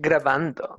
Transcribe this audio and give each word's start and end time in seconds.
grabando. 0.00 0.76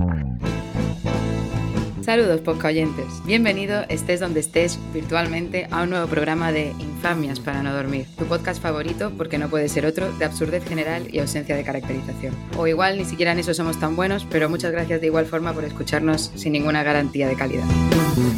Saludos, 2.01 2.41
oyentes. 2.65 3.05
Bienvenido, 3.25 3.83
estés 3.87 4.19
donde 4.19 4.39
estés, 4.39 4.79
virtualmente, 4.91 5.67
a 5.69 5.83
un 5.83 5.91
nuevo 5.91 6.07
programa 6.07 6.51
de 6.51 6.73
Infamias 6.79 7.39
para 7.39 7.61
no 7.61 7.71
dormir. 7.73 8.07
Tu 8.17 8.25
podcast 8.25 8.61
favorito, 8.61 9.11
porque 9.15 9.37
no 9.37 9.49
puede 9.49 9.69
ser 9.69 9.85
otro, 9.85 10.11
de 10.13 10.25
absurdez 10.25 10.65
general 10.67 11.07
y 11.13 11.19
ausencia 11.19 11.55
de 11.55 11.63
caracterización. 11.63 12.33
O 12.57 12.65
igual 12.65 12.97
ni 12.97 13.05
siquiera 13.05 13.33
en 13.33 13.39
eso 13.39 13.53
somos 13.53 13.79
tan 13.79 13.95
buenos, 13.95 14.25
pero 14.29 14.49
muchas 14.49 14.71
gracias 14.71 14.99
de 14.99 15.07
igual 15.07 15.27
forma 15.27 15.53
por 15.53 15.63
escucharnos 15.63 16.31
sin 16.35 16.53
ninguna 16.53 16.81
garantía 16.81 17.27
de 17.27 17.35
calidad. 17.35 17.65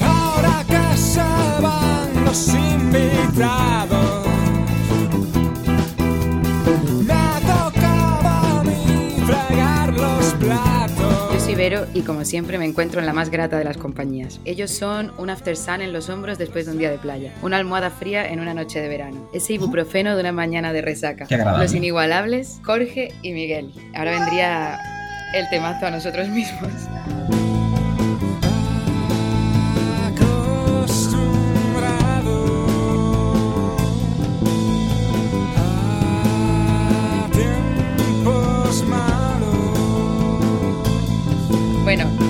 Ahora 0.01 0.63
que 0.67 0.97
se 0.97 1.21
van 1.61 2.25
los 2.25 2.49
invitados, 2.49 4.22
Yo 10.43 11.39
soy 11.39 11.55
Vero 11.55 11.85
y 11.93 12.01
como 12.01 12.25
siempre 12.25 12.57
me 12.57 12.65
encuentro 12.65 12.99
en 12.99 13.05
la 13.05 13.13
más 13.13 13.29
grata 13.29 13.57
de 13.57 13.63
las 13.63 13.77
compañías. 13.77 14.39
Ellos 14.45 14.71
son 14.71 15.11
un 15.17 15.29
after 15.29 15.55
sun 15.55 15.81
en 15.81 15.93
los 15.93 16.09
hombros 16.09 16.37
después 16.37 16.65
de 16.65 16.73
un 16.73 16.77
día 16.77 16.91
de 16.91 16.97
playa, 16.97 17.33
una 17.41 17.57
almohada 17.57 17.89
fría 17.89 18.27
en 18.27 18.39
una 18.39 18.53
noche 18.53 18.81
de 18.81 18.89
verano, 18.89 19.29
ese 19.33 19.53
ibuprofeno 19.53 20.15
de 20.15 20.21
una 20.21 20.31
mañana 20.31 20.73
de 20.73 20.81
resaca, 20.81 21.25
Qué 21.27 21.37
los 21.37 21.73
inigualables 21.73 22.59
Jorge 22.63 23.13
y 23.21 23.33
Miguel. 23.33 23.71
Ahora 23.95 24.11
vendría 24.11 24.79
el 25.33 25.49
temazo 25.49 25.85
a 25.85 25.91
nosotros 25.91 26.27
mismos. 26.29 26.71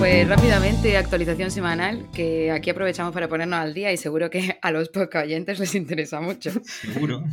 Pues 0.03 0.27
rápidamente 0.27 0.97
actualización 0.97 1.49
semanal 1.49 2.11
que 2.13 2.51
aquí 2.51 2.69
aprovechamos 2.69 3.13
para 3.13 3.29
ponernos 3.29 3.57
al 3.57 3.73
día 3.73 3.89
y 3.93 3.95
seguro 3.95 4.29
que 4.29 4.59
a 4.61 4.69
los 4.69 4.89
podcast 4.89 5.27
oyentes 5.27 5.59
les 5.59 5.75
interesa 5.75 6.19
mucho. 6.19 6.51
Seguro. 6.65 7.23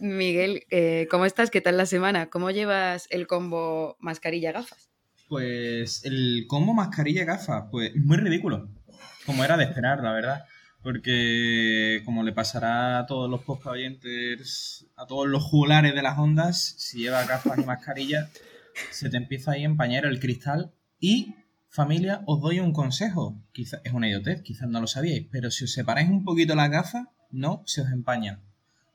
Miguel, 0.00 0.64
eh, 0.70 1.06
¿cómo 1.12 1.26
estás? 1.26 1.48
¿Qué 1.48 1.60
tal 1.60 1.76
la 1.76 1.86
semana? 1.86 2.28
¿Cómo 2.28 2.50
llevas 2.50 3.06
el 3.10 3.28
combo 3.28 3.96
mascarilla-gafas? 4.00 4.90
Pues 5.28 6.04
el 6.04 6.46
combo 6.48 6.74
mascarilla-gafas, 6.74 7.66
pues 7.70 7.94
muy 7.94 8.16
ridículo. 8.16 8.68
Como 9.24 9.44
era 9.44 9.56
de 9.56 9.62
esperar, 9.62 10.02
la 10.02 10.12
verdad. 10.12 10.44
Porque 10.82 12.02
como 12.04 12.24
le 12.24 12.32
pasará 12.32 12.98
a 12.98 13.06
todos 13.06 13.30
los 13.30 13.42
podcast 13.42 13.74
oyentes, 13.74 14.88
a 14.96 15.06
todos 15.06 15.28
los 15.28 15.44
jugulares 15.44 15.94
de 15.94 16.02
las 16.02 16.18
ondas, 16.18 16.74
si 16.78 16.98
llevas 16.98 17.28
gafas 17.28 17.60
y 17.60 17.64
mascarilla, 17.64 18.28
se 18.90 19.08
te 19.08 19.18
empieza 19.18 19.52
ahí 19.52 19.62
a 19.62 19.66
empañar 19.66 20.04
el 20.04 20.18
cristal. 20.18 20.72
Y, 20.98 21.36
familia, 21.82 22.22
os 22.26 22.40
doy 22.40 22.58
un 22.60 22.72
consejo. 22.72 23.24
Quizás 23.52 23.80
es 23.84 23.92
una 23.92 24.08
idiotez, 24.08 24.42
quizás 24.42 24.68
no 24.68 24.80
lo 24.80 24.86
sabíais, 24.86 25.26
pero 25.30 25.50
si 25.50 25.64
os 25.64 25.72
separáis 25.72 26.08
un 26.10 26.24
poquito 26.24 26.54
las 26.54 26.70
gafas, 26.70 27.06
no 27.30 27.62
se 27.66 27.80
os 27.82 27.90
empañan. 27.90 28.40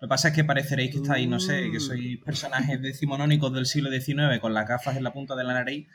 Lo 0.01 0.07
que 0.07 0.09
pasa 0.09 0.27
es 0.29 0.33
que 0.35 0.43
pareceréis 0.43 0.91
que 0.91 0.97
estáis, 0.97 1.27
no 1.29 1.39
sé, 1.39 1.71
que 1.71 1.79
sois 1.79 2.17
personajes 2.23 2.81
decimonónicos 2.81 3.53
del 3.53 3.65
siglo 3.65 3.89
XIX 3.89 4.39
con 4.41 4.53
las 4.53 4.67
gafas 4.67 4.97
en 4.97 5.03
la 5.03 5.13
punta 5.13 5.33
de 5.35 5.45
la 5.45 5.53
nariz 5.53 5.87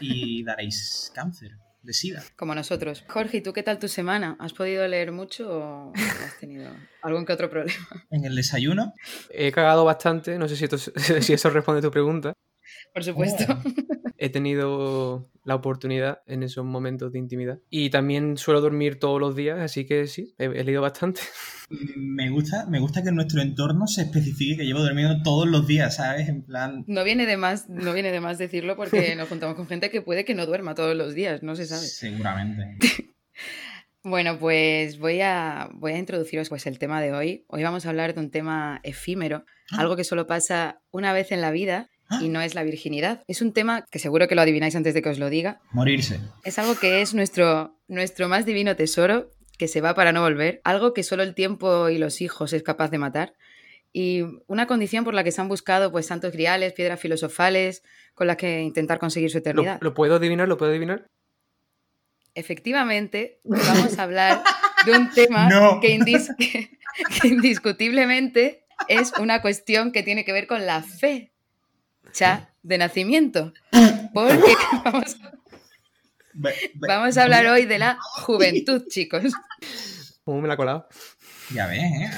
y 0.00 0.44
daréis 0.44 1.10
cáncer 1.14 1.52
de 1.82 1.92
sida. 1.94 2.22
Como 2.36 2.54
nosotros. 2.54 3.04
Jorge, 3.08 3.38
¿y 3.38 3.40
tú 3.42 3.52
qué 3.54 3.62
tal 3.62 3.78
tu 3.78 3.88
semana? 3.88 4.36
¿Has 4.38 4.52
podido 4.52 4.86
leer 4.88 5.12
mucho 5.12 5.42
o 5.50 5.92
has 5.94 6.38
tenido 6.40 6.70
algún 7.02 7.24
que 7.24 7.32
otro 7.32 7.48
problema? 7.48 7.78
En 8.10 8.24
el 8.26 8.34
desayuno, 8.36 8.92
He 9.30 9.50
cagado 9.52 9.84
bastante, 9.86 10.38
no 10.38 10.46
sé 10.48 10.56
si, 10.56 10.64
esto- 10.64 10.78
si 11.22 11.32
eso 11.32 11.48
responde 11.50 11.78
a 11.78 11.82
tu 11.82 11.90
pregunta. 11.90 12.32
Por 12.92 13.02
supuesto. 13.04 13.44
He 14.24 14.30
tenido 14.30 15.30
la 15.44 15.54
oportunidad 15.54 16.20
en 16.26 16.42
esos 16.42 16.64
momentos 16.64 17.12
de 17.12 17.18
intimidad. 17.18 17.58
Y 17.68 17.90
también 17.90 18.38
suelo 18.38 18.62
dormir 18.62 18.98
todos 18.98 19.20
los 19.20 19.36
días, 19.36 19.58
así 19.60 19.84
que 19.84 20.06
sí, 20.06 20.34
he, 20.38 20.44
he 20.46 20.64
leído 20.64 20.80
bastante. 20.80 21.20
me 21.96 22.30
gusta, 22.30 22.66
me 22.66 22.80
gusta 22.80 23.02
que 23.02 23.10
en 23.10 23.16
nuestro 23.16 23.42
entorno 23.42 23.86
se 23.86 24.02
especifique 24.02 24.56
que 24.56 24.64
llevo 24.64 24.80
durmiendo 24.80 25.22
todos 25.22 25.46
los 25.46 25.66
días, 25.66 25.96
¿sabes? 25.96 26.28
En 26.30 26.42
plan, 26.42 26.84
No 26.86 27.04
viene 27.04 27.26
de 27.26 27.36
más, 27.36 27.68
no 27.68 27.92
viene 27.92 28.10
de 28.12 28.20
más 28.20 28.38
decirlo 28.38 28.76
porque 28.76 29.14
nos 29.16 29.28
juntamos 29.28 29.56
con 29.56 29.66
gente 29.66 29.90
que 29.90 30.00
puede 30.00 30.24
que 30.24 30.34
no 30.34 30.46
duerma 30.46 30.74
todos 30.74 30.96
los 30.96 31.14
días, 31.14 31.42
no 31.42 31.54
se 31.56 31.66
sabe. 31.66 31.86
seguramente. 31.86 32.78
Bueno, 34.06 34.38
pues 34.38 34.98
voy 34.98 35.22
a, 35.22 35.70
voy 35.72 35.92
a 35.92 35.98
introduciros 35.98 36.50
pues, 36.50 36.66
el 36.66 36.78
tema 36.78 37.00
de 37.00 37.12
hoy. 37.14 37.46
Hoy 37.48 37.62
vamos 37.62 37.86
a 37.86 37.88
hablar 37.88 38.12
de 38.12 38.20
un 38.20 38.30
tema 38.30 38.80
efímero, 38.82 39.46
Ah. 39.72 39.80
algo 39.80 39.96
que 39.96 40.04
solo 40.04 40.26
pasa 40.26 40.82
una 40.90 41.14
vez 41.14 41.32
en 41.32 41.40
la 41.40 41.50
vida 41.50 41.88
y 42.20 42.28
no 42.28 42.40
es 42.40 42.54
la 42.54 42.62
virginidad. 42.62 43.22
Es 43.28 43.42
un 43.42 43.52
tema 43.52 43.84
que 43.90 43.98
seguro 43.98 44.28
que 44.28 44.34
lo 44.34 44.42
adivináis 44.42 44.76
antes 44.76 44.94
de 44.94 45.02
que 45.02 45.08
os 45.08 45.18
lo 45.18 45.30
diga. 45.30 45.60
Morirse. 45.72 46.20
Es 46.44 46.58
algo 46.58 46.76
que 46.78 47.00
es 47.02 47.14
nuestro, 47.14 47.76
nuestro 47.88 48.28
más 48.28 48.44
divino 48.46 48.76
tesoro, 48.76 49.30
que 49.58 49.68
se 49.68 49.80
va 49.80 49.94
para 49.94 50.12
no 50.12 50.20
volver, 50.22 50.60
algo 50.64 50.92
que 50.94 51.02
solo 51.02 51.22
el 51.22 51.34
tiempo 51.34 51.88
y 51.88 51.98
los 51.98 52.20
hijos 52.20 52.52
es 52.52 52.62
capaz 52.62 52.90
de 52.90 52.98
matar. 52.98 53.34
Y 53.92 54.22
una 54.48 54.66
condición 54.66 55.04
por 55.04 55.14
la 55.14 55.22
que 55.22 55.30
se 55.32 55.40
han 55.40 55.48
buscado 55.48 55.92
pues 55.92 56.06
santos 56.06 56.32
griales, 56.32 56.72
piedras 56.72 56.98
filosofales, 56.98 57.82
con 58.14 58.26
las 58.26 58.36
que 58.36 58.60
intentar 58.62 58.98
conseguir 58.98 59.30
su 59.30 59.36
¿Lo, 59.36 59.40
eternidad. 59.40 59.78
lo 59.80 59.94
puedo 59.94 60.16
adivinar? 60.16 60.48
¿Lo 60.48 60.56
puedo 60.56 60.70
adivinar? 60.72 61.08
Efectivamente, 62.34 63.38
vamos 63.44 63.96
a 63.98 64.02
hablar 64.02 64.42
de 64.86 64.92
un 64.92 65.10
tema 65.10 65.48
No. 65.50 65.78
que, 65.80 65.96
indis- 65.96 66.34
que 67.22 67.28
indiscutiblemente 67.28 68.64
es 68.88 69.12
una 69.20 69.40
cuestión 69.40 69.92
que 69.92 70.02
tiene 70.02 70.24
que 70.24 70.32
ver 70.32 70.46
con 70.48 70.66
la 70.66 70.82
fe 70.82 71.32
cha 72.14 72.54
de 72.62 72.78
nacimiento. 72.78 73.52
Porque 74.14 74.38
vamos, 74.84 75.16
ve- 76.32 76.54
vamos 76.88 77.16
a 77.18 77.22
hablar 77.24 77.46
hoy 77.46 77.66
de 77.66 77.78
la 77.78 77.98
juventud, 78.24 78.84
chicos. 78.88 79.32
¿Cómo 80.24 80.40
me 80.40 80.48
la 80.48 80.54
ha 80.54 80.56
colado? 80.56 80.88
Ya 81.52 81.66
ves, 81.66 81.80
¿eh? 81.82 82.10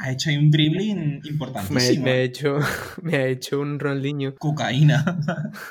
Ha 0.00 0.12
hecho 0.12 0.30
ahí 0.30 0.36
un 0.36 0.50
dribbling 0.50 1.20
Me, 1.22 1.28
importantísimo. 1.28 2.04
me 2.04 2.10
ha 2.12 2.16
hecho, 2.22 2.58
me 3.02 3.16
ha 3.16 3.26
hecho 3.26 3.60
un 3.60 3.80
Ronaldinho. 3.80 4.34
Cocaína. 4.36 5.04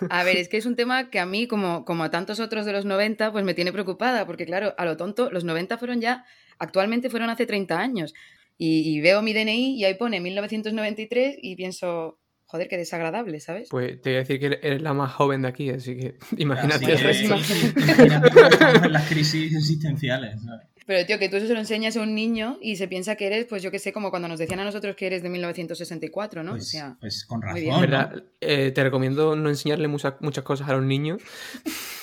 A 0.09 0.24
ver, 0.24 0.35
es 0.38 0.50
que 0.50 0.57
es 0.57 0.66
un 0.66 0.75
tema 0.75 1.09
que 1.09 1.19
a 1.19 1.25
mí, 1.25 1.47
como, 1.47 1.85
como 1.85 2.03
a 2.03 2.12
tantos 2.12 2.39
otros 2.41 2.66
de 2.66 2.74
los 2.74 2.84
90, 2.85 3.31
pues 3.31 3.45
me 3.45 3.53
tiene 3.53 3.72
preocupada, 3.72 4.25
porque 4.25 4.45
claro, 4.45 4.74
a 4.78 4.84
lo 4.85 4.97
tonto, 4.97 5.29
los 5.31 5.45
90 5.45 5.78
fueron 5.78 6.01
ya, 6.01 6.25
actualmente 6.59 7.09
fueron 7.09 7.29
hace 7.29 7.45
30 7.45 7.79
años. 7.79 8.13
Y, 8.57 8.89
y 8.97 9.00
veo 9.01 9.22
mi 9.22 9.34
DNI 9.34 9.75
y 9.79 9.85
ahí 9.85 9.94
pone 9.94 10.19
1993 10.19 11.38
y 11.41 11.56
pienso, 11.56 12.19
joder, 12.47 12.67
qué 12.67 12.77
desagradable, 12.77 13.39
¿sabes? 13.39 13.69
Pues 13.69 14.01
te 14.01 14.09
voy 14.09 14.15
a 14.15 14.19
decir 14.19 14.39
que 14.39 14.59
eres 14.61 14.81
la 14.81 14.93
más 14.93 15.13
joven 15.13 15.43
de 15.43 15.49
aquí, 15.49 15.69
así 15.69 15.95
que 15.95 16.15
imagínate 16.37 16.93
Así 16.93 17.25
imagínate 17.75 18.89
las 18.89 19.07
crisis 19.07 19.55
existenciales. 19.55 20.41
¿sabes? 20.43 20.67
Pero 20.87 21.05
tío, 21.05 21.19
que 21.19 21.27
tú 21.27 21.35
eso 21.35 21.47
se 21.47 21.53
lo 21.53 21.59
enseñas 21.59 21.97
a 21.97 22.01
un 22.01 22.15
niño 22.15 22.57
y 22.61 22.77
se 22.77 22.87
piensa 22.87 23.15
que 23.15 23.27
eres, 23.27 23.45
pues 23.45 23.61
yo 23.61 23.71
qué 23.71 23.77
sé, 23.77 23.91
como 23.91 24.09
cuando 24.09 24.29
nos 24.29 24.39
decían 24.39 24.61
a 24.61 24.63
nosotros 24.63 24.95
que 24.95 25.07
eres 25.07 25.21
de 25.21 25.27
1964, 25.27 26.43
¿no? 26.43 26.51
Pues, 26.53 26.63
o 26.63 26.65
sea, 26.65 26.97
pues 27.01 27.25
con 27.25 27.39
muy 27.39 27.47
razón. 27.47 27.61
bien. 27.61 27.73
En 27.73 27.75
¿no? 27.75 27.81
verdad, 27.81 28.23
eh, 28.39 28.71
te 28.71 28.83
recomiendo 28.83 29.35
no 29.35 29.49
enseñarle 29.49 29.89
muchas, 29.89 30.13
muchas 30.21 30.45
cosas 30.45 30.69
a 30.69 30.73
los 30.73 30.85
niños. 30.85 31.21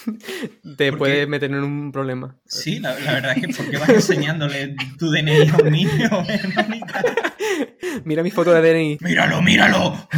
te 0.77 0.91
¿Por 0.91 0.99
puede 0.99 1.21
qué? 1.21 1.27
meter 1.27 1.51
en 1.51 1.63
un 1.65 1.93
problema. 1.93 2.37
Sí, 2.47 2.79
la, 2.81 2.99
la 3.01 3.13
verdad 3.15 3.37
es 3.37 3.47
que 3.47 3.53
¿por 3.55 3.71
qué 3.71 3.77
vas 3.79 3.89
enseñándole 3.89 4.75
tu 4.99 5.11
DNI 5.11 5.49
a 5.49 5.57
un 5.63 5.71
niño? 5.71 6.11
Mira 8.05 8.23
mi 8.23 8.31
foto 8.31 8.53
de 8.53 8.61
DNI. 8.73 8.99
¡Míralo, 9.01 9.41
míralo! 9.43 10.09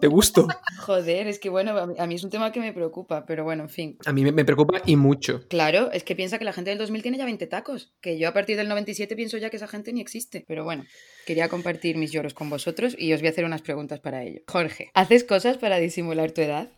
¿Te 0.00 0.06
gusto? 0.06 0.48
joder, 0.78 1.28
es 1.28 1.38
que 1.38 1.50
bueno, 1.50 1.76
a 1.98 2.06
mí, 2.06 2.14
es 2.14 2.24
un 2.24 2.30
tema 2.30 2.50
que 2.52 2.60
me 2.60 2.72
preocupa, 2.72 3.26
pero 3.26 3.44
bueno, 3.44 3.64
en 3.64 3.68
fin. 3.68 3.98
A 4.06 4.12
mí 4.12 4.22
me, 4.24 4.32
me 4.32 4.44
preocupa 4.44 4.80
y 4.86 4.96
mucho. 4.96 5.46
Claro, 5.48 5.92
es 5.92 6.02
que 6.04 6.16
piensa 6.16 6.38
que 6.38 6.44
la 6.44 6.52
gente 6.52 6.70
del 6.70 6.78
2000 6.78 7.02
tiene 7.02 7.18
ya 7.18 7.24
20 7.24 7.46
tacos, 7.46 7.92
que 8.00 8.18
yo 8.18 8.28
a 8.28 8.32
partir 8.32 8.56
del 8.56 8.68
97 8.68 9.14
pienso 9.14 9.36
ya 9.38 9.50
que 9.50 9.56
esa 9.56 9.68
gente 9.68 9.92
ni 9.92 10.00
existe. 10.00 10.44
Pero 10.48 10.64
bueno, 10.64 10.84
quería 11.26 11.48
compartir 11.48 11.96
mis 11.96 12.10
lloros 12.12 12.34
con 12.34 12.50
vosotros 12.50 12.96
y 12.98 13.12
os 13.12 13.20
voy 13.20 13.28
a 13.28 13.30
hacer 13.30 13.44
unas 13.44 13.62
preguntas 13.62 14.00
para 14.00 14.22
ello. 14.24 14.40
Jorge, 14.48 14.90
¿haces 14.94 15.22
cosas 15.24 15.58
para 15.58 15.76
disimular 15.78 16.32
tu 16.32 16.40
edad? 16.40 16.68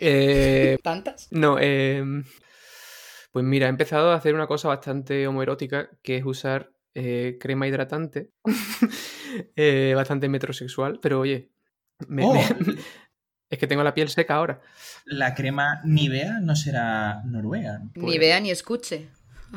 Eh, 0.00 0.78
¿Tantas? 0.82 1.28
no, 1.30 1.56
eh, 1.60 2.02
pues 3.32 3.44
mira, 3.44 3.66
he 3.66 3.70
empezado 3.70 4.10
a 4.12 4.16
hacer 4.16 4.34
una 4.34 4.46
cosa 4.46 4.68
bastante 4.68 5.26
homoerótica, 5.26 5.90
que 6.02 6.16
es 6.16 6.24
usar 6.24 6.70
eh, 6.94 7.36
crema 7.40 7.66
hidratante, 7.66 8.30
eh, 9.56 9.92
bastante 9.96 10.28
metrosexual, 10.28 11.00
pero 11.00 11.20
oye, 11.20 11.50
me- 12.08 12.24
Oh. 12.24 12.32
me- 12.34 12.38
es 13.50 13.58
que 13.58 13.66
tengo 13.66 13.82
la 13.82 13.94
piel 13.94 14.08
seca 14.08 14.36
ahora. 14.36 14.60
La 15.04 15.34
crema 15.34 15.80
Nivea 15.84 16.40
no 16.40 16.54
será 16.56 17.22
noruega. 17.24 17.78
¿no? 17.80 17.90
Ni 17.94 18.18
vea 18.18 18.40
ni 18.40 18.50
escuche. 18.50 19.08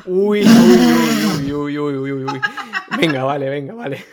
Uy, 0.04 0.42
uy, 0.44 1.52
uy, 1.52 1.78
uy, 1.78 1.78
uy, 1.96 2.12
uy, 2.12 2.24
uy. 2.24 2.40
Venga, 3.00 3.24
vale, 3.24 3.48
venga, 3.50 3.74
vale. 3.74 4.04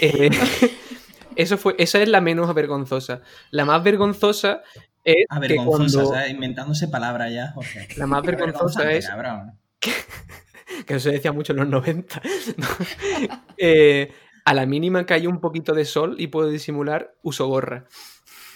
Eh, 0.00 0.30
eso 1.36 1.56
fue, 1.58 1.74
esa 1.78 2.02
es 2.02 2.08
la 2.08 2.20
menos 2.20 2.52
vergonzosa. 2.54 3.22
La 3.50 3.64
más 3.64 3.82
vergonzosa 3.82 4.62
es 5.04 5.14
que 5.16 5.24
Avergonzosa, 5.28 5.98
cuando... 5.98 6.14
¿sabes? 6.14 6.30
Inventándose 6.30 6.88
palabras 6.88 7.32
ya, 7.32 7.52
Jorge. 7.52 7.88
La 7.96 8.06
más 8.06 8.22
vergonzosa 8.22 8.90
es 8.90 9.06
cabrón. 9.06 9.58
que 10.86 10.94
eso 10.94 11.08
se 11.08 11.12
decía 11.12 11.32
mucho 11.32 11.52
en 11.52 11.58
los 11.58 11.68
90. 11.68 12.22
¿no? 12.56 12.66
Eh, 13.56 14.10
a 14.44 14.52
la 14.52 14.66
mínima 14.66 15.06
que 15.06 15.14
hay 15.14 15.26
un 15.26 15.40
poquito 15.40 15.74
de 15.74 15.84
sol 15.84 16.16
y 16.18 16.26
puedo 16.26 16.48
disimular, 16.48 17.14
uso 17.22 17.46
gorra. 17.46 17.86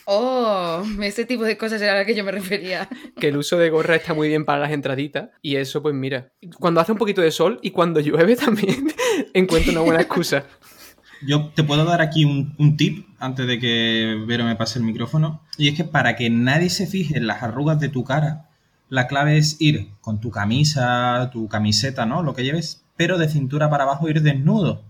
Oh, 0.04 0.82
ese 1.02 1.26
tipo 1.26 1.44
de 1.44 1.58
cosas 1.58 1.82
era 1.82 1.92
a 1.92 1.96
la 1.96 2.04
que 2.06 2.14
yo 2.14 2.24
me 2.24 2.32
refería. 2.32 2.88
que 3.20 3.28
el 3.28 3.36
uso 3.36 3.58
de 3.58 3.68
gorra 3.68 3.96
está 3.96 4.14
muy 4.14 4.28
bien 4.28 4.46
para 4.46 4.58
las 4.58 4.72
entraditas. 4.72 5.30
Y 5.42 5.56
eso, 5.56 5.82
pues 5.82 5.94
mira, 5.94 6.32
cuando 6.58 6.80
hace 6.80 6.92
un 6.92 6.98
poquito 6.98 7.20
de 7.20 7.30
sol 7.30 7.58
y 7.62 7.72
cuando 7.72 8.00
llueve 8.00 8.34
también 8.34 8.88
encuentro 9.34 9.72
una 9.72 9.82
buena 9.82 10.00
excusa. 10.00 10.44
Yo 11.26 11.48
te 11.48 11.64
puedo 11.64 11.84
dar 11.84 12.00
aquí 12.00 12.24
un, 12.24 12.54
un 12.58 12.76
tip 12.76 13.06
antes 13.18 13.46
de 13.46 13.58
que 13.58 14.22
Vero 14.26 14.44
me 14.44 14.56
pase 14.56 14.78
el 14.78 14.84
micrófono. 14.84 15.40
Y 15.56 15.68
es 15.68 15.76
que 15.76 15.84
para 15.84 16.16
que 16.16 16.30
nadie 16.30 16.70
se 16.70 16.86
fije 16.86 17.16
en 17.16 17.26
las 17.26 17.42
arrugas 17.42 17.80
de 17.80 17.88
tu 17.88 18.04
cara, 18.04 18.46
la 18.88 19.06
clave 19.06 19.36
es 19.36 19.56
ir 19.60 19.88
con 20.00 20.20
tu 20.20 20.30
camisa, 20.30 21.30
tu 21.32 21.48
camiseta, 21.48 22.06
¿no? 22.06 22.22
Lo 22.22 22.34
que 22.34 22.44
lleves, 22.44 22.82
pero 22.96 23.18
de 23.18 23.28
cintura 23.28 23.68
para 23.68 23.84
abajo 23.84 24.08
ir 24.08 24.22
desnudo. 24.22 24.82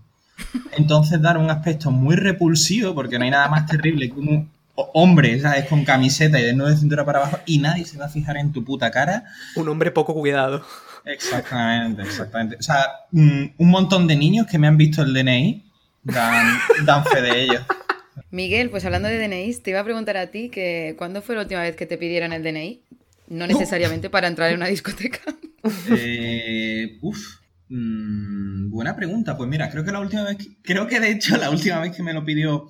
Entonces 0.77 1.21
dar 1.21 1.37
un 1.37 1.49
aspecto 1.49 1.91
muy 1.91 2.15
repulsivo, 2.15 2.95
porque 2.95 3.17
no 3.17 3.25
hay 3.25 3.31
nada 3.31 3.49
más 3.49 3.65
terrible 3.65 4.09
que 4.09 4.19
un 4.19 4.49
hombre, 4.93 5.39
¿sabes? 5.41 5.65
Con 5.65 5.83
camiseta 5.83 6.39
y 6.39 6.43
desnudo 6.43 6.69
de 6.69 6.77
cintura 6.77 7.05
para 7.05 7.19
abajo 7.19 7.39
y 7.45 7.57
nadie 7.57 7.85
se 7.85 7.97
va 7.97 8.05
a 8.05 8.09
fijar 8.09 8.37
en 8.37 8.53
tu 8.53 8.63
puta 8.63 8.91
cara. 8.91 9.25
Un 9.55 9.67
hombre 9.67 9.91
poco 9.91 10.13
cuidado. 10.13 10.63
Exactamente, 11.05 12.03
exactamente. 12.03 12.57
O 12.57 12.63
sea, 12.63 12.85
mm, 13.11 13.43
un 13.57 13.69
montón 13.69 14.07
de 14.07 14.15
niños 14.15 14.47
que 14.47 14.57
me 14.57 14.67
han 14.67 14.77
visto 14.77 15.01
el 15.01 15.13
DNI 15.13 15.65
dan, 16.03 16.57
dan 16.85 17.05
fe 17.05 17.21
de 17.21 17.41
ello. 17.43 17.59
Miguel, 18.31 18.69
pues 18.69 18.85
hablando 18.85 19.07
de 19.07 19.17
DNI, 19.17 19.53
te 19.55 19.71
iba 19.71 19.79
a 19.79 19.83
preguntar 19.83 20.17
a 20.17 20.27
ti 20.27 20.49
que 20.49 20.95
¿cuándo 20.97 21.21
fue 21.21 21.35
la 21.35 21.41
última 21.41 21.61
vez 21.61 21.75
que 21.75 21.85
te 21.85 21.97
pidieron 21.97 22.33
el 22.33 22.43
DNI? 22.43 22.81
No 23.27 23.47
necesariamente 23.47 24.09
para 24.09 24.27
entrar 24.27 24.49
en 24.51 24.57
una 24.57 24.67
discoteca. 24.67 25.19
Eh, 25.91 26.97
uf, 27.01 27.19
mm, 27.67 28.69
buena 28.69 28.95
pregunta. 28.95 29.35
Pues 29.35 29.49
mira, 29.49 29.69
creo 29.69 29.83
que 29.83 29.91
la 29.91 29.99
última 29.99 30.23
vez, 30.23 30.37
que- 30.37 30.55
creo 30.61 30.87
que 30.87 31.01
de 31.01 31.11
hecho 31.11 31.35
la 31.35 31.49
última 31.49 31.79
vez 31.81 31.93
que 31.95 32.01
me 32.01 32.13
lo 32.13 32.23
pidió 32.23 32.69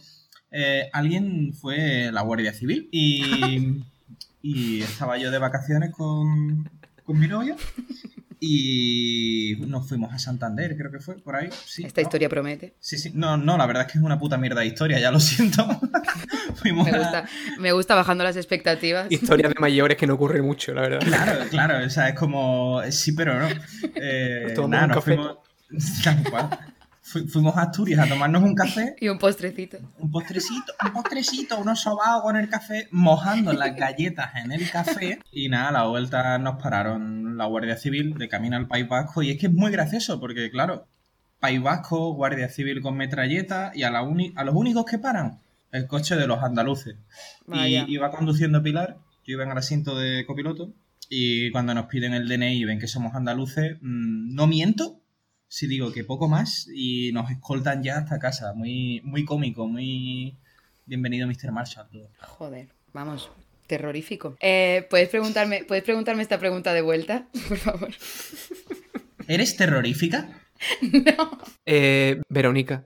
eh, 0.52 0.90
alguien 0.92 1.54
fue 1.54 2.10
la 2.12 2.22
Guardia 2.22 2.52
Civil 2.52 2.90
y, 2.92 3.84
y 4.42 4.82
estaba 4.82 5.18
yo 5.20 5.30
de 5.30 5.38
vacaciones 5.38 5.92
con, 5.92 6.68
con 7.04 7.20
mi 7.20 7.28
novia 7.28 7.56
y 8.40 9.56
nos 9.68 9.88
fuimos 9.88 10.14
a 10.14 10.20
Santander, 10.20 10.76
creo 10.78 10.92
que 10.92 11.00
fue 11.00 11.16
por 11.16 11.36
ahí. 11.36 11.50
Sí, 11.66 11.84
Esta 11.86 12.02
¿no? 12.02 12.06
historia 12.08 12.30
promete. 12.30 12.74
Sí, 12.80 12.98
sí. 12.98 13.12
No, 13.14 13.36
no, 13.38 13.58
la 13.58 13.66
verdad 13.66 13.86
es 13.86 13.92
que 13.92 13.98
es 14.00 14.04
una 14.04 14.18
puta 14.18 14.38
mierda 14.38 14.62
de 14.62 14.68
historia, 14.68 15.00
ya 15.00 15.12
lo 15.12 15.20
siento. 15.20 15.68
Fuimos 16.56 16.86
Me 16.90 16.96
a- 16.96 17.00
gusta, 17.00 17.26
me 17.60 17.72
gusta 17.72 17.96
bajando 17.96 18.24
las 18.24 18.36
expectativas. 18.38 19.08
Historias 19.12 19.54
de 19.54 19.60
mayores 19.60 19.98
que 19.98 20.08
no 20.08 20.14
ocurre 20.16 20.42
mucho, 20.42 20.74
la 20.74 20.82
verdad. 20.82 21.00
Claro, 21.00 21.40
claro, 21.50 21.86
o 21.86 21.90
sea, 21.90 22.10
es 22.10 22.16
como 22.16 22.82
sí, 22.92 23.12
pero 23.14 23.40
no. 23.40 23.48
Eh, 23.96 24.54
nada, 24.68 24.84
un 24.84 24.88
nos 24.90 24.98
café. 24.98 25.16
fuimos, 25.16 25.38
tal 26.04 26.24
cual. 26.30 26.50
Fu- 27.12 27.28
fuimos 27.28 27.56
a 27.58 27.64
Asturias 27.64 28.00
a 28.00 28.08
tomarnos 28.10 28.44
un 28.44 28.54
café, 28.56 28.96
Y 29.02 29.08
un 29.10 29.18
postrecito. 29.18 29.78
un 29.98 30.12
postrecito, 30.12 30.74
un 30.86 30.94
postrecito, 30.94 31.58
unos 31.60 31.82
sobaos 31.82 32.22
con 32.22 32.36
el 32.38 32.50
café, 32.50 32.88
mojando 32.92 33.52
las 33.54 33.76
galletas 33.76 34.32
en 34.36 34.52
el 34.52 34.70
café. 34.70 35.20
Y 35.32 35.50
nada, 35.50 35.70
a 35.70 35.72
la 35.72 35.84
vuelta 35.88 36.38
nos 36.38 36.62
pararon 36.62 37.38
la 37.38 37.46
Guardia 37.46 37.78
Civil 37.78 38.14
de 38.16 38.28
camino 38.30 38.58
al 38.58 38.68
País 38.68 38.88
Vasco. 38.88 39.24
Y 39.24 39.32
es 39.32 39.40
que 39.40 39.48
es 39.48 39.54
muy 39.54 39.72
gracioso, 39.72 40.20
porque 40.20 40.52
claro, 40.52 40.88
País 41.40 41.62
Vasco, 41.62 42.14
Guardia 42.14 42.50
Civil 42.50 42.82
con 42.82 42.96
metralleta, 42.98 43.72
y 43.74 43.84
a, 43.84 43.90
la 43.92 44.04
uni- 44.04 44.34
a 44.36 44.44
los 44.44 44.54
únicos 44.56 44.86
que 44.86 45.00
paran, 45.00 45.40
el 45.72 45.88
coche 45.88 46.16
de 46.16 46.28
los 46.28 46.44
andaluces. 46.44 46.96
Vaya. 47.48 47.86
Y 47.88 47.94
iba 47.94 48.12
conduciendo 48.12 48.62
Pilar, 48.62 48.98
yo 49.26 49.34
iba 49.34 49.44
en 49.46 49.52
el 49.52 49.58
asiento 49.58 49.98
de 49.98 50.26
copiloto, 50.26 50.74
y 51.10 51.50
cuando 51.52 51.74
nos 51.74 51.86
piden 51.88 52.14
el 52.14 52.28
DNI 52.28 52.58
y 52.58 52.66
ven 52.66 52.78
que 52.80 52.88
somos 52.88 53.16
andaluces, 53.16 53.78
mm, 53.82 54.36
no 54.36 54.46
miento 54.48 54.99
si 55.52 55.66
digo 55.68 55.92
que 55.92 56.04
poco 56.04 56.28
más 56.30 56.70
y 56.74 57.12
nos 57.12 57.30
escoltan 57.32 57.82
ya 57.84 57.98
hasta 57.98 58.20
casa. 58.20 58.54
Muy, 58.54 59.02
muy 59.04 59.26
cómico, 59.26 59.68
muy 59.68 60.38
bienvenido 60.86 61.28
Mr. 61.28 61.52
Marshall. 61.52 61.88
todo. 61.92 62.08
Joder, 62.22 62.68
vamos, 62.94 63.32
terrorífico. 63.68 64.38
Eh, 64.42 64.86
¿puedes, 64.90 65.10
preguntarme, 65.10 65.64
¿Puedes 65.66 65.84
preguntarme 65.84 66.22
esta 66.22 66.38
pregunta 66.40 66.72
de 66.74 66.82
vuelta, 66.82 67.28
por 67.48 67.58
favor? 67.58 67.90
¿Eres 69.28 69.56
terrorífica? 69.58 70.30
Eh, 71.66 72.22
Verónica, 72.30 72.84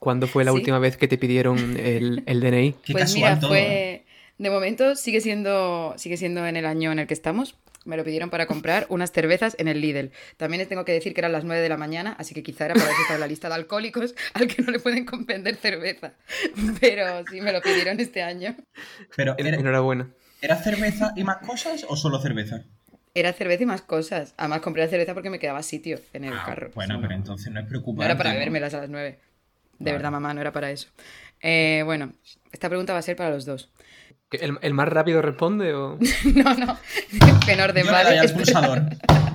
¿cuándo 0.00 0.26
fue 0.26 0.44
la 0.44 0.50
Sí. 0.50 0.56
última 0.56 0.78
vez 0.78 0.96
que 0.96 1.06
te 1.08 1.16
pidieron 1.18 1.76
el, 1.78 2.22
el 2.26 2.40
DNI? 2.40 2.72
Qué 2.84 2.92
pues 2.92 3.04
casual 3.04 3.20
mira, 3.34 3.40
todo. 3.40 3.54
¿eh? 3.54 3.58
fue... 3.58 4.06
De 4.38 4.50
momento 4.50 4.96
sigue 4.96 5.20
siendo, 5.20 5.94
sigue 5.96 6.16
siendo 6.16 6.44
en 6.46 6.56
el 6.56 6.66
año 6.66 6.90
en 6.90 6.98
el 6.98 7.06
que 7.06 7.14
estamos. 7.14 7.56
Me 7.84 7.96
lo 7.96 8.04
pidieron 8.04 8.30
para 8.30 8.46
comprar 8.46 8.86
unas 8.88 9.12
cervezas 9.12 9.54
en 9.58 9.68
el 9.68 9.80
Lidl. 9.80 10.10
También 10.36 10.58
les 10.60 10.68
tengo 10.68 10.84
que 10.84 10.92
decir 10.92 11.12
que 11.14 11.20
eran 11.20 11.32
las 11.32 11.44
9 11.44 11.60
de 11.62 11.68
la 11.68 11.76
mañana, 11.76 12.14
así 12.18 12.34
que 12.34 12.42
quizá 12.42 12.64
era 12.66 12.74
para 12.74 12.86
eso 12.90 13.00
estar 13.02 13.14
en 13.16 13.20
la 13.20 13.26
lista 13.26 13.48
de 13.48 13.54
alcohólicos 13.54 14.14
al 14.34 14.48
que 14.48 14.62
no 14.62 14.70
le 14.72 14.78
pueden 14.78 15.06
vender 15.26 15.56
cerveza. 15.56 16.14
Pero 16.80 17.24
sí, 17.30 17.40
me 17.40 17.52
lo 17.52 17.60
pidieron 17.60 18.00
este 18.00 18.22
año. 18.22 18.54
Pero, 19.16 19.34
¿era, 19.38 19.50
Enhorabuena. 19.50 20.08
¿era 20.40 20.56
cerveza 20.56 21.12
y 21.16 21.24
más 21.24 21.38
cosas 21.46 21.84
o 21.88 21.96
solo 21.96 22.18
cerveza? 22.20 22.64
Era 23.14 23.32
cerveza 23.32 23.62
y 23.62 23.66
más 23.66 23.82
cosas. 23.82 24.34
Además 24.36 24.60
compré 24.60 24.82
la 24.84 24.88
cerveza 24.90 25.14
porque 25.14 25.30
me 25.30 25.38
quedaba 25.38 25.62
sitio 25.62 26.00
en 26.12 26.24
el 26.24 26.32
Ah, 26.34 26.42
carro. 26.46 26.70
Bueno, 26.74 26.96
Sí, 26.96 27.00
pero 27.02 27.14
entonces 27.14 27.52
no 27.52 27.60
es 27.60 27.64
No 27.64 27.68
preocupante. 27.68 28.04
era 28.06 28.16
para 28.16 28.32
bebérmelas 28.32 28.74
a 28.74 28.78
las 28.80 28.90
9. 28.90 29.10
De 29.10 29.18
Vale. 29.78 29.92
verdad, 29.92 30.10
mamá, 30.10 30.34
no 30.34 30.40
era 30.40 30.52
para 30.52 30.70
eso. 30.70 30.88
Eh, 31.40 31.82
bueno, 31.84 32.12
esta 32.52 32.68
pregunta 32.68 32.92
va 32.92 32.98
a 32.98 33.02
ser 33.02 33.14
para 33.16 33.30
los 33.30 33.44
dos. 33.44 33.70
¿Que 34.38 34.44
¿El, 34.44 34.58
el 34.62 34.74
más 34.74 34.88
rápido 34.88 35.22
responde 35.22 35.74
o...? 35.74 35.98
No, 36.34 36.54
no, 36.54 36.78
en 37.48 37.60
orden, 37.60 37.84
Yo 37.84 37.90
le 37.90 37.96
¿vale? 37.96 38.08
doy 38.10 38.18
al 38.18 38.24
Espera. 38.26 38.44
pulsador. 38.44 38.82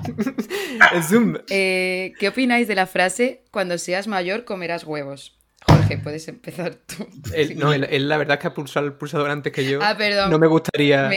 El 0.93 1.03
Zoom. 1.03 1.35
Eh, 1.49 2.13
¿Qué 2.19 2.27
opináis 2.29 2.67
de 2.67 2.75
la 2.75 2.87
frase 2.87 3.43
cuando 3.51 3.77
seas 3.77 4.07
mayor 4.07 4.43
comerás 4.45 4.83
huevos? 4.85 5.37
Jorge, 5.61 5.97
puedes 5.97 6.27
empezar 6.27 6.75
tú. 6.75 7.07
Él- 7.35 7.57
no, 7.59 7.73
él, 7.73 7.85
él 7.89 8.07
la 8.07 8.17
verdad 8.17 8.37
es 8.37 8.41
que 8.41 8.47
ha 8.47 8.53
pulsado 8.53 8.85
el 8.85 8.93
pulsador 8.93 9.29
antes 9.29 9.51
que 9.51 9.69
yo. 9.69 9.79
Ah, 9.81 9.95
perdón. 9.97 10.31
No 10.31 10.39
me 10.39 10.47
gustaría... 10.47 11.09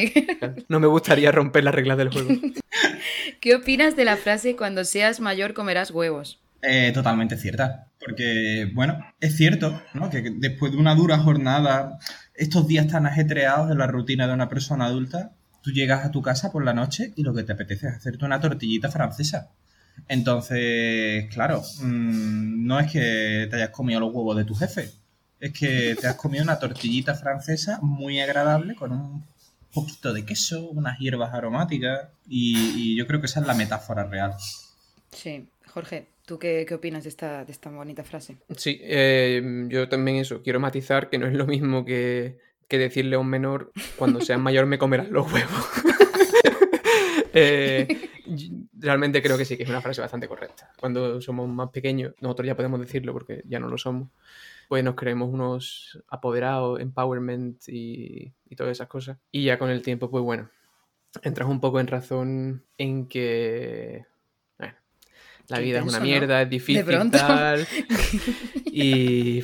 No 0.69 0.81
me 0.81 0.87
gustaría 0.88 1.31
romper 1.32 1.64
las 1.64 1.75
reglas 1.75 1.96
del 1.96 2.08
juego. 2.11 2.31
¿Qué 3.40 3.55
opinas 3.55 3.96
de 3.96 4.05
la 4.05 4.17
frase 4.17 4.56
cuando 4.56 4.84
seas 4.84 5.20
mayor 5.20 5.55
comerás 5.55 5.90
huevos? 5.90 6.40
Eh, 6.62 6.90
totalmente 6.93 7.37
cierta. 7.37 7.87
Porque, 7.99 8.69
bueno, 8.75 8.99
es 9.20 9.37
cierto, 9.37 9.81
¿no? 9.94 10.11
Que 10.11 10.23
después 10.34 10.73
de 10.73 10.79
una 10.79 10.94
dura 10.94 11.19
jornada, 11.19 11.99
estos 12.34 12.67
días 12.67 12.88
tan 12.88 13.06
ajetreados 13.06 13.69
de 13.69 13.75
la 13.75 13.87
rutina 13.87 14.26
de 14.26 14.34
una 14.34 14.49
persona 14.49 14.87
adulta, 14.87 15.32
tú 15.62 15.70
llegas 15.70 16.05
a 16.05 16.11
tu 16.11 16.23
casa 16.23 16.50
por 16.50 16.64
la 16.64 16.75
noche 16.75 17.12
y 17.17 17.23
lo 17.23 17.34
que 17.34 17.43
te 17.43 17.52
apetece 17.52 17.88
es 17.88 17.94
hacerte 17.94 18.25
una 18.25 18.40
tortillita 18.40 18.90
francesa. 18.90 19.50
Entonces, 20.08 21.32
claro, 21.32 21.62
mm, 21.81 22.67
no 22.67 22.81
es 22.81 22.90
que 22.90 23.46
te 23.50 23.56
hayas 23.56 23.70
comido 23.70 24.00
los 24.00 24.12
huevos 24.12 24.37
de 24.37 24.44
tu 24.44 24.55
jefe, 24.55 24.90
es 25.38 25.52
que 25.52 25.96
te 26.00 26.06
has 26.06 26.17
comido 26.17 26.43
una 26.44 26.58
tortillita 26.58 27.14
francesa 27.14 27.79
muy 27.82 28.20
agradable 28.20 28.75
con 28.75 28.93
un 28.93 29.25
poquito 29.73 30.12
de 30.12 30.25
queso, 30.25 30.69
unas 30.70 30.99
hierbas 30.99 31.34
aromáticas 31.34 32.08
y, 32.26 32.56
y 32.76 32.96
yo 32.96 33.06
creo 33.06 33.20
que 33.20 33.27
esa 33.27 33.41
es 33.41 33.46
la 33.46 33.55
metáfora 33.55 34.05
real. 34.05 34.34
Sí, 35.10 35.48
Jorge, 35.67 36.08
¿tú 36.26 36.38
qué, 36.38 36.64
qué 36.67 36.74
opinas 36.74 37.05
de 37.05 37.08
esta, 37.08 37.44
de 37.44 37.52
esta 37.52 37.70
bonita 37.70 38.05
frase? 38.05 38.38
Sí, 38.56 38.79
eh, 38.82 39.67
yo 39.69 39.88
también 39.88 40.19
eso. 40.19 40.43
Quiero 40.43 40.60
matizar 40.60 41.08
que 41.08 41.19
no 41.19 41.26
es 41.26 41.34
lo 41.34 41.46
mismo 41.46 41.84
que, 41.84 42.38
que 42.69 42.79
decirle 42.79 43.17
a 43.17 43.19
un 43.19 43.29
menor 43.29 43.72
cuando 43.96 44.20
seas 44.20 44.41
mayor 44.41 44.67
me 44.67 44.79
comerás 44.79 45.10
los 45.10 45.31
huevos. 45.32 45.69
Eh, 47.34 48.10
realmente 48.74 49.22
creo 49.22 49.38
que 49.38 49.46
sí, 49.46 49.56
que 49.56 49.62
es 49.62 49.69
una 49.70 49.81
frase 49.81 50.02
bastante 50.02 50.29
correcta. 50.29 50.70
Cuando 50.79 51.19
somos 51.22 51.48
más 51.48 51.70
pequeños, 51.70 52.12
nosotros 52.20 52.46
ya 52.46 52.55
podemos 52.55 52.79
decirlo 52.79 53.14
porque 53.14 53.43
ya 53.46 53.58
no 53.58 53.69
lo 53.69 53.79
somos, 53.79 54.10
pues 54.69 54.84
nos 54.84 54.96
creemos 54.96 55.31
unos 55.32 56.02
apoderados, 56.08 56.79
empowerment 56.79 57.67
y, 57.69 58.34
y 58.50 58.55
todas 58.55 58.72
esas 58.72 58.88
cosas. 58.88 59.17
Y 59.31 59.44
ya 59.44 59.58
con 59.58 59.70
el 59.70 59.81
tiempo, 59.81 60.10
pues 60.10 60.22
bueno, 60.22 60.50
entras 61.22 61.48
un 61.48 61.60
poco 61.60 61.81
en 61.81 61.86
razón 61.86 62.64
en 62.79 63.06
que... 63.06 64.05
la 65.49 65.58
Qué 65.58 65.63
vida 65.65 65.79
es 65.81 65.84
una 65.87 66.01
mierda, 66.01 66.43
es 66.43 66.51
difícil, 66.51 66.84
pronto. 66.84 67.19
tal. 67.19 67.67
Y... 68.67 69.43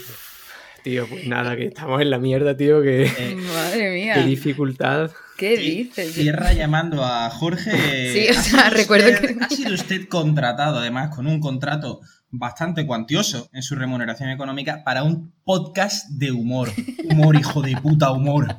Tío, 0.83 1.07
pues 1.09 1.27
nada, 1.27 1.57
que 1.57 1.67
estamos 1.67 2.01
en 2.01 2.09
la 2.11 2.19
mierda, 2.19 2.57
tío, 2.57 2.81
que... 2.81 3.03
Eh, 3.05 3.35
Madre 3.37 3.79
Qué 3.79 3.91
mía, 3.91 4.17
dificultad. 4.25 5.11
¿qué 5.37 5.57
dices? 5.59 6.15
Tierra 6.15 6.53
llamando 6.53 7.05
a 7.05 7.29
Jorge. 7.31 7.73
Sí, 8.13 8.27
o 8.35 8.39
¿Ha 8.39 8.43
sea, 8.43 8.71
recuerdo 8.71 9.11
usted- 9.11 9.37
que- 9.39 9.45
Ha 9.45 9.49
sido 9.51 9.75
usted 9.75 10.09
contratado, 10.09 10.79
además, 10.79 11.15
con 11.15 11.27
un 11.27 11.41
contrato 11.41 12.01
bastante 12.31 12.87
cuantioso 12.87 13.49
en 13.53 13.63
su 13.63 13.75
remuneración 13.75 14.31
económica 14.31 14.83
para 14.85 15.03
un 15.03 15.33
podcast 15.45 16.09
de 16.11 16.31
humor. 16.31 16.71
Humor, 17.11 17.37
hijo 17.37 17.61
de 17.61 17.77
puta, 17.77 18.13
humor. 18.13 18.57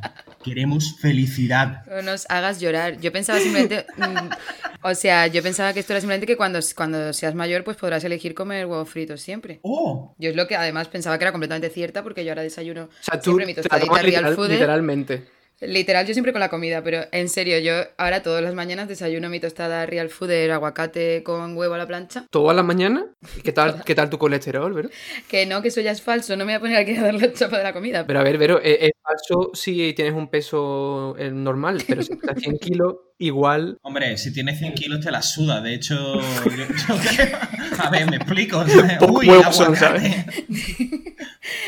Queremos 0.50 0.96
felicidad. 1.00 1.86
No 1.86 2.02
nos 2.02 2.26
hagas 2.30 2.60
llorar. 2.60 3.00
Yo 3.00 3.12
pensaba 3.12 3.40
simplemente. 3.40 3.86
mm, 3.98 4.30
o 4.82 4.96
sea, 4.96 5.28
yo 5.28 5.44
pensaba 5.44 5.74
que 5.74 5.80
esto 5.82 5.94
era 5.94 6.02
simplemente 6.02 6.26
que 6.26 6.38
cuando, 6.38 6.60
cuando 6.76 7.14
seas 7.14 7.36
mayor, 7.36 7.64
pues 7.64 7.78
podrás 7.78 8.04
elegir 8.04 8.34
comer 8.34 8.66
huevos 8.66 8.90
fritos 8.90 9.22
siempre. 9.22 9.60
¡Oh! 9.62 10.16
Yo 10.18 10.32
es 10.32 10.36
lo 10.36 10.48
que 10.48 10.56
además 10.56 10.88
pensaba 10.88 11.18
que 11.20 11.26
era 11.26 11.32
completamente 11.32 11.70
cierta, 11.70 12.02
porque 12.02 12.26
yo 12.26 12.32
ahora 12.32 12.42
desayuno 12.42 12.86
O 12.86 12.90
sea, 13.02 13.20
tú 13.20 13.26
siempre 13.32 13.46
mi 13.46 13.54
tostadita 13.54 14.02
literal- 14.02 14.36
food. 14.36 14.50
literalmente. 14.50 15.24
Literal, 15.62 16.08
yo 16.08 16.14
siempre 16.14 16.32
con 16.32 16.40
la 16.40 16.48
comida, 16.48 16.82
pero 16.82 17.02
en 17.12 17.28
serio, 17.28 17.60
yo 17.60 17.74
ahora 17.98 18.24
todas 18.24 18.42
las 18.42 18.54
mañanas 18.54 18.88
desayuno 18.88 19.28
mi 19.28 19.42
tostada 19.42 19.86
real 19.86 20.08
food, 20.10 20.32
aguacate 20.50 21.22
con 21.22 21.58
huevo 21.58 21.74
a 21.74 21.78
la 21.78 21.86
plancha. 21.86 22.26
¿Todas 22.32 22.56
las 22.56 22.64
mañanas? 22.64 23.04
¿Y 23.38 23.42
¿Qué 23.42 23.52
tal, 23.52 23.84
¿Qué 23.84 23.94
tal 23.94 24.10
tu 24.10 24.18
colesterol, 24.18 24.72
Vero? 24.72 24.90
Que 25.28 25.46
no, 25.46 25.62
que 25.62 25.68
eso 25.68 25.82
ya 25.82 25.92
es 25.92 26.02
falso, 26.02 26.38
no 26.38 26.46
me 26.46 26.54
voy 26.54 26.56
a 26.56 26.60
poner 26.62 26.78
aquí 26.78 26.96
a 26.96 27.02
dar 27.04 27.14
la 27.14 27.34
chapa 27.34 27.58
de 27.58 27.64
la 27.66 27.74
comida. 27.74 28.08
Pero 28.08 28.22
a 28.22 28.24
ver, 28.24 28.38
Vero, 28.38 28.62
¿es, 28.64 28.78
es 28.84 28.92
falso 29.10 29.52
si 29.54 29.94
tienes 29.94 30.14
un 30.14 30.28
peso 30.30 31.16
eh, 31.18 31.32
normal, 31.32 31.84
pero 31.88 32.04
si 32.04 32.14
estás 32.14 32.38
100 32.40 32.60
kilos, 32.60 32.96
igual. 33.18 33.78
Hombre, 33.82 34.18
si 34.18 34.32
tienes 34.34 34.60
100 34.60 34.74
kilos 34.76 35.00
te 35.02 35.12
la 35.12 35.22
suda. 35.22 35.62
De 35.62 35.74
hecho, 35.74 35.96
yo- 35.96 36.52
yo 36.56 36.66
creo- 37.16 37.38
a 37.80 37.90
ver, 37.90 38.10
me 38.10 38.18
explico. 38.18 38.64
¿sabes? 38.68 38.98
Poco 38.98 39.20
Uy, 39.20 39.28
son, 39.52 39.76
aguacate. 39.76 40.26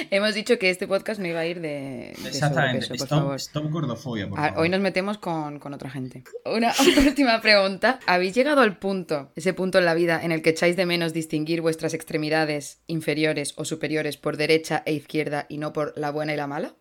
Hemos 0.10 0.34
dicho 0.36 0.60
que 0.60 0.70
este 0.70 0.88
podcast 0.88 1.20
no 1.20 1.28
iba 1.28 1.40
a 1.40 1.46
ir 1.46 1.62
de, 1.62 2.14
de 2.22 2.28
Exactamente. 2.30 2.86
sobrepeso, 2.86 2.90
por 2.90 2.96
Stop, 3.08 3.20
favor. 3.20 3.36
stop 3.36 3.72
gordofobia, 3.72 4.28
por 4.30 4.38
favor. 4.40 4.60
Hoy 4.60 4.70
nos 4.70 4.82
metemos 4.82 5.18
con, 5.18 5.60
con 5.60 5.74
otra 5.74 5.90
gente. 5.90 6.24
Una 6.46 6.74
última 7.08 7.42
pregunta. 7.42 8.00
¿Habéis 8.06 8.36
llegado 8.36 8.62
al 8.62 8.78
punto, 8.78 9.32
ese 9.36 9.54
punto 9.54 9.80
en 9.80 9.86
la 9.86 9.94
vida, 9.94 10.20
en 10.24 10.32
el 10.32 10.42
que 10.42 10.52
echáis 10.52 10.76
de 10.76 10.86
menos 10.86 11.14
distinguir 11.14 11.62
vuestras 11.62 11.94
extremidades 11.94 12.82
inferiores 12.88 13.54
o 13.58 13.66
superiores 13.66 14.18
por 14.18 14.38
derecha 14.38 14.84
e 14.86 14.94
izquierda 14.94 15.46
y 15.50 15.58
no 15.58 15.74
por 15.74 15.94
la 15.98 16.12
buena 16.12 16.34
y 16.34 16.38
la 16.38 16.48
mala? 16.48 16.76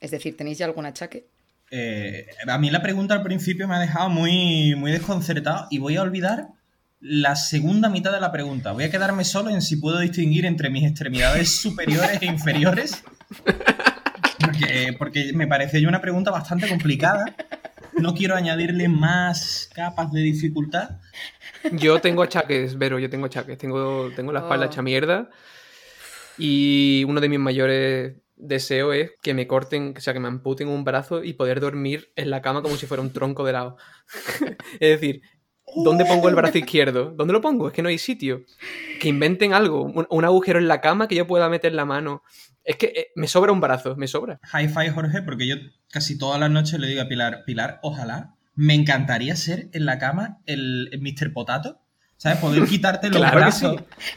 Es 0.00 0.10
decir, 0.10 0.36
¿tenéis 0.36 0.58
ya 0.58 0.66
algún 0.66 0.86
achaque? 0.86 1.28
Eh, 1.70 2.26
a 2.46 2.58
mí 2.58 2.70
la 2.70 2.82
pregunta 2.82 3.14
al 3.14 3.22
principio 3.22 3.66
me 3.66 3.74
ha 3.74 3.80
dejado 3.80 4.08
muy, 4.08 4.74
muy 4.76 4.92
desconcertado 4.92 5.66
y 5.70 5.78
voy 5.78 5.96
a 5.96 6.02
olvidar 6.02 6.48
la 7.00 7.34
segunda 7.36 7.88
mitad 7.88 8.12
de 8.12 8.20
la 8.20 8.30
pregunta. 8.32 8.72
Voy 8.72 8.84
a 8.84 8.90
quedarme 8.90 9.24
solo 9.24 9.50
en 9.50 9.62
si 9.62 9.76
puedo 9.76 9.98
distinguir 9.98 10.46
entre 10.46 10.70
mis 10.70 10.84
extremidades 10.84 11.50
superiores 11.60 12.22
e 12.22 12.26
inferiores. 12.26 13.02
Porque, 14.40 14.94
porque 14.98 15.32
me 15.34 15.46
pareció 15.46 15.88
una 15.88 16.00
pregunta 16.00 16.30
bastante 16.30 16.68
complicada. 16.68 17.24
No 17.98 18.14
quiero 18.14 18.36
añadirle 18.36 18.88
más 18.88 19.70
capas 19.74 20.12
de 20.12 20.20
dificultad. 20.20 20.98
Yo 21.72 22.00
tengo 22.00 22.22
achaques, 22.22 22.76
Vero, 22.78 22.98
yo 22.98 23.08
tengo 23.10 23.26
achaques. 23.26 23.56
Tengo, 23.58 24.10
tengo 24.14 24.32
la 24.32 24.40
espalda 24.40 24.66
Oh. 24.66 24.68
hecha 24.70 24.82
mierda. 24.82 25.30
Y 26.38 27.04
uno 27.08 27.20
de 27.20 27.28
mis 27.30 27.38
mayores 27.38 28.12
deseos 28.36 28.94
es 28.94 29.10
que 29.22 29.34
me 29.34 29.46
corten, 29.46 29.94
o 29.96 30.00
sea, 30.00 30.12
que 30.12 30.20
me 30.20 30.28
amputen 30.28 30.68
un 30.68 30.84
brazo 30.84 31.24
y 31.24 31.32
poder 31.32 31.60
dormir 31.60 32.12
en 32.16 32.30
la 32.30 32.42
cama 32.42 32.62
como 32.62 32.76
si 32.76 32.86
fuera 32.86 33.02
un 33.02 33.12
tronco 33.12 33.44
de 33.44 33.52
lado. 33.52 33.76
es 34.80 35.00
decir, 35.00 35.22
¿dónde 35.84 36.04
pongo 36.04 36.28
el 36.28 36.34
brazo 36.34 36.58
izquierdo? 36.58 37.12
¿Dónde 37.16 37.32
lo 37.32 37.40
pongo? 37.40 37.68
Es 37.68 37.74
que 37.74 37.82
no 37.82 37.88
hay 37.88 37.98
sitio. 37.98 38.44
Que 39.00 39.08
inventen 39.08 39.52
algo, 39.52 39.82
un, 39.82 40.06
un 40.08 40.24
agujero 40.24 40.58
en 40.58 40.68
la 40.68 40.80
cama 40.80 41.08
que 41.08 41.16
yo 41.16 41.26
pueda 41.26 41.48
meter 41.48 41.74
la 41.74 41.84
mano. 41.84 42.22
Es 42.64 42.76
que 42.76 42.86
eh, 42.86 43.06
me 43.14 43.28
sobra 43.28 43.52
un 43.52 43.60
brazo, 43.60 43.96
me 43.96 44.08
sobra. 44.08 44.40
High 44.42 44.68
five, 44.68 44.90
Jorge, 44.90 45.22
porque 45.22 45.46
yo 45.46 45.56
casi 45.90 46.18
todas 46.18 46.40
las 46.40 46.50
noches 46.50 46.78
le 46.78 46.88
digo 46.88 47.02
a 47.02 47.08
Pilar, 47.08 47.44
Pilar, 47.46 47.78
ojalá, 47.82 48.34
me 48.54 48.74
encantaría 48.74 49.36
ser 49.36 49.68
en 49.72 49.86
la 49.86 49.98
cama 49.98 50.40
el, 50.46 50.88
el 50.92 51.00
Mr. 51.00 51.32
Potato. 51.32 51.80
¿Sabes? 52.18 52.38
Poder 52.38 52.64
quitarte 52.68 53.08
los 53.10 53.18
Claro 53.18 53.36
brazos 53.36 53.76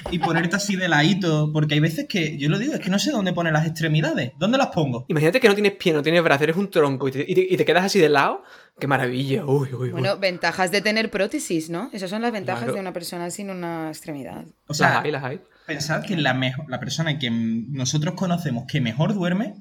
y 0.10 0.20
ponerte 0.20 0.56
así 0.56 0.76
de 0.78 0.88
ladito. 0.88 1.52
Porque 1.52 1.74
hay 1.76 1.80
veces 1.82 2.06
que, 2.08 2.38
yo 2.38 2.48
lo 2.50 2.58
digo, 2.58 2.74
es 2.74 2.80
que 2.80 2.90
no 2.90 2.98
sé 3.00 3.12
dónde 3.12 3.34
poner 3.34 3.52
las 3.54 3.68
extremidades. 3.68 4.32
¿Dónde 4.40 4.58
las 4.58 4.68
pongo? 4.68 5.06
Imagínate 5.10 5.40
que 5.40 5.50
no 5.50 5.54
tienes 5.54 5.74
pie, 5.74 5.92
no 5.94 6.02
tienes 6.02 6.24
brazo, 6.24 6.44
eres 6.46 6.56
un 6.56 6.70
tronco 6.72 7.08
y 7.10 7.12
te, 7.12 7.26
y 7.28 7.36
te- 7.36 7.48
y 7.50 7.58
te 7.58 7.66
quedas 7.66 7.84
así 7.86 8.00
de 8.00 8.10
lado. 8.10 8.44
¡Qué 8.80 8.88
maravilla! 8.88 9.44
Uy, 9.46 9.68
uy, 9.74 9.76
uy. 9.76 9.90
Bueno, 9.92 10.18
ventajas 10.18 10.72
de 10.72 10.82
tener 10.82 11.12
prótesis, 11.12 11.70
¿no? 11.70 11.90
Esas 11.92 12.10
son 12.10 12.22
las 12.22 12.32
ventajas 12.32 12.64
Claro. 12.64 12.76
de 12.76 12.80
una 12.80 12.94
persona 12.94 13.30
sin 13.30 13.50
una 13.50 13.90
extremidad. 13.90 14.46
O 14.68 14.74
sea, 14.74 14.90
las 14.96 15.04
hay, 15.06 15.12
las 15.12 15.24
hay. 15.26 15.42
pensad 15.68 16.02
que 16.04 16.16
la, 16.16 16.34
mejo- 16.34 16.64
la 16.70 16.80
persona 16.80 17.20
que 17.20 17.30
nosotros 17.30 18.14
conocemos 18.16 18.64
que 18.68 18.80
mejor 18.80 19.14
duerme 19.14 19.56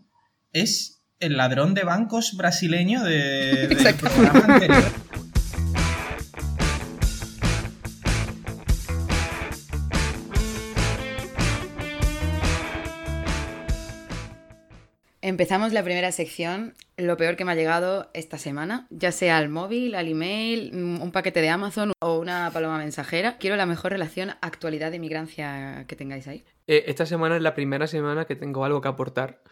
es 0.53 1.03
el 1.19 1.37
ladrón 1.37 1.75
de 1.75 1.83
bancos 1.83 2.37
brasileño 2.37 3.03
de, 3.03 3.67
del 3.67 3.95
programa 3.97 4.45
anterior. 4.55 4.85
Empezamos 15.29 15.75
la 15.75 15.83
primera 15.85 16.11
sección, 16.11 16.73
lo 16.97 17.19
peor 17.19 17.37
que 17.37 17.45
me 17.45 17.53
ha 17.53 17.55
llegado 17.55 18.09
esta 18.15 18.39
semana, 18.39 18.87
ya 18.89 19.13
sea 19.13 19.37
al 19.37 19.51
móvil, 19.51 19.95
al 19.95 20.09
email, 20.09 20.73
mm, 20.73 21.03
un 21.03 21.13
paquete 21.13 21.43
de 21.43 21.51
Amazon 21.51 21.93
o 22.01 22.19
una 22.19 22.51
paloma 22.51 22.79
mensajera. 22.79 23.37
Quiero 23.37 23.55
la 23.57 23.67
mejor 23.67 23.93
relación 23.93 24.31
actualidad 24.41 24.91
de 24.91 24.99
migrancia 24.99 25.85
que 25.87 25.97
tengáis 25.97 26.27
ahí. 26.29 26.47
Eh, 26.67 26.85
esta 26.87 27.05
semana 27.05 27.37
es 27.37 27.43
la 27.43 27.55
primera 27.55 27.87
semana 27.87 28.25
que 28.25 28.37
tengo 28.37 28.65
algo 28.65 28.81
que 28.81 28.89
aportar. 28.89 29.43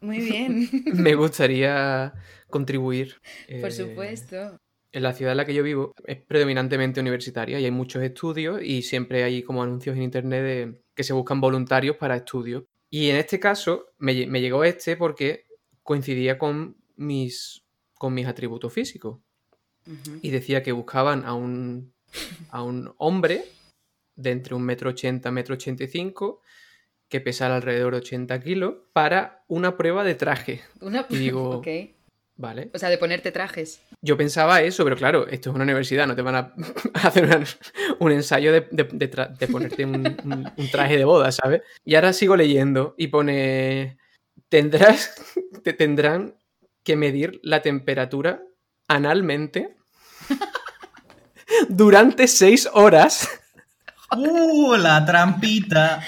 Muy 0.00 0.20
bien, 0.20 0.68
Me 0.94 1.16
gustaría 1.16 2.14
contribuir. 2.48 3.16
por 3.60 3.70
eh, 3.70 3.72
supuesto. 3.72 4.56
En 4.92 5.02
la 5.02 5.14
ciudad 5.14 5.32
en 5.32 5.38
la 5.38 5.46
que 5.46 5.54
yo 5.54 5.64
vivo 5.64 5.94
es 6.06 6.18
predominantemente 6.18 7.00
universitaria 7.00 7.58
y 7.58 7.64
hay 7.64 7.72
muchos 7.72 8.04
estudios 8.04 8.62
y 8.62 8.82
siempre 8.82 9.24
hay 9.24 9.42
como 9.42 9.64
anuncios 9.64 9.96
en 9.96 10.04
internet 10.04 10.44
de 10.44 10.80
que 10.94 11.02
se 11.02 11.12
buscan 11.12 11.40
voluntarios 11.40 11.96
para 11.96 12.14
estudios. 12.14 12.62
Y 12.96 13.10
en 13.10 13.16
este 13.16 13.40
caso 13.40 13.86
me, 13.98 14.26
me 14.26 14.40
llegó 14.40 14.62
este 14.62 14.96
porque 14.96 15.46
coincidía 15.82 16.38
con 16.38 16.76
mis, 16.96 17.64
con 17.94 18.14
mis 18.14 18.26
atributos 18.26 18.72
físicos. 18.72 19.18
Y 20.22 20.30
decía 20.30 20.62
que 20.62 20.72
buscaban 20.72 21.24
a 21.24 21.34
un, 21.34 21.92
a 22.50 22.62
un 22.62 22.94
hombre 22.98 23.44
de 24.16 24.30
entre 24.30 24.54
un 24.54 24.62
metro 24.62 24.90
ochenta, 24.90 25.30
metro 25.32 25.54
ochenta 25.54 25.82
y 25.84 25.88
cinco, 25.88 26.40
que 27.08 27.20
pesara 27.20 27.56
alrededor 27.56 27.92
de 27.94 27.98
80 27.98 28.40
kilos, 28.40 28.74
para 28.92 29.44
una 29.48 29.76
prueba 29.76 30.04
de 30.04 30.14
traje. 30.14 30.62
Una... 30.80 31.04
Y 31.10 31.16
digo- 31.16 31.50
Ok. 31.58 31.66
¿Vale? 32.36 32.68
O 32.74 32.78
sea, 32.78 32.88
de 32.88 32.98
ponerte 32.98 33.30
trajes. 33.30 33.80
Yo 34.02 34.16
pensaba 34.16 34.60
eso, 34.60 34.82
pero 34.82 34.96
claro, 34.96 35.28
esto 35.28 35.50
es 35.50 35.54
una 35.54 35.62
universidad, 35.64 36.06
no 36.08 36.16
te 36.16 36.22
van 36.22 36.34
a 36.34 36.52
hacer 37.06 37.24
una- 37.26 37.44
un 38.00 38.10
ensayo 38.12 38.52
de, 38.52 38.66
de- 38.72 38.88
de 38.90 39.10
tra- 39.10 39.36
de 39.36 39.46
ponerte 39.46 39.84
un, 39.84 40.04
un- 40.24 40.52
un 40.56 40.70
traje 40.70 40.96
de 40.96 41.04
boda, 41.04 41.30
¿sabes? 41.30 41.62
Y 41.84 41.94
ahora 41.94 42.12
sigo 42.12 42.34
leyendo 42.36 42.94
y 42.98 43.06
pone, 43.06 43.98
tendrás, 44.48 45.14
te 45.62 45.72
tendrán 45.74 46.34
que 46.82 46.96
medir 46.96 47.38
la 47.44 47.62
temperatura 47.62 48.42
analmente 48.88 49.76
durante 51.68 52.26
seis 52.26 52.68
horas. 52.72 53.28
¡Uh! 54.16 54.74
La 54.76 55.04
trampita. 55.06 56.02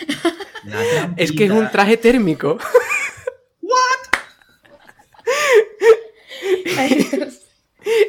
La 0.64 1.14
Es 1.16 1.30
que 1.30 1.44
es 1.44 1.50
un 1.50 1.58
trampita. 1.58 1.70
traje 1.70 1.96
térmico. 1.96 2.58
Ay, 6.78 7.06
Dios. 7.12 7.40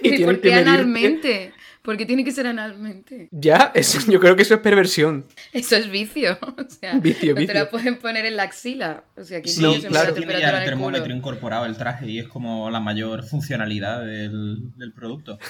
Y 0.01 0.07
¿Y 0.07 0.09
tienen 0.17 0.25
por 0.25 0.35
que 0.41 0.49
qué 0.49 0.53
analmente? 0.55 1.53
¿Por 1.83 1.95
qué 1.97 2.05
tiene 2.05 2.25
que 2.25 2.31
ser 2.31 2.47
analmente? 2.47 3.29
Ya, 3.31 3.71
eso, 3.73 3.99
yo 4.11 4.19
creo 4.19 4.35
que 4.35 4.41
eso 4.41 4.55
es 4.55 4.59
perversión. 4.59 5.25
Eso 5.53 5.75
es 5.75 5.89
vicio. 5.89 6.37
O 6.57 6.69
sea, 6.69 6.95
Vicio, 6.99 7.33
no 7.33 7.45
te 7.45 7.53
la 7.53 7.63
vicio. 7.63 7.69
pueden 7.69 7.97
poner 7.99 8.25
en 8.25 8.35
la 8.35 8.43
axila. 8.43 9.03
O 9.15 9.23
sea, 9.23 9.41
¿quién 9.41 9.55
Sí, 9.55 9.61
No, 9.61 9.73
claro. 9.87 10.09
la 10.09 10.15
tiene 10.15 10.33
ya 10.33 10.49
el 10.49 10.55
el 10.55 10.61
culo? 10.61 10.65
termómetro 10.65 11.13
incorporado 11.13 11.65
el 11.65 11.77
traje 11.77 12.07
y 12.09 12.19
es 12.19 12.27
como 12.27 12.69
la 12.69 12.79
mayor 12.81 13.23
funcionalidad 13.23 14.01
del, 14.05 14.75
del 14.75 14.93
producto. 14.93 15.37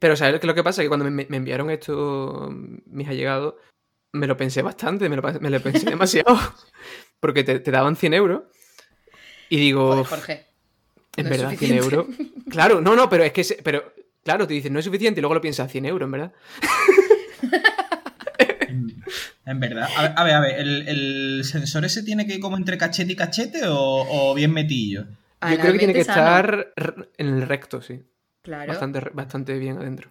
Pero 0.00 0.16
¿sabes 0.16 0.34
qué 0.34 0.38
es 0.38 0.44
lo 0.46 0.54
que 0.54 0.64
pasa? 0.64 0.82
Que 0.82 0.88
cuando 0.88 1.08
me, 1.10 1.26
me 1.28 1.36
enviaron 1.36 1.70
esto, 1.70 2.48
mis 2.86 3.08
allegados, 3.08 3.54
me 4.12 4.26
lo 4.26 4.36
pensé 4.36 4.62
bastante, 4.62 5.08
me 5.08 5.16
lo, 5.16 5.22
pa- 5.22 5.38
me 5.40 5.50
lo 5.50 5.60
pensé 5.60 5.88
demasiado. 5.90 6.38
Porque 7.20 7.44
te, 7.44 7.60
te 7.60 7.70
daban 7.70 7.96
100 7.96 8.14
euros. 8.14 8.42
Y 9.48 9.58
digo, 9.58 9.88
Joder, 9.92 10.06
Jorge. 10.06 10.46
En 11.16 11.24
no 11.24 11.30
verdad, 11.30 11.48
100 11.48 11.58
suficiente. 11.58 11.84
euros. 11.84 12.06
Claro, 12.50 12.80
no, 12.80 12.96
no, 12.96 13.08
pero 13.08 13.22
es 13.22 13.32
que, 13.32 13.44
se- 13.44 13.60
pero, 13.62 13.92
claro, 14.24 14.46
te 14.46 14.54
dicen, 14.54 14.72
no 14.72 14.78
es 14.80 14.84
suficiente 14.84 15.20
y 15.20 15.22
luego 15.22 15.34
lo 15.34 15.40
piensas, 15.40 15.70
100 15.70 15.84
euros, 15.86 16.06
en 16.06 16.10
verdad. 16.10 16.32
En 19.46 19.58
verdad. 19.58 19.88
A 19.96 20.02
ver, 20.02 20.12
a 20.16 20.24
ver, 20.24 20.34
a 20.34 20.40
ver, 20.40 20.60
¿el, 20.60 20.88
el 20.88 21.44
sensor 21.44 21.84
ese 21.84 22.02
tiene 22.02 22.26
que 22.26 22.34
ir 22.34 22.40
como 22.40 22.56
entre 22.56 22.78
cachete 22.78 23.12
y 23.12 23.16
cachete 23.16 23.66
o, 23.66 23.74
o 23.76 24.34
bien 24.34 24.52
metillo? 24.52 25.06
Yo 25.50 25.58
creo 25.58 25.72
que 25.72 25.78
tiene 25.78 25.94
que 25.94 26.04
sano. 26.04 26.20
estar 26.20 26.72
en 27.16 27.26
el 27.26 27.42
recto, 27.42 27.80
sí. 27.82 28.02
Claro. 28.42 28.68
Bastante, 28.68 29.00
bastante 29.12 29.58
bien 29.58 29.78
adentro. 29.78 30.10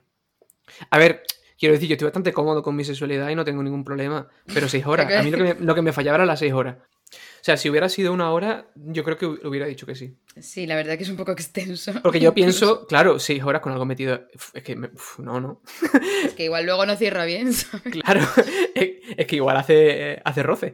A 0.89 0.97
ver, 0.97 1.23
quiero 1.57 1.73
decir, 1.73 1.87
yo 1.87 1.93
estoy 1.93 2.07
bastante 2.07 2.33
cómodo 2.33 2.61
con 2.63 2.75
mi 2.75 2.83
sexualidad 2.83 3.29
y 3.29 3.35
no 3.35 3.45
tengo 3.45 3.63
ningún 3.63 3.83
problema. 3.85 4.27
Pero 4.53 4.67
seis 4.67 4.85
horas. 4.85 5.11
A 5.13 5.23
mí 5.23 5.31
lo 5.31 5.37
que 5.37 5.43
me, 5.43 5.55
lo 5.65 5.75
que 5.75 5.81
me 5.83 5.93
fallaba 5.93 6.15
era 6.17 6.25
las 6.25 6.39
seis 6.39 6.51
horas. 6.53 6.77
O 7.41 7.43
sea, 7.43 7.57
si 7.57 7.69
hubiera 7.69 7.87
sido 7.89 8.11
una 8.13 8.31
hora, 8.31 8.67
yo 8.75 9.03
creo 9.03 9.17
que 9.17 9.25
hu- 9.27 9.39
hubiera 9.47 9.65
dicho 9.65 9.85
que 9.85 9.95
sí. 9.95 10.17
Sí, 10.39 10.67
la 10.67 10.75
verdad 10.75 10.97
que 10.97 11.03
es 11.03 11.09
un 11.09 11.15
poco 11.17 11.31
extenso. 11.31 11.93
Porque 12.03 12.19
yo 12.19 12.33
pienso, 12.35 12.85
claro, 12.87 13.17
seis 13.19 13.41
horas 13.43 13.61
con 13.61 13.71
algo 13.71 13.85
metido. 13.85 14.27
Es 14.53 14.63
que, 14.63 14.75
me- 14.75 14.87
uf, 14.87 15.19
no, 15.19 15.39
no. 15.39 15.61
Es 16.25 16.33
que 16.33 16.45
igual 16.45 16.65
luego 16.65 16.85
no 16.85 16.95
cierra 16.95 17.25
bien, 17.25 17.53
¿sabes? 17.53 17.93
Claro, 17.93 18.21
es, 18.75 18.89
es 19.17 19.25
que 19.27 19.35
igual 19.37 19.57
hace, 19.57 20.21
hace 20.25 20.43
roce. 20.43 20.73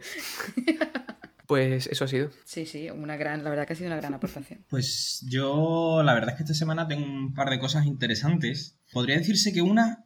Pues 1.47 1.85
eso 1.85 2.05
ha 2.05 2.07
sido. 2.07 2.31
Sí, 2.43 2.65
sí, 2.65 2.89
una 2.89 3.17
gran, 3.17 3.43
la 3.43 3.51
verdad 3.51 3.67
que 3.67 3.73
ha 3.73 3.75
sido 3.75 3.87
una 3.87 3.97
gran 3.97 4.15
aportación. 4.15 4.65
Pues 4.67 5.23
yo, 5.29 6.01
la 6.03 6.15
verdad 6.15 6.31
es 6.31 6.37
que 6.37 6.43
esta 6.43 6.55
semana 6.55 6.87
tengo 6.87 7.05
un 7.05 7.35
par 7.35 7.51
de 7.51 7.59
cosas 7.59 7.85
interesantes. 7.85 8.79
Podría 8.91 9.17
decirse 9.17 9.53
que 9.53 9.61
una 9.61 10.05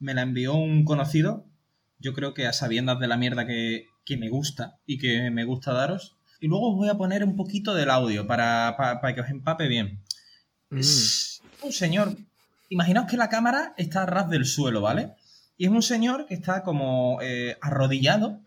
me 0.00 0.14
la 0.14 0.22
envió 0.22 0.54
un 0.54 0.84
conocido, 0.84 1.46
yo 2.00 2.12
creo 2.12 2.34
que 2.34 2.46
a 2.48 2.52
sabiendas 2.52 2.98
de 2.98 3.06
la 3.06 3.16
mierda 3.16 3.46
que, 3.46 3.84
que 4.10 4.16
me 4.16 4.28
gusta 4.28 4.78
y 4.86 4.98
que 4.98 5.30
me 5.30 5.44
gusta 5.44 5.72
daros. 5.72 6.16
Y 6.40 6.48
luego 6.48 6.70
os 6.72 6.76
voy 6.76 6.88
a 6.88 6.94
poner 6.96 7.22
un 7.22 7.36
poquito 7.36 7.74
del 7.74 7.90
audio 7.90 8.26
para, 8.26 8.74
para- 8.76 9.00
para 9.00 9.14
que 9.14 9.20
os 9.20 9.30
empape 9.30 9.68
bien. 9.68 10.00
Mm. 10.70 10.78
Es 10.78 11.40
un 11.62 11.72
señor. 11.72 12.16
Imaginaos 12.68 13.08
que 13.10 13.16
la 13.16 13.28
cámara 13.28 13.74
está 13.76 14.02
a 14.02 14.06
ras 14.06 14.28
del 14.30 14.44
suelo, 14.46 14.80
¿vale? 14.80 15.12
Y 15.56 15.66
es 15.66 15.70
un 15.70 15.82
señor 15.82 16.26
que 16.26 16.34
está 16.34 16.62
como 16.62 17.18
eh, 17.22 17.56
arrodillado, 17.60 18.40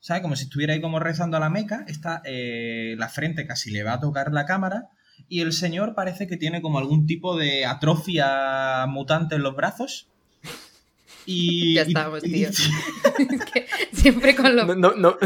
¿sabes? 0.00 0.22
Como 0.22 0.36
si 0.36 0.44
estuviera 0.44 0.72
ahí 0.74 0.80
como 0.80 0.98
rezando 1.00 1.36
a 1.36 1.40
la 1.40 1.50
meca, 1.50 1.84
está 1.88 2.22
eh, 2.24 2.94
la 2.98 3.08
frente 3.08 3.46
casi 3.46 3.70
le 3.70 3.82
va 3.82 3.94
a 3.94 4.00
tocar 4.00 4.32
la 4.32 4.46
cámara 4.46 4.88
y 5.28 5.40
el 5.42 5.52
señor 5.52 5.94
parece 5.94 6.26
que 6.26 6.36
tiene 6.36 6.60
como 6.62 6.78
algún 6.78 7.06
tipo 7.06 7.36
de 7.36 7.66
atrofia 7.66 8.84
mutante 8.88 9.34
en 9.36 9.42
los 9.42 9.54
brazos. 9.54 10.08
Y, 11.26 11.74
Ya 11.74 11.84
y- 11.84 11.88
estamos, 11.88 12.22
y- 12.24 12.32
tío. 12.32 12.48
Que 13.52 13.63
siempre 14.04 14.34
con 14.34 14.44
No, 14.54 14.64
lo 14.64 14.74
no, 14.74 14.92
no, 14.94 15.16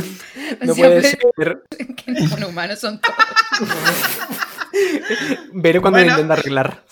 no 0.63 0.75
puede 0.77 1.03
ser. 1.03 1.19
que 1.97 2.13
los 2.13 2.49
humanos 2.49 2.79
son 2.79 3.01
todos. 3.01 3.17
Veré 5.53 5.81
cuando 5.81 5.99
Bueno. 5.99 6.13
lo 6.13 6.21
intenta 6.21 6.35
arreglar. 6.35 6.85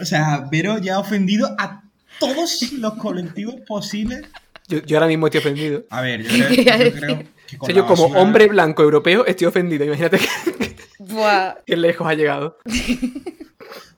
O 0.00 0.04
sea, 0.04 0.46
Vero 0.50 0.78
ya 0.78 0.94
ha 0.96 0.98
ofendido 0.98 1.54
a 1.58 1.82
todos 2.20 2.72
los 2.74 2.94
colectivos 2.94 3.56
posibles. 3.66 4.22
Yo, 4.68 4.78
yo 4.82 4.96
ahora 4.96 5.08
mismo 5.08 5.26
estoy 5.26 5.40
ofendido. 5.40 5.84
A 5.90 6.00
ver, 6.00 6.22
yo 6.22 6.28
¿Qué 6.48 6.64
creo, 6.64 6.78
yo 6.78 6.92
creo 6.92 7.18
que 7.18 7.56
O 7.58 7.66
sea, 7.66 7.74
yo 7.74 7.86
como 7.86 8.04
basura- 8.08 8.20
hombre 8.20 8.46
blanco 8.48 8.82
europeo 8.82 9.26
estoy 9.26 9.46
ofendido. 9.46 9.84
Imagínate 9.84 10.18
que, 10.18 10.76
Buah. 10.98 11.54
que 11.66 11.76
lejos 11.76 12.06
ha 12.06 12.14
llegado. 12.14 12.58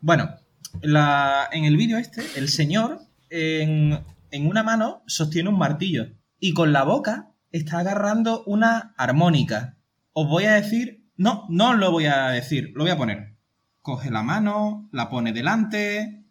Bueno, 0.00 0.31
la- 0.83 1.49
en 1.52 1.64
el 1.64 1.76
vídeo 1.76 1.99
este, 1.99 2.23
el 2.37 2.49
señor 2.49 3.00
en, 3.31 3.99
en 4.31 4.47
una 4.47 4.62
mano 4.62 5.02
sostiene 5.07 5.49
un 5.50 5.59
martillo 5.59 6.07
y 6.38 6.52
con 6.55 6.73
la 6.73 6.85
boca 6.85 7.33
está 7.52 7.78
agarrando 7.78 8.43
una 8.45 8.95
armónica. 8.97 9.76
Os 10.12 10.28
voy 10.28 10.45
a 10.45 10.55
decir, 10.55 11.05
no, 11.16 11.47
no 11.49 11.71
os 11.71 11.76
lo 11.76 11.90
voy 11.90 12.07
a 12.07 12.28
decir, 12.28 12.73
lo 12.75 12.85
voy 12.85 12.90
a 12.90 12.97
poner. 12.97 13.37
Coge 13.83 14.11
la 14.11 14.23
mano, 14.23 14.88
la 14.93 15.09
pone 15.09 15.33
delante. 15.33 16.25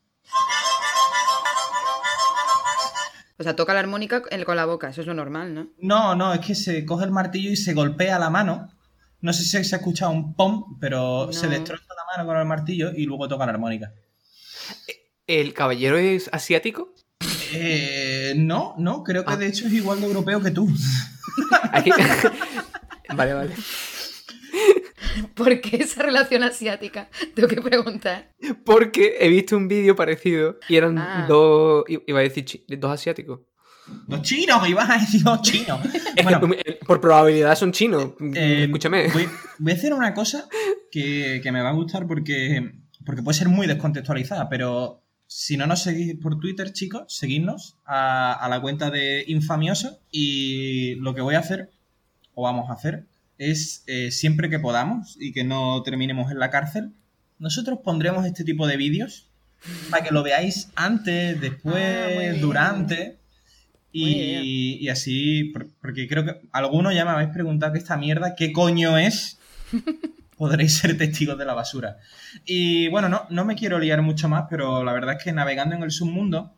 O 3.38 3.44
sea, 3.44 3.56
toca 3.56 3.74
la 3.74 3.82
armónica 3.82 4.22
con 4.46 4.56
la 4.56 4.66
boca, 4.66 4.90
eso 4.90 5.02
es 5.02 5.08
lo 5.08 5.14
normal, 5.14 5.54
¿no? 5.54 5.68
No, 5.80 6.16
no, 6.16 6.34
es 6.34 6.40
que 6.40 6.56
se 6.56 6.86
coge 6.86 7.06
el 7.06 7.12
martillo 7.12 7.52
y 7.52 7.58
se 7.58 7.74
golpea 7.74 8.18
la 8.18 8.30
mano. 8.30 8.70
No 9.22 9.34
sé 9.34 9.44
si 9.44 9.50
se 9.50 9.76
ha 9.76 9.78
escuchado 9.78 10.12
un 10.12 10.36
pom, 10.36 10.78
pero 10.80 11.34
se 11.34 11.48
destroza 11.48 11.84
la 11.90 12.06
mano 12.16 12.28
con 12.28 12.38
el 12.38 12.46
martillo 12.46 12.92
y 12.96 13.06
luego 13.06 13.28
toca 13.28 13.46
la 13.46 13.54
armónica. 13.54 13.92
¿El 15.28 15.54
caballero 15.54 15.98
es 15.98 16.30
asiático? 16.32 16.94
Eh, 17.54 18.34
no, 18.38 18.76
no, 18.78 19.04
creo 19.04 19.24
que 19.26 19.34
Ah. 19.34 19.38
de 19.38 19.48
hecho 19.48 19.68
es 19.68 19.74
igual 19.74 20.00
de 20.02 20.08
europeo 20.08 20.42
que 20.42 20.52
tú. 20.52 20.68
Aquí- 21.72 21.92
vale, 23.16 23.34
vale. 23.34 23.56
¿Por 25.34 25.62
qué 25.62 25.78
esa 25.78 26.04
relación 26.04 26.44
asiática? 26.44 27.10
Tengo 27.34 27.48
que 27.48 27.62
preguntar. 27.62 28.32
Porque 28.66 29.18
he 29.20 29.30
visto 29.30 29.56
un 29.56 29.68
vídeo 29.68 29.96
parecido 29.96 30.58
y 30.68 30.76
eran 30.76 30.98
Ah. 30.98 31.26
dos, 31.28 31.86
iba 31.88 32.20
a 32.20 32.24
decir, 32.24 32.46
dos 32.78 32.92
asiáticos. 32.92 33.42
Los 34.08 34.24
chinos, 34.24 34.68
ibas 34.68 34.90
a 34.90 34.98
decir 34.98 35.22
los 35.24 35.42
chinos. 35.44 35.80
Es 36.16 36.24
Bueno, 36.24 36.42
que 36.42 36.72
eh, 36.72 36.80
por 36.86 37.00
probabilidad 37.00 37.56
son 37.56 37.72
chinos. 37.72 38.14
eh, 38.34 38.64
Escúchame. 38.66 39.10
Voy, 39.10 39.30
voy 39.60 39.72
a 39.72 39.76
hacer 39.76 39.94
una 39.94 40.14
cosa 40.14 40.48
que, 40.92 41.40
que 41.44 41.52
me 41.52 41.62
va 41.62 41.70
a 41.70 41.74
gustar 41.74 42.08
porque, 42.08 42.72
porque 43.06 43.22
puede 43.22 43.38
ser 43.38 43.48
muy 43.48 43.68
descontextualizada, 43.68 44.50
pero 44.50 45.05
si 45.38 45.58
no 45.58 45.68
nos 45.68 45.82
seguís 45.84 46.16
por 46.16 46.40
Twitter, 46.40 46.72
chicos, 46.72 47.04
seguidnos 47.10 47.76
a, 47.86 48.32
a 48.32 48.48
la 48.48 48.62
cuenta 48.62 48.90
de 48.90 49.26
Infamioso 49.28 50.00
y 50.10 50.96
lo 50.96 51.14
que 51.14 51.20
voy 51.20 51.36
a 51.36 51.40
hacer, 51.40 51.72
o 52.36 52.44
vamos 52.44 52.70
a 52.70 52.74
hacer, 52.74 53.04
es 53.38 53.84
eh, 53.88 54.12
siempre 54.12 54.50
que 54.50 54.60
podamos 54.60 55.18
y 55.20 55.34
que 55.34 55.44
no 55.44 55.84
terminemos 55.84 56.32
en 56.32 56.40
la 56.40 56.50
cárcel, 56.52 56.92
nosotros 57.38 57.80
pondremos 57.84 58.26
este 58.26 58.46
tipo 58.46 58.66
de 58.66 58.78
vídeos 58.78 59.28
para 59.90 60.06
que 60.06 60.14
lo 60.14 60.24
veáis 60.24 60.70
antes, 60.76 61.36
Ah, 61.36 61.40
después, 61.42 62.40
durante. 62.40 63.18
Y, 63.92 64.78
y 64.80 64.88
así, 64.90 65.46
por- 65.54 65.68
porque 65.82 66.08
creo 66.08 66.24
que 66.24 66.36
algunos 66.54 66.94
ya 66.96 67.04
me 67.04 67.12
habéis 67.12 67.30
preguntado 67.32 67.74
que 67.74 67.80
esta 67.80 67.98
mierda, 67.98 68.36
¿qué 68.36 68.54
coño 68.54 68.98
es? 68.98 69.38
Podréis 70.38 70.78
ser 70.78 70.98
testigos 70.98 71.38
de 71.38 71.46
la 71.46 71.54
basura. 71.54 71.98
Y 72.46 72.88
bueno, 72.90 73.08
no, 73.10 73.26
no 73.30 73.46
me 73.46 73.56
quiero 73.56 73.80
liar 73.80 74.02
mucho 74.02 74.28
más, 74.30 74.46
pero 74.50 74.84
la 74.84 74.94
verdad 74.94 75.16
es 75.18 75.24
que 75.24 75.32
navegando 75.32 75.76
en 75.76 75.84
el 75.84 75.92
submundo, 75.92 76.54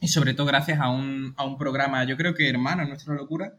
y 0.00 0.08
sobre 0.08 0.34
todo 0.34 0.46
gracias 0.46 0.80
a 0.80 0.88
un, 0.90 1.34
a 1.36 1.44
un 1.44 1.58
programa, 1.58 2.04
yo 2.04 2.16
creo 2.16 2.34
que 2.34 2.48
hermano 2.48 2.84
nuestra 2.86 3.14
locura, 3.14 3.54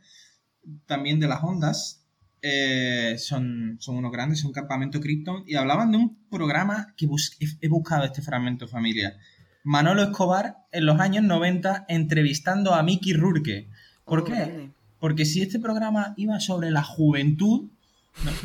también 0.85 1.19
de 1.19 1.27
las 1.27 1.43
ondas, 1.43 2.03
eh, 2.41 3.15
son, 3.19 3.77
son 3.79 3.95
unos 3.97 4.11
grandes, 4.11 4.39
son 4.41 4.51
Campamento 4.51 4.99
Krypton, 5.01 5.43
y 5.47 5.55
hablaban 5.55 5.91
de 5.91 5.97
un 5.97 6.17
programa 6.29 6.93
que 6.95 7.07
bus- 7.07 7.35
he, 7.39 7.45
he 7.65 7.69
buscado 7.69 8.03
este 8.05 8.21
fragmento 8.21 8.67
familia. 8.67 9.17
Manolo 9.63 10.03
Escobar 10.03 10.57
en 10.71 10.85
los 10.85 10.99
años 10.99 11.23
90 11.23 11.85
entrevistando 11.89 12.73
a 12.73 12.83
Mickey 12.83 13.13
Rourke. 13.13 13.67
¿Por 14.05 14.19
Oh, 14.21 14.23
qué? 14.23 14.33
grande. 14.33 14.69
Porque 14.99 15.25
si 15.25 15.41
este 15.41 15.59
programa 15.59 16.13
iba 16.17 16.39
sobre 16.39 16.71
la 16.71 16.83
juventud, 16.83 17.69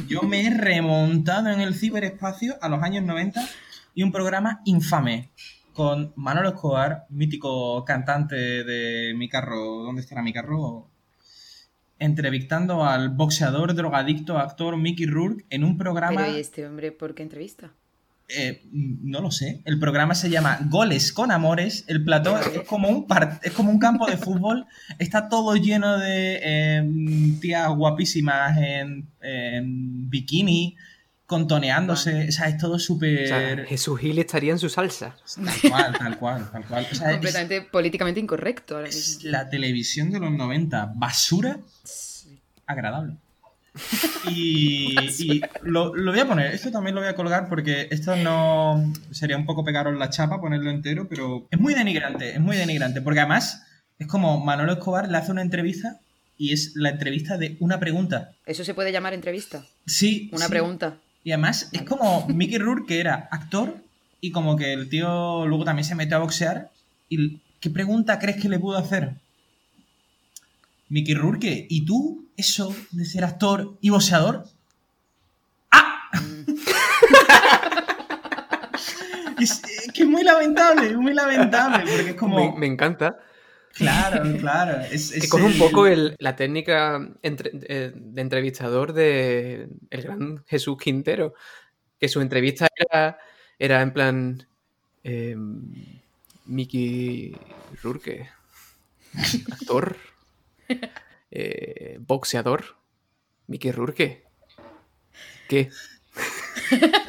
yo 0.06 0.22
me 0.22 0.46
he 0.46 0.50
remontado 0.50 1.50
en 1.50 1.60
el 1.60 1.74
ciberespacio 1.74 2.56
a 2.60 2.68
los 2.68 2.82
años 2.82 3.04
90 3.04 3.40
y 3.94 4.02
un 4.02 4.12
programa 4.12 4.60
infame 4.64 5.30
con 5.72 6.12
Manolo 6.16 6.50
Escobar, 6.50 7.06
mítico 7.08 7.84
cantante 7.84 8.36
de 8.36 9.14
Mi 9.16 9.28
carro, 9.28 9.82
¿dónde 9.82 10.02
estará 10.02 10.22
mi 10.22 10.32
carro? 10.32 10.88
Entrevistando 11.98 12.84
al 12.84 13.10
boxeador, 13.10 13.74
drogadicto, 13.74 14.38
actor 14.38 14.76
Mickey 14.76 15.06
Rourke 15.06 15.44
en 15.50 15.64
un 15.64 15.78
programa... 15.78 16.28
¿y 16.28 16.40
este 16.40 16.66
hombre 16.66 16.92
por 16.92 17.14
qué 17.14 17.22
entrevista? 17.22 17.72
Eh, 18.34 18.62
no 18.72 19.20
lo 19.20 19.30
sé. 19.30 19.60
El 19.64 19.78
programa 19.78 20.14
se 20.14 20.30
llama 20.30 20.58
Goles 20.68 21.12
con 21.12 21.30
Amores. 21.30 21.84
El 21.88 22.02
plató 22.04 22.38
es 22.38 22.62
como 22.66 22.88
un 22.88 23.06
par- 23.06 23.40
es 23.42 23.52
como 23.52 23.70
un 23.70 23.78
campo 23.78 24.06
de 24.06 24.16
fútbol. 24.16 24.66
Está 24.98 25.28
todo 25.28 25.54
lleno 25.56 25.98
de 25.98 26.40
eh, 26.42 26.82
tías 27.40 27.68
guapísimas 27.70 28.56
en, 28.58 29.08
en 29.20 30.08
bikini, 30.10 30.76
contoneándose. 31.26 32.28
O 32.28 32.32
sea, 32.32 32.48
es 32.48 32.58
todo 32.58 32.74
O 32.74 32.78
súper. 32.78 33.28
sea, 33.28 33.64
Jesús 33.66 33.98
Gil 34.00 34.18
estaría 34.18 34.52
en 34.52 34.58
su 34.58 34.68
salsa. 34.68 35.16
Tal 35.34 35.70
cual, 35.70 35.98
tal 35.98 36.18
cual, 36.18 36.50
tal 36.52 36.64
cual. 36.66 36.86
O 36.90 36.94
sea, 36.94 37.08
es, 37.08 37.12
Completamente 37.14 37.62
políticamente 37.62 38.20
incorrecto 38.20 38.76
ahora 38.76 38.88
es 38.88 39.22
la 39.24 39.48
televisión 39.48 40.10
de 40.10 40.20
los 40.20 40.30
90. 40.32 40.92
Basura 40.96 41.58
agradable. 42.66 43.16
Y, 44.28 44.94
y 45.18 45.42
lo, 45.62 45.94
lo 45.94 46.12
voy 46.12 46.20
a 46.20 46.28
poner, 46.28 46.54
esto 46.54 46.70
también 46.70 46.94
lo 46.94 47.00
voy 47.00 47.08
a 47.08 47.16
colgar 47.16 47.48
porque 47.48 47.88
esto 47.90 48.14
no 48.16 48.92
sería 49.10 49.36
un 49.36 49.46
poco 49.46 49.64
pegaros 49.64 49.98
la 49.98 50.10
chapa 50.10 50.40
ponerlo 50.40 50.70
entero, 50.70 51.08
pero 51.08 51.46
es 51.50 51.58
muy 51.58 51.74
denigrante, 51.74 52.34
es 52.34 52.40
muy 52.40 52.56
denigrante, 52.56 53.00
porque 53.00 53.20
además 53.20 53.62
es 53.98 54.06
como 54.06 54.44
Manolo 54.44 54.72
Escobar 54.72 55.08
le 55.08 55.16
hace 55.16 55.32
una 55.32 55.42
entrevista 55.42 56.00
y 56.36 56.52
es 56.52 56.72
la 56.76 56.90
entrevista 56.90 57.38
de 57.38 57.56
una 57.60 57.80
pregunta. 57.80 58.32
¿Eso 58.46 58.64
se 58.64 58.74
puede 58.74 58.92
llamar 58.92 59.14
entrevista? 59.14 59.64
Sí. 59.86 60.28
Una 60.32 60.46
sí. 60.46 60.50
pregunta. 60.50 60.98
Y 61.24 61.32
además 61.32 61.68
es 61.72 61.82
como 61.82 62.26
Mickey 62.28 62.58
Rourke 62.58 62.86
que 62.86 63.00
era 63.00 63.28
actor 63.30 63.76
y 64.20 64.32
como 64.32 64.56
que 64.56 64.72
el 64.72 64.88
tío 64.88 65.46
luego 65.46 65.64
también 65.64 65.84
se 65.84 65.94
metió 65.94 66.16
a 66.16 66.20
boxear 66.20 66.70
y 67.08 67.40
¿qué 67.60 67.70
pregunta 67.70 68.18
crees 68.18 68.40
que 68.40 68.48
le 68.48 68.58
pudo 68.58 68.76
hacer? 68.76 69.14
Mickey 70.88 71.14
Rourke, 71.14 71.66
¿y 71.70 71.84
tú 71.84 72.21
eso 72.36 72.74
de 72.90 73.04
ser 73.04 73.24
actor 73.24 73.76
y 73.80 73.90
boxeador? 73.90 74.44
¡Ah! 75.70 76.10
es, 79.40 79.62
es 79.64 79.92
que 79.92 80.02
es 80.02 80.08
muy 80.08 80.22
lamentable, 80.22 80.88
es 80.88 80.96
muy 80.96 81.14
lamentable, 81.14 81.84
porque 81.90 82.10
es 82.10 82.14
como... 82.16 82.52
Me, 82.54 82.58
me 82.58 82.66
encanta. 82.66 83.18
Claro, 83.74 84.36
claro. 84.38 84.80
Es, 84.90 85.10
Que 85.12 85.18
es 85.18 85.30
coge 85.30 85.44
un 85.44 85.58
poco 85.58 85.86
el- 85.86 86.16
la 86.18 86.36
técnica 86.36 87.00
entre- 87.22 87.52
eh, 87.68 87.92
de 87.94 88.20
entrevistador 88.22 88.92
de 88.92 89.68
el 89.90 90.02
gran 90.02 90.44
Jesús 90.46 90.76
Quintero. 90.78 91.34
Que 91.98 92.08
su 92.08 92.20
entrevista 92.20 92.66
era, 92.74 93.18
era 93.58 93.82
en 93.82 93.92
plan. 93.92 94.46
eh, 95.04 95.36
Mickey 96.46 97.36
Rourke. 97.82 98.28
Actor. 99.52 99.96
eh, 101.32 101.96
boxeador. 102.00 102.76
Mickey 103.48 103.72
Rourke. 103.72 104.22
¿Qué? 105.48 105.68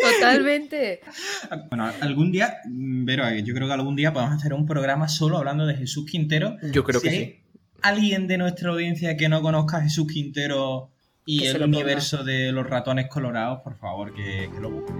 Totalmente. 0.00 1.00
Bueno, 1.68 1.90
algún 2.00 2.30
día, 2.30 2.58
pero 3.06 3.28
yo 3.34 3.54
creo 3.54 3.66
que 3.66 3.72
algún 3.72 3.96
día 3.96 4.12
podemos 4.12 4.36
hacer 4.36 4.52
un 4.54 4.66
programa 4.66 5.08
solo 5.08 5.38
hablando 5.38 5.66
de 5.66 5.74
Jesús 5.74 6.08
Quintero. 6.10 6.56
Yo 6.72 6.84
creo 6.84 7.00
Si 7.00 7.08
que 7.08 7.14
hay 7.14 7.24
sí. 7.24 7.40
alguien 7.82 8.26
de 8.28 8.38
nuestra 8.38 8.70
audiencia 8.70 9.16
que 9.16 9.28
no 9.28 9.42
conozca 9.42 9.78
a 9.78 9.82
Jesús 9.82 10.06
Quintero 10.12 10.90
y 11.24 11.40
Que 11.40 11.48
el 11.48 11.52
ponga. 11.54 11.66
universo 11.66 12.22
de 12.24 12.52
los 12.52 12.66
ratones 12.68 13.08
colorados, 13.08 13.60
por 13.62 13.76
favor, 13.78 14.14
que, 14.14 14.48
que 14.54 14.60
lo 14.60 14.70
busquen. 14.70 14.96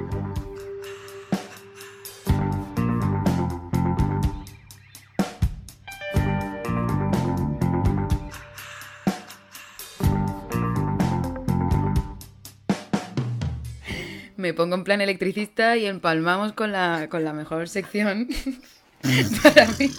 Me 14.47 14.55
pongo 14.55 14.77
en 14.77 14.85
plan 14.85 15.01
electricista 15.01 15.77
y 15.77 15.87
empalmamos 15.87 16.53
con 16.53 16.71
la, 16.71 17.09
con 17.11 17.25
la 17.25 17.33
mejor 17.33 17.69
sección 17.69 18.29
para 19.43 19.67
mí. 19.73 19.91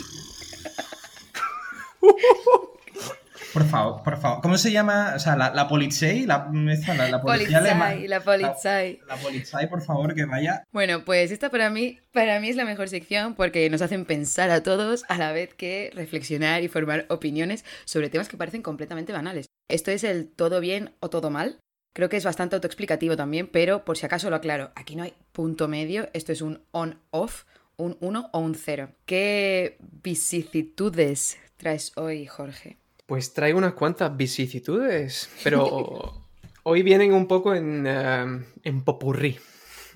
Por 3.52 3.66
favor, 3.66 4.04
por 4.04 4.18
favor. 4.18 4.42
¿Cómo 4.42 4.58
se 4.58 4.72
llama? 4.72 5.12
O 5.18 5.20
sea, 5.20 5.36
la, 5.36 5.54
la 5.54 5.68
Polizei, 5.68 6.26
la, 6.26 6.50
esta, 6.72 6.94
la, 6.94 7.10
la 7.10 7.22
policía 7.22 7.58
alemana. 7.58 7.96
Polizei, 7.96 8.08
la 8.08 8.22
Polizei. 8.22 9.00
La 9.06 9.16
Polizei, 9.18 9.70
por 9.70 9.82
favor, 9.82 10.16
que 10.16 10.24
vaya. 10.24 10.64
Bueno, 10.72 11.04
pues 11.04 11.32
esta 11.32 11.50
para 11.50 11.70
mí, 11.70 12.00
para 12.14 12.40
mí 12.40 12.48
es 12.48 12.56
la 12.56 12.64
mejor 12.64 12.88
sección 12.88 13.36
porque 13.36 13.70
nos 13.70 13.82
hacen 13.82 14.06
pensar 14.06 14.50
a 14.50 14.64
todos 14.64 15.04
a 15.10 15.18
la 15.18 15.34
vez 15.34 15.56
que 15.56 15.92
reflexionar 15.94 16.64
y 16.64 16.70
formar 16.70 17.06
opiniones 17.10 17.66
sobre 17.84 18.10
temas 18.10 18.30
que 18.30 18.38
parecen 18.38 18.62
completamente 18.62 19.12
banales. 19.12 19.48
Esto 19.70 19.92
es 19.92 20.06
el 20.06 20.32
todo 20.32 20.62
bien 20.62 20.94
o 21.02 21.10
todo 21.10 21.32
mal. 21.32 21.60
Creo 21.94 22.10
que 22.10 22.18
es 22.18 22.26
bastante 22.26 22.56
autoexplicativo 22.56 23.16
también, 23.16 23.48
pero 23.48 23.84
por 23.84 23.98
si 23.98 24.06
acaso 24.06 24.30
lo 24.30 24.36
aclaro, 24.36 24.72
aquí 24.76 24.96
no 24.96 25.04
hay 25.04 25.14
punto 25.32 25.68
medio, 25.68 26.10
esto 26.14 26.32
es 26.32 26.42
un 26.42 26.62
on-off, 26.72 27.46
un 27.76 27.98
1 28.00 28.30
o 28.34 28.40
un 28.40 28.56
0. 28.56 28.90
¿Qué 29.06 29.78
vicisitudes 30.04 31.38
traes 31.58 31.92
hoy, 31.96 32.26
Jorge? 32.28 32.78
Pues 33.06 33.34
traigo 33.34 33.58
unas 33.58 33.74
cuantas 33.74 34.16
vicisitudes, 34.16 35.30
pero 35.44 36.24
hoy 36.64 36.84
vienen 36.84 37.14
un 37.14 37.28
poco 37.28 37.56
en, 37.56 37.88
en 37.88 38.82
popurrí. 38.84 39.40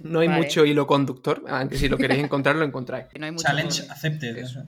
No 0.04 0.20
hay 0.20 0.28
Vale. 0.28 0.42
mucho 0.42 0.66
hilo 0.66 0.88
conductor, 0.88 1.44
aunque 1.48 1.78
si 1.78 1.88
lo 1.88 1.98
queréis 1.98 2.24
encontrar, 2.24 2.56
lo 2.56 2.66
encontráis. 2.66 3.06
No 3.18 3.26
hay 3.26 3.32
mucho 3.32 3.44
Challenge 3.44 3.84
accepted. 3.90 4.38
Eso. 4.38 4.68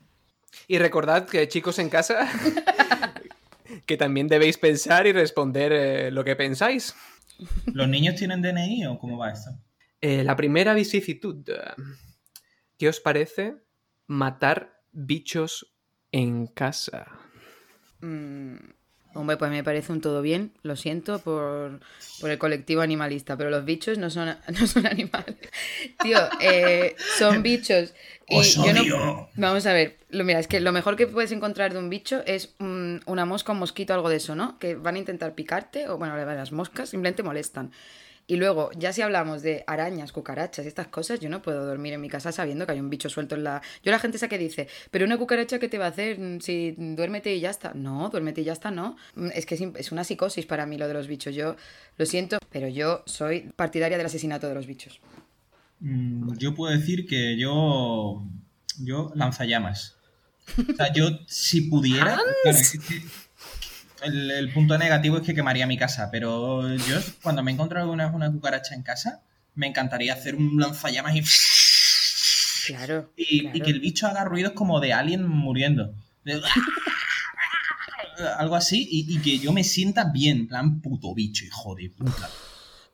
Y 0.67 0.77
recordad 0.77 1.25
que, 1.27 1.47
chicos 1.47 1.79
en 1.79 1.89
casa, 1.89 2.27
que 3.85 3.97
también 3.97 4.27
debéis 4.27 4.57
pensar 4.57 5.07
y 5.07 5.11
responder 5.11 5.71
eh, 5.73 6.11
lo 6.11 6.23
que 6.23 6.35
pensáis. 6.35 6.95
¿Los 7.73 7.87
niños 7.87 8.15
tienen 8.15 8.41
DNI 8.41 8.85
o 8.87 8.99
cómo 8.99 9.17
va 9.17 9.31
esto? 9.31 9.51
Eh, 10.01 10.23
la 10.23 10.35
primera 10.35 10.73
vicisitud. 10.73 11.47
eh, 11.49 11.53
¿Qué 12.77 12.89
os 12.89 12.99
parece 12.99 13.55
matar 14.07 14.81
bichos 14.91 15.73
en 16.11 16.47
casa? 16.47 17.07
Mm, 18.01 18.55
hombre, 19.13 19.37
pues 19.37 19.49
me 19.49 19.63
parece 19.63 19.93
un 19.93 20.01
todo 20.01 20.21
bien. 20.21 20.51
Lo 20.61 20.75
siento 20.75 21.19
por, 21.19 21.79
por 22.19 22.29
el 22.29 22.37
colectivo 22.37 22.81
animalista, 22.81 23.37
pero 23.37 23.49
los 23.49 23.63
bichos 23.63 23.97
no 23.97 24.09
son, 24.09 24.35
no 24.59 24.67
son 24.67 24.85
animales. 24.85 25.37
Tío, 26.01 26.19
eh, 26.41 26.95
son 27.17 27.41
bichos. 27.43 27.93
Y 28.33 28.37
¡Os 28.37 28.55
yo 28.55 28.73
no-! 28.73 29.29
Vamos 29.35 29.65
a 29.65 29.73
ver, 29.73 29.97
lo, 30.09 30.23
mira, 30.23 30.39
es 30.39 30.47
que 30.47 30.59
lo 30.59 30.71
mejor 30.71 30.95
que 30.95 31.07
puedes 31.07 31.31
encontrar 31.31 31.73
de 31.73 31.79
un 31.79 31.89
bicho 31.89 32.23
es 32.25 32.55
una 32.59 33.25
mosca, 33.25 33.51
un 33.51 33.59
mosquito, 33.59 33.93
algo 33.93 34.09
de 34.09 34.17
eso, 34.17 34.35
¿no? 34.35 34.57
Que 34.59 34.75
van 34.75 34.95
a 34.95 34.99
intentar 34.99 35.33
picarte, 35.35 35.89
o 35.89 35.97
bueno, 35.97 36.15
las 36.17 36.51
moscas 36.51 36.89
simplemente 36.89 37.23
molestan. 37.23 37.71
Y 38.25 38.37
luego, 38.37 38.71
ya 38.77 38.93
si 38.93 39.01
hablamos 39.01 39.41
de 39.41 39.65
arañas, 39.67 40.13
cucarachas, 40.13 40.65
estas 40.65 40.87
cosas, 40.87 41.19
yo 41.19 41.27
no 41.27 41.41
puedo 41.41 41.65
dormir 41.65 41.91
en 41.91 41.99
mi 41.99 42.07
casa 42.07 42.31
sabiendo 42.31 42.65
que 42.65 42.71
hay 42.71 42.79
un 42.79 42.89
bicho 42.89 43.09
suelto 43.09 43.35
en 43.35 43.43
la... 43.43 43.61
Yo 43.83 43.91
la 43.91 43.99
gente 43.99 44.15
esa 44.15 44.29
que 44.29 44.37
dice, 44.37 44.69
pero 44.91 45.03
una 45.03 45.17
cucaracha, 45.17 45.59
¿qué 45.59 45.67
te 45.67 45.77
va 45.77 45.87
a 45.87 45.89
hacer 45.89 46.17
Mm, 46.17 46.39
si 46.39 46.73
duérmete 46.77 47.35
y 47.35 47.41
ya 47.41 47.49
está? 47.49 47.73
No, 47.73 48.09
duérmete 48.09 48.39
y 48.39 48.45
ya 48.45 48.53
está, 48.53 48.71
no. 48.71 48.95
Mm, 49.15 49.29
Es 49.33 49.45
que 49.45 49.55
es 49.75 49.91
una 49.91 50.05
psicosis 50.05 50.45
para 50.45 50.65
mí 50.65 50.77
lo 50.77 50.87
de 50.87 50.93
los 50.93 51.07
bichos. 51.07 51.35
Yo 51.35 51.57
lo 51.97 52.05
siento, 52.05 52.37
pero 52.49 52.69
yo 52.69 53.03
soy 53.05 53.51
partidaria 53.57 53.97
del 53.97 54.05
asesinato 54.05 54.47
de 54.47 54.53
los 54.55 54.67
bichos. 54.67 55.01
Mm, 55.83 56.37
Yo 56.37 56.55
puedo 56.55 56.75
decir 56.75 57.05
que 57.05 57.37
yo. 57.37 58.23
Yo 58.79 59.11
lanzallamas. 59.15 59.95
O 60.57 60.73
sea, 60.75 60.91
yo 60.93 61.09
si 61.27 61.61
pudiera. 61.61 62.15
claro, 62.15 62.21
es 62.45 62.79
que 62.87 63.01
el, 64.05 64.31
el 64.31 64.51
punto 64.53 64.77
negativo 64.77 65.17
es 65.17 65.23
que 65.23 65.35
quemaría 65.35 65.67
mi 65.67 65.77
casa, 65.77 66.09
pero 66.11 66.73
yo 66.75 66.99
cuando 67.21 67.43
me 67.43 67.51
encuentro 67.51 67.79
alguna 67.79 68.07
una 68.07 68.31
cucaracha 68.31 68.75
en 68.75 68.83
casa, 68.83 69.21
me 69.55 69.67
encantaría 69.67 70.13
hacer 70.13 70.35
un 70.35 70.59
lanzallamas 70.59 71.15
y. 71.15 71.21
Claro. 72.67 73.11
Y, 73.17 73.41
claro. 73.41 73.57
y 73.57 73.61
que 73.61 73.71
el 73.71 73.79
bicho 73.81 74.07
haga 74.07 74.23
ruidos 74.23 74.53
como 74.53 74.79
de 74.79 74.93
alien 74.93 75.27
muriendo. 75.27 75.93
De- 76.23 76.41
Algo 78.37 78.55
así, 78.55 78.87
y, 78.89 79.15
y 79.17 79.19
que 79.21 79.39
yo 79.39 79.51
me 79.51 79.63
sienta 79.63 80.05
bien, 80.05 80.37
en 80.41 80.47
plan 80.47 80.81
puto 80.81 81.13
bicho, 81.15 81.43
hijo 81.45 81.75
de 81.75 81.89
puta. 81.89 82.29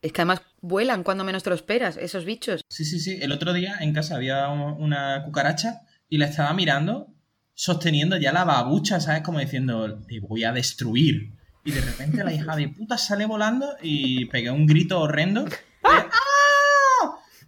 Es 0.02 0.12
que 0.14 0.22
además 0.22 0.42
vuelan 0.62 1.04
cuando 1.04 1.24
menos 1.24 1.44
te 1.44 1.50
lo 1.50 1.56
esperas, 1.56 1.98
esos 1.98 2.26
bichos. 2.26 2.62
Sí, 2.70 2.86
sí, 2.86 3.00
sí. 3.00 3.18
El 3.22 3.32
otro 3.32 3.54
día 3.54 3.78
en 3.80 3.94
casa 3.94 4.16
había 4.16 4.48
un- 4.50 4.82
una 4.82 5.24
cucaracha 5.24 5.82
y 6.10 6.18
la 6.18 6.26
estaba 6.28 6.54
mirando, 6.54 7.14
sosteniendo 7.54 8.18
ya 8.18 8.32
la 8.32 8.44
babucha, 8.46 9.00
¿sabes? 9.00 9.22
Como 9.22 9.40
diciendo, 9.40 10.00
te 10.08 10.20
voy 10.20 10.44
a 10.44 10.52
destruir. 10.52 11.34
Y 11.66 11.72
de 11.72 11.82
repente 11.82 12.24
la 12.24 12.34
hija 12.34 12.56
de 12.56 12.70
puta 12.70 12.98
sale 12.98 13.26
volando 13.26 13.76
y 13.82 14.26
pegué 14.26 14.50
un 14.50 14.66
grito 14.66 15.00
horrendo. 15.02 15.44
de, 15.46 15.56
¡Ah! 15.84 16.10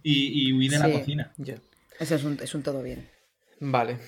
Y, 0.02 0.48
y 0.48 0.52
huí 0.52 0.68
de 0.68 0.78
la 0.78 0.90
cocina. 0.90 1.32
Ya. 1.38 1.56
Eso 1.98 2.14
es 2.16 2.24
un, 2.24 2.38
es 2.42 2.54
un 2.54 2.62
todo 2.62 2.82
bien. 2.82 3.08
Vale. 3.60 3.98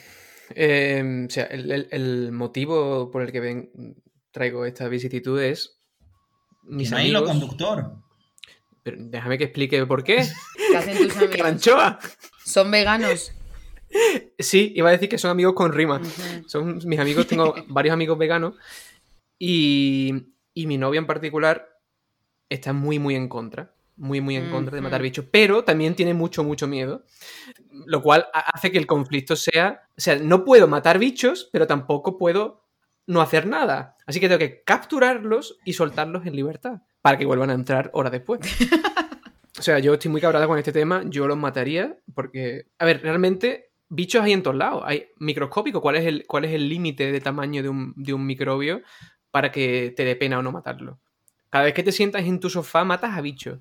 Eh, 0.55 1.25
o 1.27 1.31
sea, 1.31 1.45
el, 1.45 1.71
el- 1.71 1.89
el 1.91 2.33
motivo 2.33 3.11
por 3.11 3.23
el 3.23 3.33
que 3.33 3.41
ven, 3.41 3.71
traigo 4.31 4.67
esta 4.67 4.89
vicisitud 4.89 5.41
es 5.41 5.79
mis 6.65 6.91
no 6.91 6.97
hay 6.99 7.05
amigos. 7.11 7.29
conductor. 7.29 7.97
Pero 8.85 8.97
déjame 9.01 9.37
que 9.39 9.45
explique 9.45 9.85
por 9.87 10.05
qué. 10.05 10.25
¿Qué 10.71 10.77
hacen 10.77 10.97
tus 10.97 11.17
amigos? 11.17 11.37
¡Caranchoa! 11.37 11.99
Son 12.45 12.71
veganos. 12.71 13.33
Sí, 14.39 14.73
iba 14.77 14.89
a 14.91 14.93
decir 14.93 15.09
que 15.09 15.19
son 15.19 15.31
amigos 15.33 15.55
con 15.55 15.73
rima. 15.73 16.01
Son 16.47 16.79
mis 16.87 16.99
amigos, 17.01 17.27
tengo 17.27 17.55
varios 17.69 17.93
amigos 17.95 18.17
veganos 18.19 18.55
y, 19.39 20.13
y 20.53 20.67
mi 20.67 20.79
novia 20.79 20.99
en 20.99 21.07
particular 21.07 21.69
está 22.49 22.73
muy, 22.73 22.99
muy 22.99 23.15
en 23.17 23.29
contra. 23.29 23.73
Muy, 23.97 24.21
muy 24.21 24.35
en 24.35 24.51
contra 24.51 24.75
de 24.75 24.81
matar 24.83 25.01
bichos, 25.03 25.25
pero 25.31 25.63
también 25.63 25.95
tiene 25.95 26.15
mucho, 26.15 26.43
mucho 26.43 26.67
miedo. 26.67 27.05
Lo 27.87 28.03
cual 28.03 28.27
ha- 28.35 28.51
hace 28.53 28.73
que 28.73 28.79
el 28.79 28.89
conflicto 28.89 29.37
sea. 29.37 29.83
O 29.97 30.01
sea, 30.01 30.17
no 30.17 30.45
puedo 30.45 30.67
matar 30.67 30.99
bichos, 30.99 31.49
pero 31.53 31.69
tampoco 31.69 32.19
puedo 32.19 32.64
no 33.07 33.21
hacer 33.21 33.47
nada. 33.47 33.97
Así 34.07 34.21
que 34.21 34.29
tengo 34.29 34.39
que 34.39 34.63
capturarlos 34.63 35.59
y 35.65 35.75
soltarlos 35.75 36.27
en 36.27 36.37
libertad 36.37 36.83
para 37.03 37.19
que 37.19 37.27
vuelvan 37.27 37.51
a 37.51 37.55
entrar 37.55 37.91
horas 37.93 38.13
después. 38.13 38.41
O 39.57 39.63
sea, 39.63 39.79
yo 39.79 39.95
estoy 39.95 40.11
muy 40.11 40.21
cabrada 40.21 40.49
con 40.49 40.59
este 40.59 40.73
tema. 40.73 41.05
Yo 41.07 41.29
los 41.29 41.39
mataría 41.39 41.97
porque, 42.13 42.67
a 42.79 42.85
ver, 42.85 43.01
realmente 43.03 43.71
bichos 43.89 44.23
hay 44.23 44.33
en 44.33 44.43
todos 44.43 44.57
lados. 44.57 44.83
Hay 44.85 45.07
microscópico. 45.19 45.81
¿Cuál 45.81 45.97
es 45.97 46.07
el, 46.07 46.27
cuál 46.27 46.45
es 46.45 46.53
el 46.53 46.69
límite 46.69 47.13
de 47.13 47.21
tamaño 47.21 47.63
de 47.63 47.69
un, 47.69 47.95
de 47.97 48.13
un 48.13 48.27
microbio 48.27 48.83
para 49.31 49.53
que 49.53 49.95
te 49.97 50.05
dé 50.05 50.17
pena 50.17 50.41
o 50.41 50.43
no 50.43 50.51
matarlo? 50.51 50.99
Cada 51.51 51.67
vez 51.67 51.75
que 51.75 51.85
te 51.85 51.93
sientas 51.93 52.25
en 52.25 52.41
tu 52.41 52.51
sofá, 52.51 52.85
matas 52.85 53.17
a 53.17 53.21
bichos. 53.21 53.61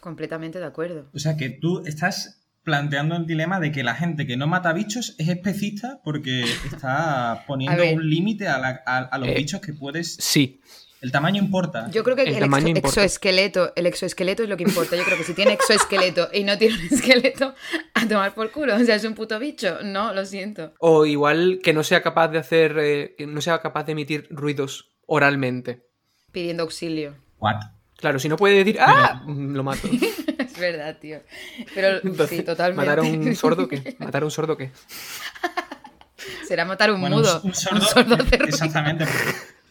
Completamente 0.00 0.58
de 0.58 0.64
acuerdo. 0.64 1.10
O 1.12 1.18
sea 1.18 1.36
que 1.36 1.50
tú 1.50 1.82
estás 1.84 2.43
planteando 2.64 3.14
el 3.16 3.26
dilema 3.26 3.60
de 3.60 3.70
que 3.70 3.82
la 3.84 3.94
gente 3.94 4.26
que 4.26 4.36
no 4.36 4.46
mata 4.46 4.72
bichos 4.72 5.14
es 5.18 5.28
especista 5.28 6.00
porque 6.02 6.42
está 6.72 7.44
poniendo 7.46 7.82
un 7.92 8.08
límite 8.08 8.48
a, 8.48 8.58
la- 8.58 8.82
a- 8.86 8.98
a 8.98 9.18
los 9.18 9.28
Eh, 9.28 9.34
bichos 9.36 9.60
que 9.60 9.72
puedes. 9.74 10.16
Sí. 10.16 10.60
El 11.02 11.12
tamaño 11.12 11.42
importa. 11.42 11.90
Yo 11.90 12.02
creo 12.02 12.16
que 12.16 12.22
El 12.22 12.28
el, 12.34 12.40
tamaño 12.40 12.64
exo- 12.68 12.76
importa. 12.76 12.88
exoesqueleto, 13.02 13.72
el 13.76 13.84
exoesqueleto 13.84 14.42
es 14.42 14.48
lo 14.48 14.56
que 14.56 14.62
importa. 14.62 14.96
Yo 14.96 15.04
creo 15.04 15.18
que 15.18 15.24
si 15.24 15.34
tiene 15.34 15.52
exoesqueleto 15.52 16.30
y 16.32 16.44
no 16.44 16.56
tiene 16.56 16.76
un 16.76 16.94
esqueleto, 16.94 17.54
a 17.92 18.08
tomar 18.08 18.32
por 18.34 18.50
culo. 18.50 18.74
O 18.74 18.78
sea, 18.78 18.94
es 18.94 19.04
un 19.04 19.12
puto 19.14 19.38
bicho. 19.38 19.80
No, 19.84 20.14
lo 20.14 20.24
siento. 20.24 20.72
O 20.78 21.04
igual 21.04 21.60
que 21.62 21.74
no 21.74 21.84
sea 21.84 22.00
capaz 22.02 22.28
de 22.28 22.38
hacer. 22.38 22.76
eh, 22.80 23.14
que 23.18 23.26
no 23.26 23.42
sea 23.42 23.58
capaz 23.60 23.84
de 23.84 23.92
emitir 23.92 24.26
ruidos 24.30 24.92
oralmente. 25.04 25.82
Pidiendo 26.32 26.62
auxilio. 26.62 27.14
What? 27.38 27.56
Claro, 27.98 28.18
si 28.18 28.30
no 28.30 28.36
puede 28.36 28.56
decir 28.64 28.78
¡Ah! 28.80 29.22
Lo 29.26 29.62
mato. 29.62 29.86
Es 30.54 30.60
verdad, 30.60 30.96
tío. 31.00 31.18
Pero 31.74 31.98
Entonces, 32.02 32.38
sí, 32.38 32.42
totalmente. 32.44 32.86
¿Matar 32.86 32.98
a 33.00 33.02
un 33.02 33.36
sordo 33.36 33.68
qué? 33.68 33.96
¿Matar 33.98 34.22
a 34.22 34.24
un 34.26 34.30
sordo 34.30 34.56
qué? 34.56 34.70
Será 36.48 36.64
matar 36.64 36.90
a 36.90 36.94
un 36.94 37.00
Bueno, 37.00 37.16
mudo. 37.16 37.40
un, 37.42 37.48
un 37.50 37.54
sordo. 37.54 37.84
hace 38.14 38.36
ruido. 38.36 38.44
exactamente. 38.46 39.04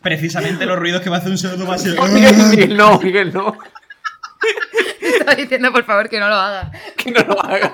Precisamente 0.02 0.66
los 0.66 0.78
ruidos 0.78 1.02
que 1.02 1.10
va 1.10 1.16
a 1.16 1.20
hacer 1.20 1.32
un 1.32 1.38
sordo 1.38 1.66
va 1.66 1.76
a 1.76 1.78
ser. 1.78 2.00
Miguel, 2.10 2.36
Miguel, 2.36 2.76
no, 2.78 3.00
Miguel, 3.00 3.34
no. 3.34 3.58
Estaba 5.02 5.36
diciendo, 5.36 5.72
por 5.72 5.86
favor, 5.86 6.10
que 6.10 6.20
no 6.20 6.28
lo 6.28 6.36
haga. 6.36 6.72
Que 6.98 7.12
no 7.12 7.22
lo 7.24 7.42
haga. 7.44 7.72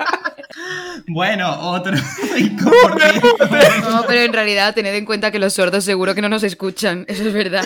Bueno, 1.07 1.71
otro 1.71 1.93
5%. 1.95 3.89
No, 3.89 4.05
pero 4.07 4.21
en 4.21 4.33
realidad 4.33 4.75
tened 4.75 4.93
en 4.93 5.05
cuenta 5.05 5.31
que 5.31 5.39
los 5.39 5.53
sordos 5.53 5.83
seguro 5.83 6.13
que 6.13 6.21
no 6.21 6.29
nos 6.29 6.43
escuchan. 6.43 7.05
Eso 7.07 7.23
es 7.27 7.33
verdad. 7.33 7.65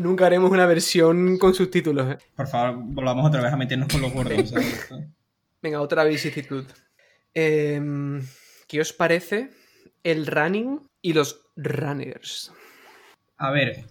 Nunca 0.00 0.26
haremos 0.26 0.50
una 0.50 0.66
versión 0.66 1.38
con 1.38 1.54
subtítulos. 1.54 2.12
¿eh? 2.14 2.18
Por 2.34 2.46
favor, 2.48 2.76
volvamos 2.82 3.26
otra 3.26 3.42
vez 3.42 3.52
a 3.52 3.56
meternos 3.56 3.88
con 3.88 4.00
los 4.00 4.12
gordos. 4.12 4.52
Venga, 5.62 5.80
otra 5.80 6.04
vicisitud. 6.04 6.64
Em, 7.34 8.26
¿Qué 8.66 8.80
os 8.80 8.92
parece 8.92 9.50
el 10.02 10.26
running 10.26 10.80
y 11.02 11.12
los 11.12 11.42
runners? 11.56 12.52
A 13.36 13.50
ver, 13.50 13.84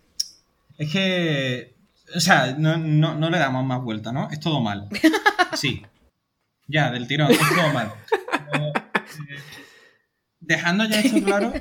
es 0.78 0.92
que. 0.92 1.76
O 2.16 2.20
sea, 2.20 2.56
no, 2.58 2.78
no- 2.78 3.16
no 3.16 3.30
le 3.30 3.38
damos 3.38 3.64
más 3.66 3.82
vuelta, 3.84 4.12
¿no? 4.12 4.30
Es 4.32 4.40
todo 4.40 4.60
mal. 4.62 4.90
Sí. 5.56 5.84
Ya, 6.68 6.92
del 6.92 7.08
tirón, 7.08 7.32
es 7.32 7.38
todo 7.40 7.74
mal. 7.74 7.92
Pero, 8.52 8.68
eh, 8.68 8.74
dejando 10.40 10.86
ya 10.86 11.00
esto 11.02 11.22
claro, 11.24 11.54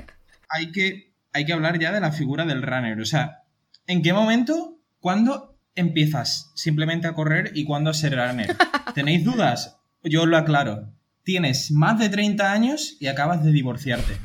hay 0.48 0.70
que, 0.72 1.12
hay 1.32 1.44
que 1.46 1.52
hablar 1.52 1.78
ya 1.78 1.92
de 1.92 2.00
la 2.00 2.12
figura 2.12 2.44
del 2.46 2.62
runner. 2.62 3.00
O 3.00 3.04
sea, 3.04 3.37
¿en 3.88 4.02
qué 4.02 4.12
momento, 4.12 4.78
cuándo 5.00 5.58
empiezas 5.74 6.52
simplemente 6.54 7.08
a 7.08 7.14
correr 7.14 7.50
y 7.54 7.64
cuándo 7.64 7.90
a 7.90 7.94
ser 7.94 8.14
runner? 8.16 8.56
¿Tenéis 8.94 9.24
dudas? 9.24 9.76
Yo 10.04 10.22
os 10.22 10.28
lo 10.28 10.36
aclaro. 10.36 10.92
tienes 11.24 11.70
más 11.72 11.98
de 11.98 12.08
30 12.08 12.52
años 12.52 12.96
y 13.00 13.08
acabas 13.08 13.42
de 13.44 13.50
divorciarte. 13.52 14.16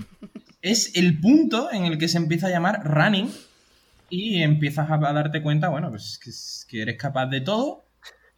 Es 0.62 0.96
el 0.96 1.20
punto 1.20 1.72
en 1.74 1.86
el 1.86 1.98
que 1.98 2.08
se 2.08 2.18
empieza 2.18 2.48
a 2.48 2.52
llamar 2.52 2.82
running 2.86 3.30
y 4.10 4.42
empiezas 4.44 4.90
a 4.92 4.98
darte 4.98 5.42
cuenta, 5.42 5.68
bueno, 5.70 5.90
pues 5.90 6.20
que, 6.24 6.32
que 6.70 6.82
eres 6.84 6.98
capaz 6.98 7.26
de 7.26 7.42
todo, 7.42 7.84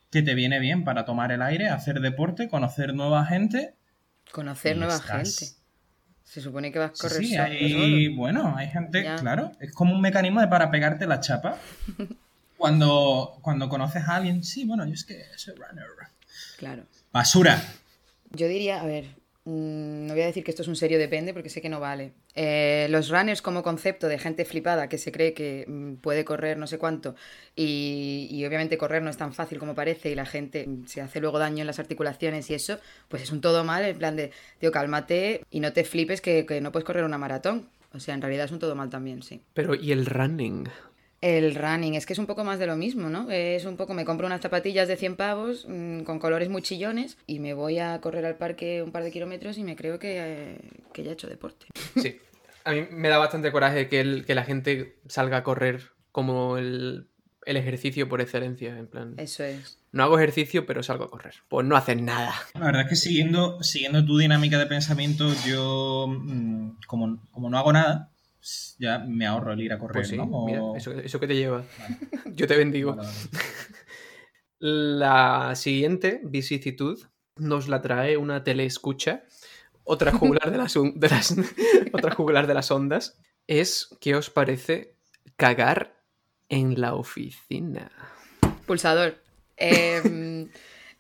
que 0.10 0.22
te 0.24 0.34
viene 0.34 0.60
bien 0.60 0.84
para 0.84 1.06
tomar 1.06 1.32
el 1.32 1.42
aire, 1.42 1.68
hacer 1.70 2.00
deporte, 2.00 2.48
conocer 2.50 2.94
nueva 2.96 3.26
gente. 3.26 3.76
Conocer 4.32 4.78
nueva 4.78 4.96
estás- 4.96 5.38
gente. 5.40 5.55
Se 6.26 6.42
supone 6.42 6.72
que 6.72 6.80
vas 6.80 7.02
a 7.04 7.10
Sí, 7.10 7.38
hay, 7.38 8.10
bueno, 8.10 8.54
hay 8.58 8.68
gente, 8.68 9.04
Ya. 9.04 9.16
claro, 9.16 9.52
es 9.62 9.72
como 9.72 9.94
un 9.96 10.02
mecanismo 10.02 10.42
de 10.42 10.48
para 10.48 10.70
pegarte 10.70 11.08
la 11.08 11.22
chapa. 11.22 11.58
Cuando, 12.58 13.38
cuando 13.42 13.68
conoces 13.70 14.04
a 14.08 14.16
alguien, 14.16 14.42
sí, 14.44 14.66
bueno, 14.66 14.86
yo 14.86 14.94
es 14.94 15.04
que 15.04 15.24
soy 15.36 15.54
runner. 15.56 15.86
Claro. 16.58 16.84
Basura. 17.12 17.62
Yo 18.32 18.48
diría, 18.48 18.82
a 18.82 18.86
ver, 18.86 19.06
mm, 19.44 20.08
no 20.08 20.14
voy 20.14 20.24
a 20.24 20.28
decir 20.28 20.44
que 20.44 20.52
esto 20.52 20.64
es 20.64 20.68
un 20.70 20.78
serio 20.78 20.98
depende 20.98 21.34
porque 21.34 21.50
sé 21.50 21.62
que 21.62 21.68
no 21.70 21.80
vale. 21.82 22.14
Eh, 22.36 22.88
los 22.90 23.10
runners 23.10 23.42
como 23.42 23.64
concepto 23.64 24.10
de 24.10 24.20
gente 24.20 24.44
flipada 24.44 24.90
que 24.90 24.98
se 24.98 25.14
cree 25.14 25.34
que 25.34 25.64
mm, 25.68 25.96
puede 25.96 26.26
correr 26.26 26.58
no 26.58 26.68
sé 26.68 26.78
cuánto 26.78 27.16
y, 27.56 28.44
obviamente 28.46 28.78
correr 28.78 29.02
no 29.02 29.10
es 29.10 29.16
tan 29.16 29.34
fácil 29.34 29.58
como 29.58 29.74
parece 29.74 30.12
y 30.12 30.16
la 30.16 30.26
gente 30.26 30.68
mm, 30.68 30.86
se 30.86 31.00
hace 31.00 31.22
luego 31.22 31.40
daño 31.40 31.62
en 31.62 31.68
las 31.68 31.80
articulaciones 31.80 32.50
y 32.50 32.54
eso, 32.56 32.78
pues 33.08 33.24
es 33.24 33.32
un 33.32 33.40
todo 33.40 33.64
mal, 33.64 33.86
en 33.86 33.98
plan 33.98 34.18
de, 34.18 34.32
tío, 34.60 34.72
cálmate 34.72 35.46
y 35.50 35.62
no 35.62 35.72
te 35.72 35.86
flipes 35.86 36.20
que, 36.20 36.46
que 36.46 36.60
no 36.60 36.72
puedes 36.74 36.86
correr 36.86 37.06
una 37.06 37.18
maratón. 37.18 37.70
O 37.94 38.00
sea, 38.02 38.14
en 38.14 38.22
realidad 38.22 38.46
es 38.46 38.52
un 38.52 38.60
todo 38.60 38.76
mal 38.76 38.90
también, 38.90 39.24
sí. 39.24 39.42
Pero, 39.54 39.74
¿y 39.74 39.94
el 39.94 40.06
running? 40.06 40.68
El 41.28 41.56
running, 41.56 41.96
es 41.96 42.06
que 42.06 42.14
es 42.14 42.20
un 42.20 42.28
poco 42.28 42.44
más 42.44 42.60
de 42.60 42.68
lo 42.68 42.76
mismo, 42.76 43.10
¿no? 43.10 43.32
Es 43.32 43.66
un 43.66 43.78
poco, 43.78 43.96
me 43.96 44.06
compro 44.06 44.28
unas 44.28 44.42
zapatillas 44.42 44.88
de 44.88 44.96
100 44.96 45.16
pavos 45.16 45.66
mm, 45.68 46.02
con 46.02 46.20
colores 46.20 46.50
muy 46.50 46.62
chillones 46.62 47.18
y 47.26 47.40
me 47.40 47.54
voy 47.56 47.80
a 47.80 48.00
correr 48.00 48.26
al 48.26 48.36
parque 48.36 48.84
un 48.84 48.92
par 48.92 49.04
de 49.04 49.12
kilómetros 49.12 49.58
y 49.58 49.64
me 49.64 49.76
creo 49.76 49.98
que, 49.98 50.18
eh, 50.20 50.58
que 50.94 51.04
ya 51.04 51.10
he 51.10 51.14
hecho 51.14 51.28
deporte. 51.28 51.66
Sí. 52.02 52.20
A 52.64 52.72
mí 52.72 52.86
me 52.92 53.10
da 53.10 53.18
bastante 53.18 53.52
coraje 53.52 53.88
que, 53.90 54.00
el- 54.02 54.26
que 54.26 54.36
la 54.36 54.44
gente 54.44 54.98
salga 55.08 55.38
a 55.38 55.44
correr 55.44 55.92
como 56.12 56.58
el, 56.58 57.08
el 57.46 57.58
ejercicio 57.58 58.08
por 58.10 58.22
excelencia. 58.22 58.78
En 58.78 58.88
plan, 58.88 59.14
Eso 59.18 59.44
es. 59.44 59.78
no 59.92 60.04
hago 60.04 60.18
ejercicio, 60.18 60.66
pero 60.68 60.82
salgo 60.84 61.06
a 61.06 61.10
correr. 61.10 61.34
Pues 61.48 61.66
no 61.66 61.76
haces 61.76 62.00
nada. 62.02 62.34
La 62.54 62.66
verdad 62.68 62.82
es 62.84 62.90
que 62.90 62.96
siguiendo, 62.96 63.62
siguiendo 63.64 64.04
tu 64.06 64.18
dinámica 64.18 64.58
de 64.60 64.66
pensamiento, 64.68 65.26
yo, 65.48 66.08
mm, 66.08 66.78
como, 66.88 67.20
como 67.32 67.50
no 67.52 67.58
hago 67.60 67.72
nada, 67.74 68.12
ya 68.80 69.00
me 69.00 69.26
ahorro 69.26 69.54
el 69.54 69.62
ir 69.62 69.74
a 69.74 69.80
correr, 69.80 69.94
Pues 69.94 70.10
sí, 70.10 70.18
¿no? 70.18 70.24
O- 70.24 70.46
mira, 70.46 70.62
eso, 70.78 70.92
eso 70.94 71.20
que 71.20 71.28
te 71.28 71.36
lleva. 71.36 71.64
Yo 72.36 72.48
te 72.48 72.58
bendigo. 72.58 72.96
Vale, 72.96 73.08
vale. 73.08 73.20
La 74.60 75.54
siguiente 75.56 76.22
vicisitud 76.24 77.04
nos 77.38 77.68
la 77.68 77.82
trae 77.82 78.18
una 78.18 78.44
teleescucha, 78.44 79.24
otra 79.84 80.12
jugular 80.18 80.52
de 80.52 80.58
las, 80.58 80.74
de 80.74 81.10
las- 81.10 81.36
otra 81.92 82.12
jugular 82.16 82.48
de 82.48 82.54
las 82.54 82.72
ondas. 82.72 83.20
Es, 83.48 83.90
¿qué 84.00 84.16
os 84.16 84.30
parece 84.30 84.96
cagar 85.36 86.02
en 86.50 86.80
la 86.82 86.96
oficina? 86.96 87.92
Pulsador. 88.66 89.22
Eh, 89.58 90.48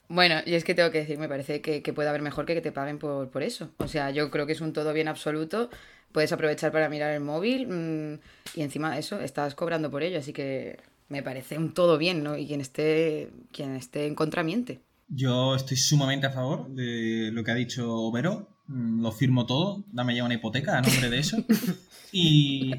bueno, 0.07 0.35
y 0.45 0.53
es 0.53 0.63
que 0.63 0.75
tengo 0.75 0.91
que 0.91 0.99
decir, 0.99 1.17
me 1.17 1.27
parece 1.29 1.61
que, 1.61 1.81
que 1.81 1.93
puede 1.93 2.09
haber 2.09 2.21
mejor 2.21 2.45
que 2.45 2.53
que 2.53 2.61
te 2.61 2.71
paguen 2.71 2.99
por, 2.99 3.29
por 3.29 3.43
eso. 3.43 3.71
O 3.77 3.87
sea, 3.87 4.11
yo 4.11 4.29
creo 4.31 4.45
que 4.45 4.53
es 4.53 4.61
un 4.61 4.73
todo 4.73 4.93
bien 4.93 5.07
absoluto. 5.07 5.69
Puedes 6.11 6.31
aprovechar 6.31 6.71
para 6.71 6.89
mirar 6.89 7.11
el 7.11 7.21
móvil 7.21 7.67
mm, 7.67 8.19
y 8.55 8.61
encima 8.61 8.97
eso, 8.97 9.19
estás 9.19 9.55
cobrando 9.55 9.91
por 9.91 10.03
ello. 10.03 10.19
Así 10.19 10.33
que 10.33 10.79
me 11.09 11.23
parece 11.23 11.57
un 11.57 11.73
todo 11.73 11.97
bien, 11.97 12.23
¿no? 12.23 12.37
Y 12.37 12.47
quien 12.47 12.61
esté, 12.61 13.31
quien 13.51 13.75
esté 13.75 14.07
en 14.07 14.15
contra 14.15 14.43
miente. 14.43 14.79
Yo 15.07 15.55
estoy 15.55 15.77
sumamente 15.77 16.27
a 16.27 16.31
favor 16.31 16.69
de 16.69 17.29
lo 17.31 17.43
que 17.43 17.51
ha 17.51 17.55
dicho 17.55 18.11
Vero. 18.11 18.47
Mm, 18.67 19.01
Lo 19.01 19.11
firmo 19.11 19.45
todo. 19.45 19.83
Dame 19.91 20.15
ya 20.15 20.23
una 20.23 20.35
hipoteca 20.35 20.77
a 20.77 20.81
nombre 20.81 21.09
de 21.09 21.19
eso. 21.19 21.37
Y, 22.17 22.71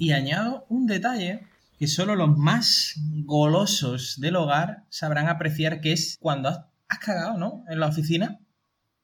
y 0.00 0.10
añado 0.10 0.66
un 0.68 0.86
detalle 0.86 1.46
que 1.78 1.86
solo 1.86 2.16
los 2.16 2.36
más 2.36 2.94
golosos 3.24 4.20
del 4.20 4.34
hogar 4.34 4.84
sabrán 4.88 5.28
apreciar, 5.28 5.80
que 5.80 5.92
es 5.92 6.18
cuando 6.20 6.48
has, 6.48 6.60
has 6.90 6.98
cagado, 6.98 7.38
¿no? 7.38 7.64
En 7.68 7.80
la 7.80 7.86
oficina, 7.86 8.40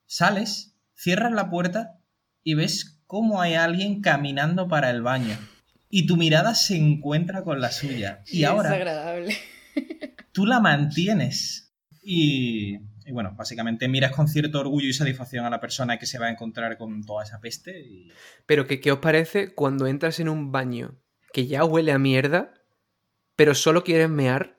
sales, 0.07 0.77
cierras 0.95 1.33
la 1.33 1.49
puerta 1.51 1.99
y 2.43 2.55
ves 2.55 3.01
cómo 3.07 3.41
hay 3.41 3.55
alguien 3.55 4.01
caminando 4.03 4.69
para 4.69 4.91
el 4.91 5.03
baño. 5.03 5.37
Y 5.89 6.07
tu 6.07 6.17
mirada 6.17 6.55
se 6.55 6.77
encuentra 6.77 7.43
con 7.45 7.61
la 7.61 7.71
suya. 7.71 8.23
Y 8.27 8.45
ahora 8.45 8.71
Es 8.71 8.75
agradable. 8.75 9.37
tú 10.33 10.47
la 10.47 10.61
mantienes. 10.61 11.73
Y, 12.03 12.77
y 13.05 13.13
bueno, 13.13 13.35
básicamente 13.37 13.89
miras 13.89 14.13
con 14.13 14.29
cierto 14.29 14.61
orgullo 14.61 14.89
y 14.89 14.93
satisfacción 14.93 15.45
a 15.45 15.51
la 15.51 15.61
persona 15.61 15.99
que 15.99 16.07
se 16.07 16.19
va 16.19 16.27
a 16.27 16.31
encontrar 16.31 16.77
con 16.79 17.05
toda 17.05 17.23
esa 17.25 17.41
peste. 17.41 17.81
y- 17.81 18.11
Pero 18.47 18.67
que, 18.67 18.81
¿qué 18.81 18.93
os 18.93 18.99
parece 18.99 19.55
cuando 19.55 19.87
entras 19.87 20.19
en 20.21 20.29
un 20.29 20.51
baño 20.53 20.97
que 21.33 21.47
ya 21.47 21.65
huele 21.65 21.93
a 21.93 21.99
mierda, 21.99 22.53
pero 23.37 23.55
solo 23.55 23.85
quieres 23.85 24.09
mear 24.09 24.59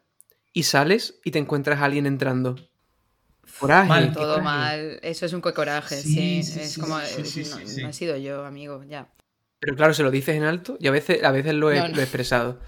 y 0.54 0.63
sales 0.63 1.20
y 1.26 1.32
te 1.32 1.40
encuentras 1.40 1.80
a 1.82 1.86
alguien 1.86 2.06
entrando? 2.06 2.56
Coraje. 3.60 3.88
Mal, 3.89 4.13
Todo 4.13 4.36
coraje. 4.39 4.41
mal. 4.43 4.99
Eso 5.01 5.25
es 5.25 5.33
un 5.33 5.41
coraje, 5.41 5.95
Sí, 5.97 6.43
sí. 6.43 6.43
sí, 6.43 6.60
es 6.60 6.71
sí, 6.73 6.81
como. 6.81 6.99
sí, 7.01 7.25
sí, 7.25 7.43
no, 7.49 7.57
no 7.83 7.89
he 7.89 7.93
sido 7.93 8.17
yo, 8.17 8.45
amigo, 8.45 8.83
ya. 8.83 9.10
Pero 9.60 9.75
claro, 9.75 9.93
se 9.93 10.03
lo 10.03 10.12
dices 10.12 10.36
en 10.36 10.43
alto 10.43 10.77
y 10.79 10.88
a 10.88 10.91
veces, 10.91 11.23
a 11.23 11.31
veces 11.31 11.53
lo 11.53 11.71
he, 11.71 11.77
No, 11.79 11.88
no. 11.88 11.95
lo 11.95 11.99
he 11.99 12.03
expresado. 12.03 12.60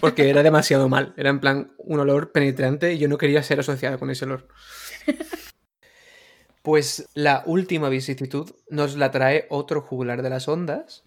Porque 0.00 0.28
era 0.28 0.42
demasiado 0.42 0.88
mal. 0.88 1.14
Era 1.16 1.30
en 1.30 1.40
plan 1.40 1.72
un 1.78 2.00
olor 2.00 2.32
penetrante 2.32 2.92
y 2.94 2.98
yo 2.98 3.08
no 3.08 3.18
quería 3.18 3.42
ser 3.42 3.60
asociado 3.60 3.98
con 3.98 4.10
ese 4.10 4.24
olor. 4.24 4.48
Pues 6.62 7.08
la 7.14 7.42
última 7.46 7.88
vicisitud 7.88 8.50
nos 8.70 8.96
la 8.96 9.10
trae 9.12 9.46
otro 9.50 9.82
jugular 9.82 10.22
de 10.22 10.30
las 10.30 10.48
ondas 10.48 11.04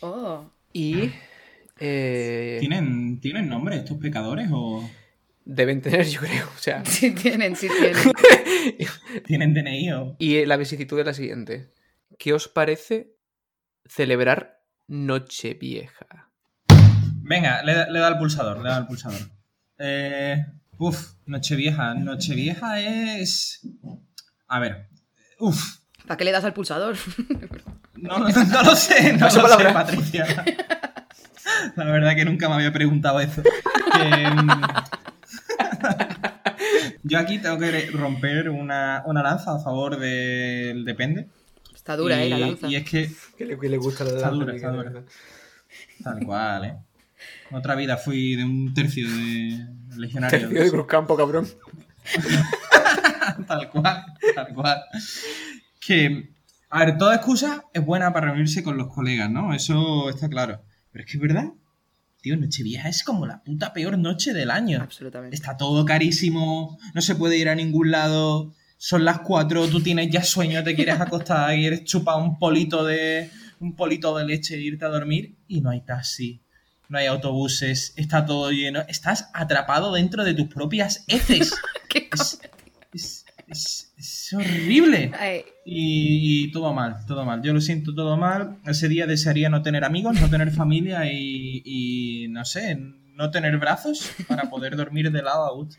Oh. 0.00 0.50
y 0.72 1.12
eh, 1.78 2.56
¿Tienen, 2.60 3.20
¿Tienen 3.20 3.48
nombre 3.48 3.76
estos 3.76 3.98
pecadores 3.98 4.48
o 4.52 4.88
deben 5.48 5.80
tener, 5.80 6.06
yo 6.06 6.20
creo. 6.20 6.46
O 6.54 6.58
sea, 6.60 6.84
Sí 6.84 7.10
tienen, 7.12 7.56
sí 7.56 7.68
tienen. 7.68 8.12
tienen 9.26 9.54
DNI 9.54 9.92
o...? 9.92 10.16
y 10.18 10.44
la 10.44 10.56
vicisitud 10.58 10.98
es 11.00 11.06
la 11.06 11.14
siguiente. 11.14 11.72
¿Qué 12.18 12.32
os 12.34 12.48
parece 12.48 13.14
celebrar 13.86 14.60
Nochevieja? 14.88 16.30
Venga, 17.22 17.62
le, 17.62 17.74
da- 17.74 17.88
le 17.88 17.98
da 17.98 18.08
el 18.08 18.18
pulsador, 18.18 18.62
le 18.62 18.68
da 18.70 18.78
el 18.78 18.86
pulsador. 18.86 19.20
Eh, 19.78 20.44
uf, 20.78 21.12
Nochevieja. 21.26 21.94
Nochevieja 21.94 22.80
es... 22.80 23.60
A 24.48 24.58
ver. 24.60 24.88
Uf. 25.38 25.78
¿Para 26.06 26.16
qué 26.16 26.24
le 26.24 26.32
das 26.32 26.44
al 26.44 26.54
pulsador? 26.54 26.96
No, 27.96 28.18
no, 28.18 28.28
no 28.28 28.62
lo 28.62 28.76
sé, 28.76 29.12
no 29.14 29.18
Paso 29.20 29.42
lo 29.42 29.48
sé. 29.48 29.64
Patricia. 29.72 30.44
La 31.76 31.84
verdad 31.84 32.14
que 32.14 32.24
nunca 32.24 32.48
me 32.48 32.54
había 32.56 32.72
preguntado 32.72 33.20
eso. 33.20 33.42
Que, 33.98 34.04
mm, 34.30 34.60
Yo 37.02 37.18
aquí 37.18 37.38
tengo 37.38 37.58
que 37.58 37.90
romper 37.92 38.50
una, 38.50 39.02
una 39.06 39.22
lanza 39.22 39.54
a 39.54 39.58
favor 39.60 39.98
del 39.98 40.84
depende. 40.84 41.28
Está 41.74 41.96
dura, 41.96 42.22
y, 42.22 42.26
¿eh? 42.26 42.30
La 42.30 42.38
lanza. 42.38 42.68
Y 42.68 42.76
es 42.76 42.84
que 42.84 43.10
Que 43.36 43.44
le, 43.44 43.58
que 43.58 43.68
le 43.68 43.76
gusta 43.78 44.04
la 44.04 44.10
Está 44.10 44.30
lanza, 44.30 44.36
dura, 44.36 44.52
Miguel, 44.52 44.70
está 44.70 44.90
dura. 44.90 45.04
tal 46.02 46.26
cual, 46.26 46.64
¿eh? 46.64 46.76
Otra 47.50 47.74
vida 47.74 47.96
fui 47.96 48.36
de 48.36 48.44
un 48.44 48.74
tercio 48.74 49.08
de 49.08 49.66
legionario. 49.96 50.38
Tercio 50.40 50.64
de 50.64 50.70
Cruzcampo, 50.70 51.16
cabrón. 51.16 51.48
tal 53.46 53.70
cual, 53.70 54.04
tal 54.34 54.54
cual. 54.54 54.82
Que, 55.80 56.30
a 56.70 56.84
ver, 56.84 56.98
toda 56.98 57.16
excusa 57.16 57.64
es 57.72 57.84
buena 57.84 58.12
para 58.12 58.26
reunirse 58.26 58.62
con 58.62 58.76
los 58.76 58.92
colegas, 58.92 59.30
¿no? 59.30 59.54
Eso 59.54 60.10
está 60.10 60.28
claro. 60.28 60.60
Pero 60.92 61.04
es 61.04 61.10
que 61.10 61.16
es 61.16 61.22
verdad, 61.22 61.52
tío, 62.28 62.36
Nochevieja 62.36 62.88
es 62.88 63.02
como 63.02 63.26
la 63.26 63.42
puta 63.42 63.72
peor 63.72 63.96
noche 63.98 64.32
del 64.34 64.50
año. 64.50 64.80
Absolutamente. 64.82 65.34
Está 65.34 65.56
todo 65.56 65.84
carísimo, 65.84 66.78
no 66.94 67.00
se 67.00 67.14
puede 67.14 67.36
ir 67.38 67.48
a 67.48 67.54
ningún 67.54 67.90
lado, 67.90 68.54
son 68.76 69.04
las 69.04 69.20
4, 69.20 69.68
tú 69.68 69.80
tienes 69.80 70.10
ya 70.10 70.22
sueño, 70.22 70.62
te 70.62 70.74
quieres 70.74 71.00
acostar, 71.00 71.54
quieres 71.56 71.84
chupar 71.84 72.20
un 72.20 72.38
polito 72.38 72.84
de 72.84 73.30
un 73.60 73.74
polito 73.74 74.16
de 74.16 74.24
leche 74.24 74.54
e 74.54 74.60
irte 74.60 74.84
a 74.84 74.88
dormir 74.88 75.36
y 75.48 75.60
no 75.60 75.70
hay 75.70 75.80
taxi, 75.80 76.40
no 76.88 76.98
hay 76.98 77.06
autobuses, 77.06 77.92
está 77.96 78.24
todo 78.24 78.50
lleno, 78.52 78.82
estás 78.88 79.30
atrapado 79.34 79.92
dentro 79.92 80.22
de 80.24 80.34
tus 80.34 80.46
propias 80.48 81.02
heces. 81.08 81.52
¿Qué 81.88 82.08
Es, 82.12 82.40
es- 82.92 83.24
es- 83.48 83.87
es 84.28 84.34
horrible. 84.34 85.10
Y, 85.64 86.44
y 86.44 86.52
todo 86.52 86.72
mal, 86.72 87.04
todo 87.06 87.24
mal. 87.24 87.42
Yo 87.42 87.52
lo 87.52 87.60
siento 87.60 87.94
todo 87.94 88.16
mal. 88.16 88.58
Ese 88.66 88.88
día 88.88 89.06
desearía 89.06 89.48
no 89.48 89.62
tener 89.62 89.84
amigos, 89.84 90.20
no 90.20 90.28
tener 90.28 90.50
familia 90.50 91.10
y, 91.10 91.62
y, 91.64 92.28
no 92.28 92.44
sé, 92.44 92.76
no 93.14 93.30
tener 93.30 93.56
brazos 93.58 94.12
para 94.28 94.50
poder 94.50 94.76
dormir 94.76 95.10
de 95.10 95.22
lado 95.22 95.44
a 95.44 95.52
gusto. 95.52 95.76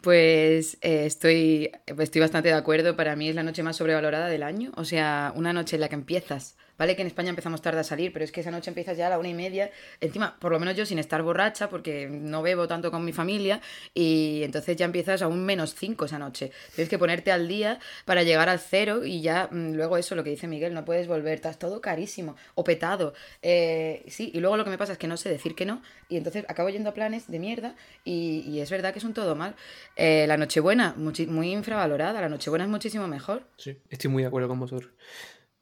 Pues 0.00 0.78
eh, 0.80 1.06
estoy, 1.06 1.70
estoy 1.86 2.20
bastante 2.20 2.48
de 2.48 2.54
acuerdo. 2.54 2.96
Para 2.96 3.14
mí 3.14 3.28
es 3.28 3.36
la 3.36 3.44
noche 3.44 3.62
más 3.62 3.76
sobrevalorada 3.76 4.28
del 4.28 4.42
año. 4.42 4.72
O 4.76 4.84
sea, 4.84 5.32
una 5.36 5.52
noche 5.52 5.76
en 5.76 5.80
la 5.80 5.88
que 5.88 5.94
empiezas 5.94 6.56
Vale 6.78 6.96
que 6.96 7.02
en 7.02 7.08
España 7.08 7.30
empezamos 7.30 7.60
tarde 7.62 7.80
a 7.80 7.84
salir, 7.84 8.12
pero 8.12 8.24
es 8.24 8.32
que 8.32 8.40
esa 8.40 8.50
noche 8.50 8.70
empiezas 8.70 8.96
ya 8.96 9.06
a 9.06 9.10
la 9.10 9.18
una 9.18 9.28
y 9.28 9.34
media. 9.34 9.70
Encima, 10.00 10.36
por 10.38 10.52
lo 10.52 10.58
menos 10.58 10.76
yo 10.76 10.86
sin 10.86 10.98
estar 10.98 11.22
borracha, 11.22 11.68
porque 11.68 12.08
no 12.08 12.42
bebo 12.42 12.66
tanto 12.66 12.90
con 12.90 13.04
mi 13.04 13.12
familia, 13.12 13.60
y 13.94 14.42
entonces 14.42 14.76
ya 14.76 14.86
empiezas 14.86 15.22
a 15.22 15.28
un 15.28 15.44
menos 15.44 15.74
cinco 15.74 16.06
esa 16.06 16.18
noche. 16.18 16.50
Tienes 16.74 16.88
que 16.88 16.98
ponerte 16.98 17.30
al 17.30 17.46
día 17.46 17.78
para 18.04 18.22
llegar 18.22 18.48
al 18.48 18.58
cero 18.58 19.04
y 19.04 19.20
ya 19.20 19.48
mm, 19.50 19.74
luego 19.74 19.96
eso, 19.96 20.14
lo 20.14 20.24
que 20.24 20.30
dice 20.30 20.48
Miguel, 20.48 20.74
no 20.74 20.84
puedes 20.84 21.06
volver, 21.06 21.34
estás 21.34 21.58
todo 21.58 21.80
carísimo 21.80 22.36
o 22.54 22.64
petado. 22.64 23.14
Eh, 23.42 24.04
sí, 24.08 24.30
y 24.34 24.40
luego 24.40 24.56
lo 24.56 24.64
que 24.64 24.70
me 24.70 24.78
pasa 24.78 24.92
es 24.92 24.98
que 24.98 25.06
no 25.06 25.16
sé 25.16 25.28
decir 25.28 25.54
que 25.54 25.66
no, 25.66 25.82
y 26.08 26.16
entonces 26.16 26.44
acabo 26.48 26.68
yendo 26.70 26.90
a 26.90 26.94
planes 26.94 27.30
de 27.30 27.38
mierda, 27.38 27.74
y, 28.04 28.60
es 28.60 28.70
verdad 28.70 28.92
que 28.92 28.98
es 28.98 29.04
un 29.04 29.14
todo 29.14 29.34
mal. 29.34 29.54
Eh, 29.96 30.24
la 30.28 30.36
Nochebuena, 30.36 30.94
muy 30.96 31.52
infravalorada, 31.52 32.20
la 32.20 32.28
Nochebuena 32.28 32.64
es 32.64 32.70
muchísimo 32.70 33.08
mejor. 33.08 33.42
Sí, 33.56 33.76
estoy 33.90 34.10
muy 34.10 34.22
de 34.22 34.28
acuerdo 34.28 34.48
con 34.48 34.60
vosotros. 34.60 34.90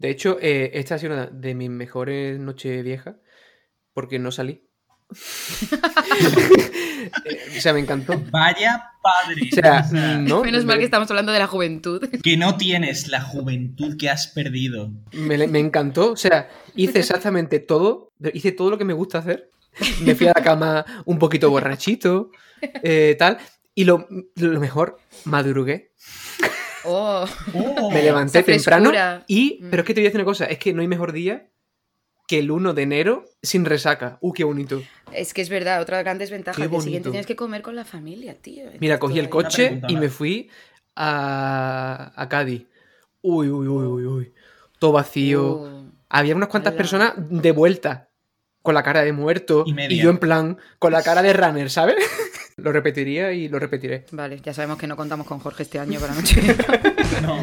De 0.01 0.11
hecho, 0.11 0.39
eh, 0.41 0.71
esta 0.75 0.97
ha 0.97 0.99
sido 0.99 1.13
una 1.13 1.27
de 1.27 1.55
mis 1.55 1.71
mejores 1.71 2.39
noches 2.41 2.83
viejas 2.83 3.17
porque 3.93 4.19
no 4.19 4.33
salí. 4.33 4.67
Eh, 7.25 7.41
o 7.59 7.61
sea, 7.61 7.73
me 7.73 7.81
encantó. 7.81 8.21
Vaya 8.31 8.83
padre. 9.03 9.49
O 9.53 9.55
sea, 9.55 9.85
O 9.87 9.91
sea, 9.91 10.17
no, 10.19 10.43
Menos 10.43 10.65
mal 10.65 10.77
me- 10.77 10.81
que 10.81 10.85
estamos 10.87 11.11
hablando 11.11 11.33
de 11.33 11.39
la 11.39 11.47
juventud. 11.47 12.03
que 12.23 12.37
no 12.37 12.57
tienes 12.57 13.09
la 13.09 13.21
juventud 13.21 13.97
que 13.99 14.09
has 14.11 14.29
perdido. 14.29 14.91
Me, 15.13 15.47
me 15.47 15.59
encantó. 15.59 16.13
O 16.13 16.17
sea, 16.17 16.49
hice 16.75 17.01
exactamente 17.01 17.59
todo. 17.61 18.13
Hice 18.33 18.53
todo 18.53 18.71
lo 18.71 18.79
que 18.79 18.85
me 18.85 18.93
gusta 18.95 19.19
hacer. 19.19 19.51
Me 20.03 20.15
fui 20.15 20.27
a 20.27 20.33
la 20.35 20.43
cama 20.43 20.85
un 21.05 21.19
poquito 21.19 21.49
borrachito, 21.51 22.31
eh, 22.83 23.15
tal. 23.19 23.39
Y 23.75 23.85
lo, 23.85 24.09
lo 24.37 24.59
mejor, 24.61 24.99
madrugué. 25.25 25.93
Oh, 26.85 27.27
Oh, 27.55 27.91
Me 27.91 28.03
levanté 28.03 28.43
temprano. 28.43 28.91
Y, 29.27 29.59
Mm. 29.63 29.71
pero 29.71 29.83
es 29.83 29.87
que 29.87 29.95
te 29.95 30.01
voy 30.01 30.07
a 30.07 30.09
decir 30.11 30.21
una 30.21 30.25
cosa: 30.25 30.45
es 30.47 30.59
que 30.59 30.73
no 30.73 30.81
hay 30.83 30.89
mejor 30.89 31.13
día 31.13 31.47
que 32.27 32.39
el 32.39 32.51
1 32.51 32.75
de 32.75 32.83
enero 32.83 33.25
sin 33.43 33.65
resaca. 33.65 34.19
¡Uh, 34.21 34.33
qué 34.33 34.45
bonito! 34.45 34.83
es 35.13 35.35
que 35.35 35.43
es 35.43 35.49
verdad, 35.49 35.81
otra 35.83 36.01
gran 36.03 36.19
desventaja. 36.19 36.65
Día 36.67 36.81
siguiente 36.81 37.11
tienes 37.11 37.27
que 37.27 37.35
comer 37.37 37.63
con 37.63 37.75
la 37.75 37.85
familia, 37.85 38.35
tío. 38.41 38.67
Mira, 38.79 38.99
cogí 39.01 39.19
el 39.19 39.29
coche 39.29 39.65
pregunta 39.67 39.87
y 39.91 39.97
me 39.97 40.09
fui 40.09 40.49
a, 40.95 42.13
a 42.15 42.29
Cádiz. 42.29 42.67
Uy, 43.23 43.49
uy, 43.51 43.67
uy, 43.67 43.85
uy, 43.87 44.07
uy. 44.07 44.33
Todo 44.79 44.93
vacío. 44.93 45.53
Uh, 45.57 45.91
Había 46.09 46.35
unas 46.37 46.49
cuantas 46.49 46.75
personas 46.75 47.15
de 47.17 47.53
vuelta, 47.53 48.09
con 48.63 48.75
la 48.75 48.83
cara 48.83 49.03
de 49.03 49.13
muerto, 49.13 49.65
Y 49.67 49.99
yo 49.99 50.11
en 50.11 50.19
plan, 50.19 50.59
con 50.79 50.93
la 50.93 51.03
cara 51.03 51.23
de 51.23 51.33
runner, 51.33 51.71
¿sabes? 51.71 51.97
lo 52.57 52.73
repetiría 52.73 53.33
y 53.33 53.49
lo 53.49 53.59
repetiré. 53.59 54.07
Vale, 54.13 54.41
ya 54.43 54.55
sabemos 54.55 54.79
que 54.79 54.87
no 54.87 54.97
contamos 54.97 55.27
con 55.27 55.41
Jorge 55.41 55.65
este 55.65 55.79
año 55.79 56.01
para 56.01 56.15
noche. 56.15 56.41
no. 57.23 57.43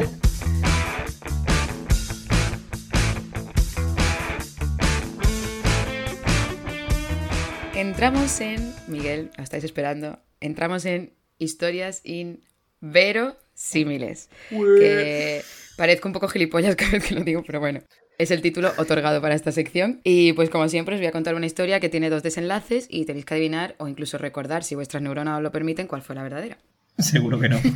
Entramos 7.74 8.40
en, 8.40 8.74
Miguel, 8.88 9.30
la 9.36 9.44
estáis 9.44 9.62
esperando, 9.62 10.18
entramos 10.40 10.84
en 10.84 11.12
historias 11.38 12.02
inverosímiles. 12.02 14.30
Que 14.50 15.44
parezco 15.76 16.08
un 16.08 16.12
poco 16.12 16.26
gilipollas 16.28 16.74
cada 16.74 16.90
vez 16.92 17.04
que 17.04 17.14
lo 17.14 17.22
digo, 17.22 17.44
pero 17.46 17.60
bueno. 17.60 17.82
Es 18.18 18.32
el 18.32 18.42
título 18.42 18.72
otorgado 18.78 19.22
para 19.22 19.36
esta 19.36 19.52
sección. 19.52 20.00
Y 20.02 20.32
pues 20.32 20.50
como 20.50 20.68
siempre 20.68 20.96
os 20.96 21.00
voy 21.00 21.06
a 21.06 21.12
contar 21.12 21.36
una 21.36 21.46
historia 21.46 21.78
que 21.78 21.88
tiene 21.88 22.10
dos 22.10 22.24
desenlaces 22.24 22.88
y 22.90 23.04
tenéis 23.04 23.24
que 23.24 23.34
adivinar 23.34 23.76
o 23.78 23.86
incluso 23.86 24.18
recordar, 24.18 24.64
si 24.64 24.74
vuestras 24.74 25.04
neuronas 25.04 25.36
os 25.36 25.42
lo 25.44 25.52
permiten, 25.52 25.86
cuál 25.86 26.02
fue 26.02 26.16
la 26.16 26.24
verdadera. 26.24 26.58
Seguro 26.98 27.38
que 27.38 27.48
no. 27.48 27.60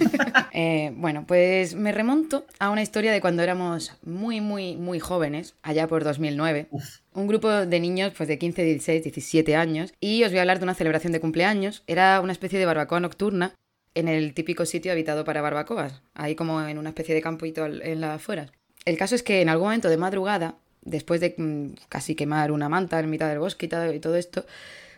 Eh, 0.54 0.92
bueno, 0.94 1.24
pues 1.26 1.74
me 1.74 1.92
remonto 1.92 2.44
a 2.58 2.68
una 2.68 2.82
historia 2.82 3.10
de 3.10 3.22
cuando 3.22 3.42
éramos 3.42 3.96
muy, 4.04 4.42
muy, 4.42 4.76
muy 4.76 5.00
jóvenes, 5.00 5.54
allá 5.62 5.88
por 5.88 6.04
2009. 6.04 6.66
Uf. 6.70 6.98
Un 7.14 7.26
grupo 7.26 7.48
de 7.48 7.80
niños 7.80 8.12
pues 8.14 8.28
de 8.28 8.36
15, 8.36 8.62
16, 8.62 9.02
17 9.02 9.56
años 9.56 9.94
y 9.98 10.24
os 10.24 10.30
voy 10.30 10.38
a 10.38 10.42
hablar 10.42 10.58
de 10.58 10.64
una 10.64 10.74
celebración 10.74 11.14
de 11.14 11.20
cumpleaños. 11.20 11.84
Era 11.86 12.20
una 12.20 12.32
especie 12.32 12.58
de 12.58 12.66
barbacoa 12.66 13.00
nocturna 13.00 13.54
en 13.94 14.08
el 14.08 14.34
típico 14.34 14.66
sitio 14.66 14.92
habitado 14.92 15.24
para 15.24 15.40
barbacoas, 15.40 16.02
ahí 16.12 16.34
como 16.34 16.60
en 16.60 16.76
una 16.76 16.90
especie 16.90 17.14
de 17.14 17.22
campito 17.22 17.64
en 17.64 18.00
las 18.02 18.16
afueras. 18.16 18.52
El 18.84 18.96
caso 18.96 19.14
es 19.14 19.22
que 19.22 19.42
en 19.42 19.48
algún 19.48 19.66
momento 19.66 19.88
de 19.88 19.96
madrugada, 19.96 20.56
después 20.82 21.20
de 21.20 21.34
mm, 21.36 21.74
casi 21.88 22.14
quemar 22.14 22.50
una 22.52 22.68
manta 22.68 22.98
en 22.98 23.10
mitad 23.10 23.28
del 23.28 23.38
bosque 23.38 23.66
y 23.66 23.98
todo, 24.00 24.16
esto, 24.16 24.44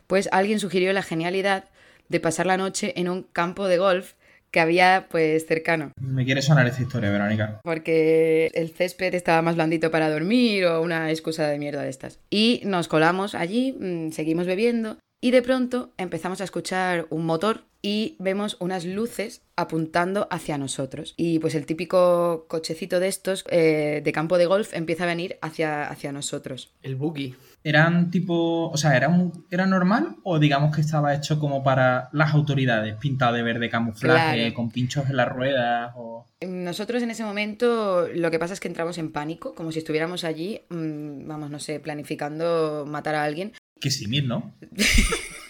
pues 0.06 0.28
alguien 0.32 0.60
sugirió 0.60 0.92
la 0.92 1.02
genialidad 1.02 1.64
de 2.08 2.20
pasar 2.20 2.46
la 2.46 2.56
noche 2.56 2.92
en 2.96 3.08
un 3.08 3.22
campo 3.22 3.66
de 3.66 3.78
golf 3.78 4.12
que 4.50 4.60
había 4.60 5.08
pues 5.10 5.46
cercano, 5.46 5.90
Me 6.00 6.24
quiere 6.24 6.40
sonar 6.40 6.64
esta 6.68 6.80
historia, 6.80 7.10
Verónica. 7.10 7.60
porque 7.64 8.52
el 8.54 8.70
césped 8.70 9.12
estaba 9.14 9.42
más 9.42 9.56
blandito 9.56 9.90
para 9.90 10.08
dormir 10.08 10.66
o 10.66 10.80
una 10.80 11.10
excusa 11.10 11.48
de 11.48 11.58
mierda 11.58 11.82
de 11.82 11.90
estas. 11.90 12.20
Y 12.30 12.60
nos 12.64 12.86
colamos 12.86 13.34
allí, 13.34 13.72
mm, 13.72 14.12
seguimos 14.12 14.46
bebiendo 14.46 14.96
y 15.24 15.30
de 15.30 15.40
pronto 15.40 15.90
empezamos 15.96 16.42
a 16.42 16.44
escuchar 16.44 17.06
un 17.08 17.24
motor 17.24 17.62
y 17.80 18.16
vemos 18.18 18.58
unas 18.60 18.84
luces 18.84 19.40
apuntando 19.56 20.28
hacia 20.30 20.58
nosotros. 20.58 21.14
Y 21.16 21.38
pues 21.38 21.54
el 21.54 21.64
típico 21.64 22.44
cochecito 22.46 23.00
de 23.00 23.08
estos 23.08 23.42
eh, 23.50 24.02
de 24.04 24.12
campo 24.12 24.36
de 24.36 24.44
golf 24.44 24.74
empieza 24.74 25.04
a 25.04 25.06
venir 25.06 25.38
hacia, 25.40 25.88
hacia 25.88 26.12
nosotros. 26.12 26.74
El 26.82 26.96
boogie. 26.96 27.36
¿Eran 27.62 28.10
tipo. 28.10 28.68
O 28.68 28.76
sea, 28.76 28.96
¿era, 28.98 29.08
un- 29.08 29.46
¿era 29.50 29.64
normal 29.66 30.16
o 30.24 30.38
digamos 30.38 30.74
que 30.74 30.82
estaba 30.82 31.14
hecho 31.14 31.38
como 31.38 31.62
para 31.62 32.10
las 32.12 32.34
autoridades? 32.34 32.96
Pintado 32.96 33.32
de 33.34 33.42
verde 33.42 33.70
camuflaje, 33.70 34.36
Claro. 34.40 34.54
con 34.54 34.70
pinchos 34.70 35.08
en 35.08 35.16
las 35.16 35.28
ruedas 35.30 35.92
o. 35.96 36.26
Nosotros 36.46 37.02
en 37.02 37.10
ese 37.10 37.24
momento 37.24 38.06
lo 38.14 38.30
que 38.30 38.38
pasa 38.38 38.52
es 38.52 38.60
que 38.60 38.68
entramos 38.68 38.98
en 38.98 39.10
pánico, 39.12 39.54
como 39.54 39.72
si 39.72 39.78
estuviéramos 39.78 40.24
allí, 40.24 40.60
mm, 40.68 41.26
vamos, 41.26 41.48
no 41.50 41.58
sé, 41.58 41.80
planificando 41.80 42.84
matar 42.86 43.14
a 43.14 43.24
alguien. 43.24 43.52
Que 43.80 43.90
simil, 43.90 44.28
¿no? 44.28 44.54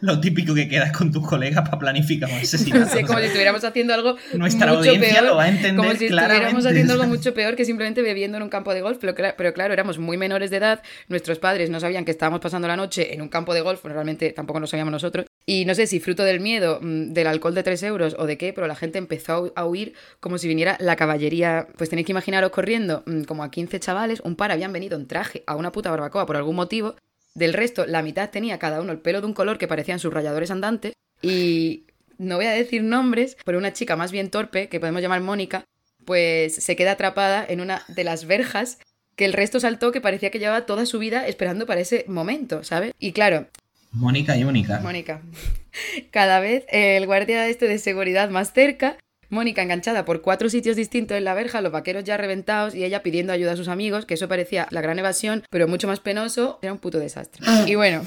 Lo 0.00 0.20
típico 0.20 0.54
que 0.54 0.68
quedas 0.68 0.92
con 0.92 1.10
tus 1.12 1.26
colegas 1.26 1.64
para 1.64 1.78
planificar 1.78 2.28
un 2.28 2.36
No 2.36 2.40
asesinato. 2.42 2.90
sé, 2.90 3.02
como 3.06 3.18
si 3.18 3.26
estuviéramos 3.26 3.64
haciendo 3.64 3.94
algo 3.94 4.16
Nuestra 4.34 4.66
mucho 4.68 4.78
audiencia 4.78 5.10
peor, 5.14 5.24
lo 5.24 5.36
va 5.36 5.44
a 5.44 5.48
entender 5.48 5.76
como 5.76 5.90
si 5.94 6.06
estuviéramos 6.06 6.66
haciendo 6.66 6.92
algo 6.94 7.06
mucho 7.06 7.34
peor 7.34 7.56
que 7.56 7.64
simplemente 7.64 8.02
bebiendo 8.02 8.36
en 8.36 8.42
un 8.42 8.48
campo 8.48 8.74
de 8.74 8.80
golf, 8.82 8.98
pero, 9.00 9.14
cla- 9.14 9.34
pero 9.36 9.52
claro, 9.54 9.72
éramos 9.72 9.98
muy 9.98 10.16
menores 10.16 10.50
de 10.50 10.56
edad, 10.58 10.82
nuestros 11.08 11.38
padres 11.38 11.70
no 11.70 11.80
sabían 11.80 12.04
que 12.04 12.10
estábamos 12.10 12.40
pasando 12.40 12.68
la 12.68 12.76
noche 12.76 13.14
en 13.14 13.22
un 13.22 13.28
campo 13.28 13.54
de 13.54 13.60
golf, 13.60 13.82
bueno, 13.82 13.94
realmente 13.94 14.30
tampoco 14.32 14.60
lo 14.60 14.66
sabíamos 14.66 14.92
nosotros, 14.92 15.26
y 15.46 15.64
no 15.64 15.74
sé 15.74 15.86
si 15.86 16.00
fruto 16.00 16.24
del 16.24 16.40
miedo, 16.40 16.78
mm, 16.80 17.12
del 17.12 17.26
alcohol 17.26 17.54
de 17.54 17.62
3 17.62 17.82
euros 17.82 18.16
o 18.18 18.26
de 18.26 18.38
qué, 18.38 18.52
pero 18.52 18.66
la 18.66 18.74
gente 18.76 18.98
empezó 18.98 19.52
a 19.54 19.64
huir 19.66 19.94
como 20.20 20.38
si 20.38 20.48
viniera 20.48 20.76
la 20.80 20.96
caballería, 20.96 21.66
pues 21.76 21.90
tenéis 21.90 22.06
que 22.06 22.12
imaginaros 22.12 22.50
corriendo 22.50 23.02
mm, 23.06 23.22
como 23.24 23.42
a 23.44 23.50
15 23.50 23.78
chavales, 23.80 24.20
un 24.20 24.36
par 24.36 24.50
habían 24.52 24.72
venido 24.72 24.96
en 24.96 25.06
traje 25.06 25.44
a 25.46 25.56
una 25.56 25.72
puta 25.72 25.90
barbacoa 25.90 26.26
por 26.26 26.36
algún 26.36 26.56
motivo, 26.56 26.96
del 27.34 27.52
resto, 27.52 27.86
la 27.86 28.02
mitad 28.02 28.30
tenía 28.30 28.58
cada 28.58 28.80
uno 28.80 28.92
el 28.92 28.98
pelo 28.98 29.20
de 29.20 29.26
un 29.26 29.34
color 29.34 29.58
que 29.58 29.68
parecían 29.68 29.98
subrayadores 29.98 30.50
andantes. 30.50 30.94
Y 31.22 31.84
no 32.18 32.36
voy 32.36 32.46
a 32.46 32.52
decir 32.52 32.82
nombres, 32.82 33.36
pero 33.44 33.58
una 33.58 33.72
chica 33.72 33.96
más 33.96 34.12
bien 34.12 34.30
torpe, 34.30 34.68
que 34.68 34.80
podemos 34.80 35.02
llamar 35.02 35.20
Mónica, 35.20 35.64
pues 36.04 36.54
se 36.54 36.76
queda 36.76 36.92
atrapada 36.92 37.44
en 37.46 37.60
una 37.60 37.82
de 37.88 38.04
las 38.04 38.26
verjas 38.26 38.78
que 39.16 39.24
el 39.24 39.32
resto 39.32 39.60
saltó 39.60 39.92
que 39.92 40.00
parecía 40.00 40.30
que 40.30 40.38
llevaba 40.38 40.66
toda 40.66 40.86
su 40.86 40.98
vida 40.98 41.26
esperando 41.26 41.66
para 41.66 41.80
ese 41.80 42.04
momento, 42.08 42.64
¿sabes? 42.64 42.92
Y 42.98 43.12
claro, 43.12 43.46
Mónica 43.92 44.36
y 44.36 44.44
única. 44.44 44.80
Mónica, 44.80 45.22
cada 46.10 46.40
vez 46.40 46.64
el 46.68 47.06
guardia 47.06 47.48
este 47.48 47.68
de 47.68 47.78
seguridad 47.78 48.28
más 48.28 48.52
cerca, 48.52 48.96
Mónica 49.30 49.62
enganchada 49.62 50.04
por 50.04 50.20
cuatro 50.22 50.48
sitios 50.48 50.76
distintos 50.76 51.16
en 51.16 51.24
la 51.24 51.34
verja, 51.34 51.60
los 51.60 51.72
vaqueros 51.72 52.04
ya 52.04 52.16
reventados 52.16 52.74
y 52.74 52.84
ella 52.84 53.02
pidiendo 53.02 53.32
ayuda 53.32 53.52
a 53.52 53.56
sus 53.56 53.68
amigos, 53.68 54.06
que 54.06 54.14
eso 54.14 54.28
parecía 54.28 54.66
la 54.70 54.80
gran 54.80 54.98
evasión, 54.98 55.44
pero 55.50 55.66
mucho 55.68 55.86
más 55.88 56.00
penoso, 56.00 56.58
era 56.62 56.72
un 56.72 56.78
puto 56.78 56.98
desastre. 56.98 57.44
Y 57.66 57.74
bueno, 57.74 58.02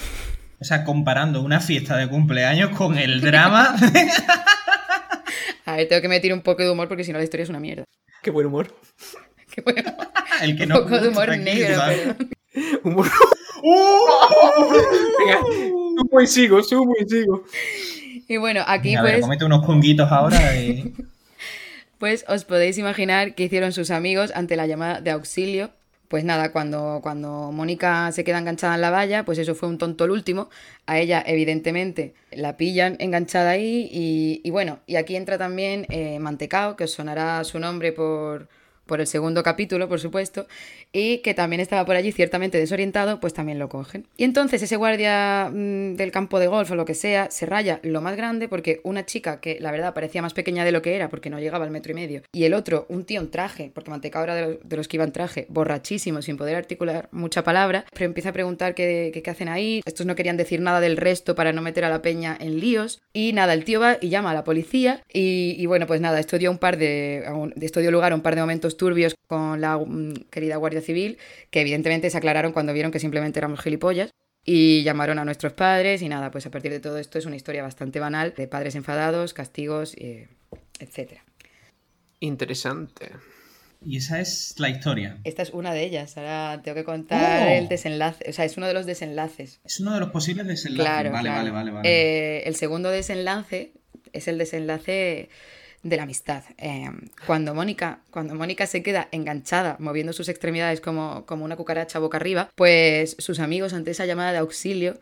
O 0.59 0.63
sea, 0.65 0.83
comparando 0.83 1.41
una 1.41 1.59
fiesta 1.59 1.97
de 1.97 2.07
cumpleaños 2.07 2.69
con 2.77 2.97
el 2.97 3.21
drama. 3.21 3.75
a 5.65 5.75
ver, 5.75 5.87
tengo 5.87 6.01
que 6.01 6.07
meter 6.07 6.33
un 6.33 6.41
poco 6.41 6.63
de 6.63 6.69
humor 6.71 6.87
porque 6.87 7.03
si 7.03 7.11
no 7.11 7.17
la 7.17 7.23
historia 7.23 7.43
es 7.43 7.49
una 7.49 7.59
mierda. 7.59 7.83
Qué 8.21 8.31
buen 8.31 8.47
humor. 8.47 8.73
Qué 9.53 9.61
bueno. 9.61 9.91
el 10.41 10.55
que 10.55 10.63
Un 10.63 10.69
no 10.69 10.75
poco 10.83 10.99
de 10.99 11.07
humor 11.09 11.37
negro. 11.37 11.81
Humor. 12.83 13.07
¡Uh! 13.63 14.73
Venga, 15.19 15.39
subo 15.97 16.21
y 16.21 16.27
sigo, 16.27 16.63
subo 16.63 16.93
y 16.99 17.09
sigo. 17.09 17.43
Y 18.27 18.37
bueno, 18.37 18.61
aquí 18.67 18.95
a 18.95 19.01
ver, 19.01 19.13
pues, 19.13 19.21
comete 19.21 19.45
unos 19.45 19.65
conguitos 19.65 20.11
ahora 20.11 20.55
y... 20.55 20.93
pues 21.97 22.25
os 22.27 22.45
podéis 22.45 22.77
imaginar 22.77 23.35
qué 23.35 23.43
hicieron 23.43 23.71
sus 23.71 23.91
amigos 23.91 24.31
ante 24.35 24.55
la 24.55 24.67
llamada 24.67 25.01
de 25.01 25.11
auxilio. 25.11 25.71
Pues 26.07 26.23
nada, 26.23 26.53
cuando, 26.53 27.01
cuando 27.03 27.51
Mónica 27.51 28.09
se 28.13 28.23
queda 28.23 28.37
enganchada 28.37 28.75
en 28.75 28.81
la 28.81 28.91
valla, 28.91 29.25
pues 29.25 29.39
eso 29.39 29.55
fue 29.55 29.67
un 29.67 29.77
tonto 29.77 30.05
el 30.05 30.11
último. 30.11 30.49
A 30.85 30.99
ella, 30.99 31.21
evidentemente, 31.25 32.13
la 32.31 32.55
pillan 32.55 32.95
enganchada 32.99 33.49
ahí. 33.49 33.89
Y, 33.91 34.39
y 34.41 34.49
bueno, 34.49 34.79
y 34.85 34.95
aquí 34.95 35.17
entra 35.17 35.37
también 35.37 35.85
eh, 35.89 36.19
Mantecao, 36.19 36.77
que 36.77 36.85
os 36.85 36.91
sonará 36.91 37.43
su 37.43 37.59
nombre 37.59 37.91
por, 37.91 38.47
por 38.87 39.01
el 39.01 39.07
segundo 39.07 39.43
capítulo, 39.43 39.87
por 39.87 39.99
supuesto, 39.99 40.47
y 40.91 41.19
que 41.19 41.33
también 41.33 41.59
estaba 41.59 41.85
por 41.85 41.95
allí 41.95 42.11
ciertamente 42.11 42.57
desorientado, 42.57 43.19
pues 43.19 43.33
también 43.33 43.59
lo 43.59 43.69
cogen. 43.69 44.07
Y 44.17 44.23
entonces 44.23 44.61
ese 44.63 44.75
guardia 44.75 45.51
mm, 45.53 45.95
del 45.95 46.11
campo 46.11 46.39
de 46.39 46.47
golf 46.47 46.71
o 46.71 46.75
lo 46.75 46.85
que 46.85 46.95
sea 46.95 47.29
se 47.29 47.45
raya 47.45 47.79
lo 47.83 48.01
más 48.01 48.17
grande 48.17 48.47
porque 48.47 48.81
una 48.83 49.05
chica 49.05 49.39
que 49.39 49.59
la 49.59 49.71
verdad 49.71 49.93
parecía 49.93 50.21
más 50.21 50.33
pequeña 50.33 50.65
de 50.65 50.71
lo 50.71 50.81
que 50.81 50.95
era 50.95 51.09
porque 51.09 51.29
no 51.29 51.39
llegaba 51.39 51.65
al 51.65 51.71
metro 51.71 51.91
y 51.91 51.95
medio, 51.95 52.21
y 52.33 52.45
el 52.45 52.53
otro, 52.53 52.85
un 52.89 53.03
tío 53.05 53.21
en 53.21 53.29
traje, 53.29 53.71
porque 53.73 53.91
Mantecao 53.91 54.23
era 54.23 54.35
de 54.35 54.41
los, 54.41 54.57
de 54.63 54.77
los 54.77 54.87
que 54.87 54.97
iba 54.97 55.03
en 55.03 55.11
traje, 55.11 55.45
borrachísimo, 55.49 56.21
sin 56.21 56.37
poder 56.37 56.55
articular 56.55 57.09
mucha 57.11 57.43
palabra, 57.43 57.85
pero 57.93 58.05
empieza 58.05 58.29
a 58.29 58.33
preguntar 58.33 58.75
qué, 58.75 59.11
qué, 59.13 59.29
hacen 59.29 59.49
ahí. 59.49 59.81
Estos 59.85 60.05
no 60.05 60.15
querían 60.15 60.37
decir 60.37 60.61
nada 60.61 60.79
del 60.79 60.97
resto 60.97 61.35
para 61.35 61.51
no 61.51 61.61
meter 61.61 61.83
a 61.83 61.89
la 61.89 62.01
peña 62.01 62.37
en 62.39 62.59
líos. 62.59 63.01
Y 63.13 63.33
nada, 63.33 63.53
el 63.53 63.65
tío 63.65 63.79
va 63.79 63.97
y 63.99 64.09
llama 64.09 64.31
a 64.31 64.33
la 64.33 64.43
policía. 64.43 65.03
Y, 65.11 65.55
y 65.57 65.65
bueno, 65.65 65.87
pues 65.87 66.01
nada, 66.01 66.19
esto 66.19 66.37
dio 66.37 66.51
un 66.51 66.57
par 66.57 66.77
de. 66.77 67.25
Esto 67.61 67.81
dio 67.81 67.91
lugar 67.91 68.11
a 68.13 68.15
un 68.15 68.21
par 68.21 68.35
de 68.35 68.41
momentos 68.41 68.76
turbios 68.77 69.15
con 69.27 69.59
la 69.61 69.77
mm, 69.77 70.13
querida 70.29 70.55
Guardia 70.57 70.81
Civil, 70.81 71.17
que 71.51 71.61
evidentemente 71.61 72.09
se 72.09 72.17
aclararon 72.17 72.51
cuando 72.53 72.73
vieron 72.73 72.91
que 72.91 72.99
simplemente 72.99 73.39
éramos 73.39 73.59
gilipollas. 73.59 74.11
Y 74.49 74.83
llamaron 74.83 75.19
a 75.19 75.25
nuestros 75.25 75.51
padres. 75.51 76.01
Y 76.01 76.07
nada, 76.07 76.31
pues 76.31 76.45
a 76.45 76.51
partir 76.51 76.71
de 76.71 76.79
todo 76.79 76.97
esto 76.99 77.19
es 77.19 77.25
una 77.25 77.35
historia 77.35 77.63
bastante 77.63 77.99
banal 77.99 78.33
de 78.37 78.47
padres 78.47 78.75
enfadados, 78.75 79.33
castigos, 79.33 79.93
eh, 79.97 80.29
etcétera. 80.79 81.25
Interesante. 82.21 83.11
Y 83.85 83.97
esa 83.97 84.19
es 84.19 84.55
la 84.57 84.69
historia. 84.69 85.19
Esta 85.23 85.43
es 85.43 85.51
una 85.51 85.73
de 85.73 85.83
ellas. 85.83 86.17
Ahora 86.17 86.61
tengo 86.63 86.75
que 86.75 86.83
contar 86.83 87.47
Oh. 87.47 87.51
el 87.51 87.67
desenlace. 87.67 88.25
O 88.29 88.33
sea, 88.33 88.45
es 88.45 88.57
uno 88.57 88.67
de 88.67 88.73
los 88.73 88.85
desenlaces. 88.85 89.59
Es 89.63 89.79
uno 89.79 89.93
de 89.93 89.99
los 89.99 90.09
posibles 90.09 90.47
desenlaces. 90.47 90.85
Claro, 90.85 91.11
vale, 91.11 91.29
claro. 91.29 91.37
vale, 91.37 91.51
vale, 91.51 91.71
vale. 91.71 91.89
Eh, 91.89 92.43
el 92.47 92.55
segundo 92.55 92.89
desenlace 92.89 93.73
es 94.13 94.27
el 94.27 94.37
desenlace 94.39 95.29
de 95.83 95.97
la 95.97 96.03
amistad. 96.03 96.43
Eh, 96.57 96.89
cuando, 97.25 97.53
Mónica, 97.53 98.01
cuando 98.11 98.35
Mónica 98.35 98.67
se 98.67 98.83
queda 98.83 99.07
enganchada, 99.11 99.77
moviendo 99.79 100.13
sus 100.13 100.29
extremidades 100.29 100.81
como, 100.81 101.25
como 101.25 101.45
una 101.45 101.55
cucaracha 101.55 101.99
boca 101.99 102.17
arriba, 102.17 102.49
pues 102.55 103.15
sus 103.19 103.39
amigos 103.39 103.73
ante 103.73 103.91
esa 103.91 104.05
llamada 104.05 104.31
de 104.31 104.39
auxilio 104.39 104.99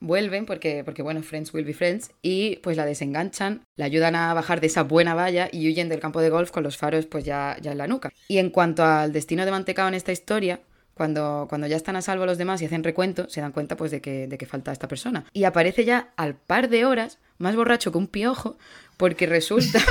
vuelven 0.00 0.46
porque, 0.46 0.82
porque 0.84 1.02
bueno, 1.02 1.22
friends 1.22 1.52
will 1.52 1.64
be 1.64 1.74
friends, 1.74 2.10
y 2.22 2.56
pues 2.56 2.76
la 2.76 2.86
desenganchan, 2.86 3.62
la 3.76 3.84
ayudan 3.84 4.16
a 4.16 4.34
bajar 4.34 4.60
de 4.60 4.66
esa 4.66 4.82
buena 4.82 5.14
valla 5.14 5.48
y 5.52 5.68
huyen 5.68 5.88
del 5.88 6.00
campo 6.00 6.20
de 6.20 6.30
golf 6.30 6.50
con 6.50 6.62
los 6.62 6.76
faros 6.76 7.06
pues 7.06 7.24
ya, 7.24 7.56
ya 7.60 7.72
en 7.72 7.78
la 7.78 7.86
nuca. 7.86 8.10
Y 8.26 8.38
en 8.38 8.50
cuanto 8.50 8.84
al 8.84 9.12
destino 9.12 9.44
de 9.44 9.50
Mantecao 9.50 9.88
en 9.88 9.94
esta 9.94 10.12
historia, 10.12 10.60
cuando, 11.00 11.46
cuando 11.48 11.66
ya 11.66 11.76
están 11.76 11.96
a 11.96 12.02
salvo 12.02 12.26
los 12.26 12.36
demás 12.36 12.60
y 12.60 12.66
hacen 12.66 12.84
recuento, 12.84 13.26
se 13.30 13.40
dan 13.40 13.52
cuenta 13.52 13.74
pues 13.74 13.90
de 13.90 14.02
que, 14.02 14.26
de 14.26 14.36
que 14.36 14.44
falta 14.44 14.70
esta 14.70 14.86
persona. 14.86 15.24
Y 15.32 15.44
aparece 15.44 15.86
ya 15.86 16.12
al 16.18 16.34
par 16.34 16.68
de 16.68 16.84
horas, 16.84 17.18
más 17.38 17.56
borracho 17.56 17.90
que 17.90 17.96
un 17.96 18.06
piojo, 18.06 18.58
porque 18.98 19.24
resulta... 19.24 19.80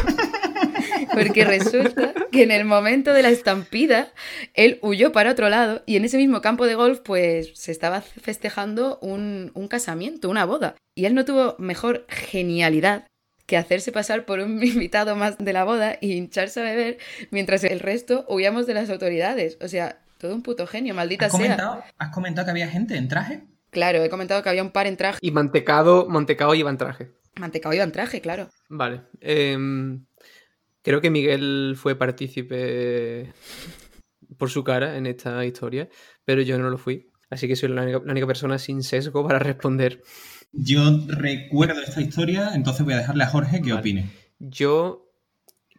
Porque 1.14 1.44
resulta 1.44 2.14
que 2.32 2.44
en 2.44 2.52
el 2.52 2.66
momento 2.66 3.14
de 3.14 3.24
la 3.24 3.30
estampida, 3.30 4.12
él 4.54 4.78
huyó 4.84 5.12
para 5.12 5.32
otro 5.32 5.50
lado 5.50 5.82
y 5.88 5.96
en 5.96 6.06
ese 6.06 6.18
mismo 6.18 6.42
campo 6.42 6.68
de 6.68 6.76
golf, 6.76 7.00
pues 7.00 7.52
se 7.56 7.72
estaba 7.72 8.02
festejando 8.02 9.00
un, 9.02 9.50
un 9.56 9.68
casamiento, 9.68 10.30
una 10.30 10.46
boda. 10.46 10.76
Y 10.96 11.06
él 11.06 11.16
no 11.16 11.26
tuvo 11.26 11.56
mejor 11.58 12.06
genialidad 12.10 13.08
que 13.48 13.58
hacerse 13.58 13.92
pasar 13.92 14.26
por 14.26 14.40
un 14.40 14.64
invitado 14.64 15.16
más 15.16 15.38
de 15.40 15.54
la 15.54 15.64
boda 15.64 15.98
y 16.00 16.14
hincharse 16.14 16.60
a 16.60 16.64
beber 16.64 17.00
mientras 17.32 17.64
el 17.64 17.80
resto 17.80 18.26
huíamos 18.30 18.68
de 18.68 18.76
las 18.76 18.90
autoridades. 18.92 19.58
O 19.62 19.68
sea, 19.68 20.00
todo 20.20 20.36
un 20.36 20.44
puto 20.44 20.68
genio, 20.68 20.94
maldita 20.94 21.26
¿Has 21.28 21.32
sea. 21.32 21.40
comentado, 21.42 21.84
¿Has 21.98 22.10
comentado 22.14 22.46
que 22.46 22.52
había 22.52 22.68
gente 22.68 22.96
en 22.98 23.08
traje? 23.08 23.44
Claro, 23.72 24.04
he 24.04 24.10
comentado 24.10 24.44
que 24.44 24.50
había 24.50 24.62
un 24.64 24.72
par 24.72 24.86
en 24.86 24.98
traje. 24.98 25.18
Y 25.22 25.32
Mantecado, 25.32 26.08
Mantecao 26.10 26.54
iba 26.56 26.70
en 26.70 26.78
traje. 26.78 27.12
Mantecao 27.40 27.74
iba 27.74 27.84
en 27.84 27.92
traje, 27.92 28.20
claro. 28.20 28.50
Vale. 28.68 29.04
em, 29.22 30.06
creo 30.82 31.00
que 31.02 31.10
Miguel 31.10 31.76
fue 31.78 31.96
partícipe 31.96 33.32
por 34.38 34.50
su 34.50 34.64
cara 34.64 34.98
en 34.98 35.06
esta 35.06 35.44
historia, 35.46 35.88
pero 36.26 36.42
yo 36.42 36.58
no 36.60 36.70
lo 36.70 36.78
fui. 36.78 37.10
Así 37.30 37.48
que 37.48 37.56
soy 37.56 37.70
la 37.70 37.84
única, 37.84 38.02
la 38.04 38.12
única 38.12 38.28
persona 38.28 38.58
sin 38.58 38.84
sesgo 38.84 39.26
para 39.26 39.40
responder. 39.40 40.02
Yo 40.52 40.82
recuerdo 41.08 41.80
esta 41.82 42.02
historia, 42.02 42.52
entonces 42.56 42.84
voy 42.84 42.96
a 42.96 42.98
dejarle 42.98 43.24
a 43.24 43.28
Jorge 43.28 43.58
que 43.62 43.70
Vale. 43.70 43.80
opine. 43.80 44.10
Yo 44.40 45.12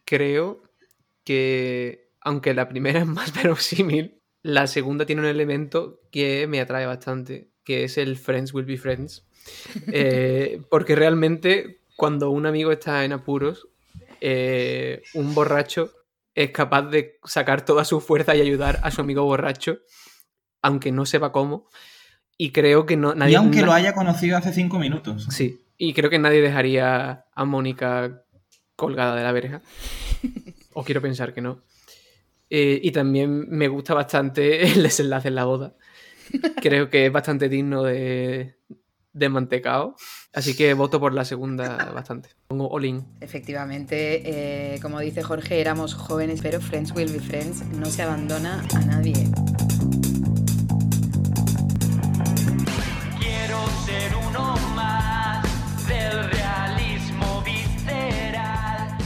creo 0.04 0.62
que, 1.24 2.12
aunque 2.20 2.54
la 2.54 2.68
primera 2.68 3.00
es 3.00 3.06
más 3.06 3.34
verosímil, 3.34 4.19
la 4.42 4.66
segunda 4.66 5.06
tiene 5.06 5.22
un 5.22 5.28
elemento 5.28 6.00
que 6.10 6.46
me 6.46 6.60
atrae 6.60 6.86
bastante, 6.86 7.50
que 7.64 7.84
es 7.84 7.98
el 7.98 8.16
Friends 8.16 8.54
will 8.54 8.66
be 8.66 8.76
friends. 8.76 9.26
Eh, 9.92 10.60
porque 10.68 10.94
realmente 10.94 11.80
cuando 11.96 12.30
un 12.30 12.44
amigo 12.44 12.72
está 12.72 13.04
en 13.04 13.12
apuros, 13.12 13.68
eh, 14.20 15.02
un 15.14 15.34
borracho 15.34 15.92
es 16.34 16.50
capaz 16.50 16.82
de 16.82 17.18
sacar 17.24 17.64
toda 17.64 17.84
su 17.84 18.00
fuerza 18.00 18.34
y 18.36 18.40
ayudar 18.40 18.80
a 18.82 18.90
su 18.90 19.00
amigo 19.00 19.24
borracho, 19.24 19.80
aunque 20.62 20.92
no 20.92 21.06
sepa 21.06 21.32
cómo. 21.32 21.68
Y 22.36 22.52
creo 22.52 22.86
que 22.86 22.96
no, 22.96 23.14
nadie... 23.14 23.32
y 23.32 23.34
aunque 23.34 23.62
lo 23.62 23.72
haya 23.72 23.94
conocido 23.94 24.36
hace 24.36 24.52
cinco 24.52 24.78
minutos. 24.78 25.26
Sí, 25.30 25.66
y 25.76 25.92
creo 25.92 26.10
que 26.10 26.18
nadie 26.18 26.40
dejaría 26.40 27.26
a 27.34 27.44
Mónica 27.44 28.24
colgada 28.76 29.16
de 29.16 29.22
la 29.22 29.32
verja. 29.32 29.62
o 30.72 30.84
quiero 30.84 31.02
pensar 31.02 31.34
que 31.34 31.40
no. 31.40 31.62
Eh, 32.50 32.80
y 32.82 32.90
también 32.90 33.48
me 33.48 33.68
gusta 33.68 33.94
bastante 33.94 34.62
el 34.72 34.82
desenlace 34.82 35.28
en 35.28 35.36
la 35.36 35.44
boda. 35.44 35.74
Creo 36.60 36.90
que 36.90 37.06
es 37.06 37.12
bastante 37.12 37.48
digno 37.48 37.84
de, 37.84 38.56
de 39.12 39.28
mantecao. 39.28 39.94
Así 40.32 40.56
que 40.56 40.74
voto 40.74 41.00
por 41.00 41.12
la 41.12 41.24
segunda 41.24 41.90
bastante. 41.92 42.30
Pongo 42.48 42.68
all 42.70 42.84
in. 42.84 43.04
Efectivamente, 43.20 44.74
eh, 44.74 44.80
como 44.80 45.00
dice 45.00 45.22
Jorge, 45.22 45.60
éramos 45.60 45.94
jóvenes, 45.94 46.40
pero 46.40 46.60
Friends 46.60 46.92
will 46.94 47.10
be 47.10 47.18
friends 47.18 47.64
no 47.66 47.86
se 47.86 48.02
abandona 48.02 48.64
a 48.74 48.80
nadie. 48.80 49.14
Quiero 53.18 53.66
ser 53.84 54.12
uno 54.28 54.54
más 54.76 55.44
del 55.88 56.30
realismo 56.30 57.42
visceral. 57.44 58.96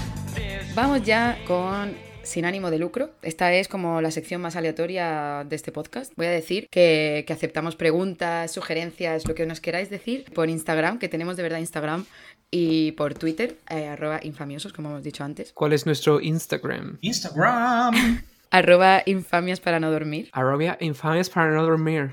Vamos 0.74 1.02
ya 1.04 1.38
con 1.46 1.94
Sin 2.24 2.44
ánimo 2.44 2.70
de 2.70 2.78
lucro. 2.78 3.10
Esta 3.22 3.52
es 3.52 3.68
como 3.68 4.00
la 4.00 4.10
sección 4.10 4.40
más 4.40 4.56
aleatoria 4.56 5.44
de 5.48 5.54
este 5.56 5.72
podcast. 5.72 6.12
Voy 6.16 6.26
a 6.26 6.30
decir 6.30 6.68
que, 6.70 7.24
que 7.26 7.32
aceptamos 7.32 7.76
preguntas, 7.76 8.50
sugerencias, 8.50 9.26
lo 9.28 9.34
que 9.34 9.46
nos 9.46 9.60
queráis 9.60 9.90
decir 9.90 10.24
por 10.34 10.48
Instagram, 10.48 10.98
que 10.98 11.08
tenemos 11.08 11.36
de 11.36 11.42
verdad 11.42 11.58
Instagram, 11.58 12.06
y 12.50 12.92
por 12.92 13.14
Twitter, 13.14 13.56
eh, 13.68 13.88
arroba 13.88 14.20
infamiosos, 14.22 14.72
como 14.72 14.90
hemos 14.90 15.02
dicho 15.02 15.22
antes. 15.24 15.52
¿Cuál 15.52 15.72
es 15.72 15.86
nuestro 15.86 16.20
Instagram? 16.20 16.98
Instagram. 17.00 18.22
Arroba 18.50 19.02
infamias 19.06 19.58
para 19.58 19.80
no 19.80 19.90
dormir. 19.90 20.28
Arabia 20.32 20.76
Infamous 20.80 21.28
para 21.28 21.50
no 21.50 21.64
dormir. 21.64 22.10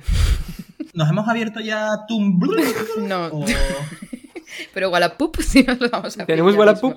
Nos 0.96 1.08
hemos 1.10 1.28
abierto 1.28 1.60
ya 1.60 1.88
Tumblr. 2.08 2.60
No, 2.98 3.28
O- 3.28 3.46
pero 4.74 4.90
Wallapop 4.90 5.38
sí 5.42 5.64
nos 5.64 5.80
lo 5.80 5.90
vamos 5.90 6.18
a 6.20 6.26
¿Tenemos. 6.26 6.56
Wallapop. 6.56 6.96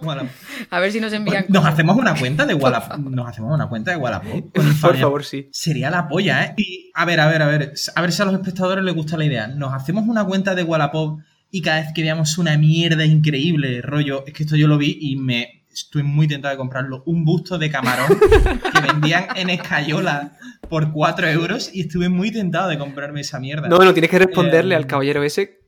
A 0.70 0.80
ver 0.80 0.92
si 0.92 1.00
nos 1.00 1.12
envían 1.12 1.46
Nos 1.48 1.58
cosas. 1.62 1.74
hacemos 1.74 1.96
una 1.96 2.14
cuenta 2.14 2.46
de 2.46 2.54
Wallapop. 2.54 2.98
Nos 2.98 3.28
hacemos 3.28 3.52
una 3.54 3.68
cuenta 3.68 3.90
de 3.92 3.96
Wallapop. 3.96 4.54
con 4.54 4.74
Por 4.80 4.96
favor, 4.96 5.24
sí. 5.24 5.48
Sería 5.52 5.90
la 5.90 6.08
polla, 6.08 6.44
¿eh? 6.44 6.54
Y, 6.56 6.90
a 6.94 7.04
ver, 7.04 7.20
a 7.20 7.26
ver, 7.28 7.42
a 7.42 7.46
ver. 7.46 7.72
A 7.94 8.00
ver 8.02 8.12
si 8.12 8.22
a 8.22 8.24
los 8.24 8.34
espectadores 8.34 8.84
les 8.84 8.94
gusta 8.94 9.16
la 9.16 9.24
idea. 9.24 9.46
Nos 9.48 9.72
hacemos 9.72 10.04
una 10.06 10.24
cuenta 10.24 10.54
de 10.54 10.62
Wallapop 10.62 11.20
y 11.50 11.62
cada 11.62 11.80
vez 11.80 11.88
que 11.94 12.02
veamos 12.02 12.36
una 12.38 12.56
mierda 12.58 13.04
increíble, 13.04 13.80
rollo, 13.80 14.24
es 14.26 14.32
que 14.32 14.42
esto 14.42 14.56
yo 14.56 14.66
lo 14.66 14.76
vi 14.76 14.98
y 15.00 15.16
me 15.16 15.64
estoy 15.72 16.02
muy 16.02 16.26
tentado 16.28 16.52
de 16.52 16.56
comprarlo. 16.58 17.02
Un 17.06 17.24
busto 17.24 17.58
de 17.58 17.70
camarón 17.70 18.18
que 18.20 18.80
vendían 18.80 19.26
en 19.36 19.50
Escayola 19.50 20.32
por 20.68 20.92
4 20.92 21.28
euros 21.28 21.70
y 21.72 21.82
estuve 21.82 22.08
muy 22.08 22.30
tentado 22.30 22.68
de 22.68 22.78
comprarme 22.78 23.20
esa 23.20 23.38
mierda. 23.40 23.68
No, 23.68 23.76
bueno, 23.76 23.92
tienes 23.92 24.10
que 24.10 24.18
responderle 24.18 24.74
Eh, 24.74 24.78
al 24.78 24.86
caballero 24.86 25.22
ese 25.22 25.63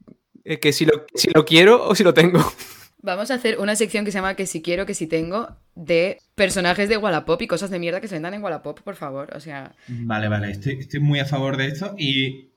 eh, 0.47 0.61
que 0.61 0.73
si 0.73 0.85
lo, 0.85 1.05
si 1.15 1.29
lo 1.35 1.45
quiero 1.45 1.87
o 1.87 1.95
si 1.95 2.05
lo 2.05 2.15
tengo. 2.15 2.39
Vamos 3.03 3.31
a 3.31 3.35
hacer 3.35 3.59
una 3.59 3.77
sección 3.77 4.05
que 4.05 4.11
se 4.11 4.19
llama 4.19 4.35
Que 4.35 4.47
si 4.47 4.63
quiero, 4.63 4.87
que 4.87 4.95
si 4.95 5.07
tengo, 5.07 5.49
de 5.75 6.19
personajes 6.35 6.89
de 6.89 6.97
Wallapop 6.97 7.41
y 7.43 7.47
cosas 7.47 7.71
de 7.71 7.79
mierda 7.79 8.01
que 8.01 8.09
se 8.09 8.15
vendan 8.15 8.35
en 8.35 8.43
Wallapop, 8.43 8.81
por 8.81 8.97
favor. 8.97 9.37
O 9.37 9.41
sea, 9.41 9.75
Vale, 9.89 10.29
vale, 10.29 10.51
estoy, 10.51 10.79
estoy 10.81 11.01
muy 11.01 11.21
a 11.21 11.25
favor 11.25 11.57
de 11.57 11.67
esto 11.67 11.95
y, 11.99 12.49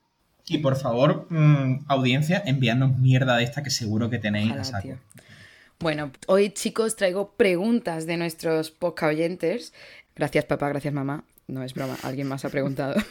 y 0.46 0.58
por 0.58 0.76
favor, 0.76 1.26
mm, 1.30 1.84
audiencia, 1.88 2.42
enviadnos 2.46 2.98
mierda 2.98 3.36
de 3.36 3.44
esta 3.44 3.62
que 3.62 3.70
seguro 3.70 4.08
que 4.08 4.18
tenéis 4.18 4.52
a 4.52 4.64
saco. 4.64 4.82
tío. 4.82 4.98
Bueno, 5.78 6.10
hoy 6.26 6.50
chicos 6.50 6.96
traigo 6.96 7.32
preguntas 7.36 8.06
de 8.06 8.16
nuestros 8.16 8.70
podcast 8.70 9.14
oyentes. 9.14 9.72
Gracias 10.16 10.44
papá, 10.44 10.68
gracias 10.68 10.92
mamá. 10.94 11.24
No 11.46 11.62
es 11.62 11.74
broma, 11.74 11.96
alguien 12.02 12.28
más 12.28 12.44
ha 12.44 12.50
preguntado. 12.50 12.96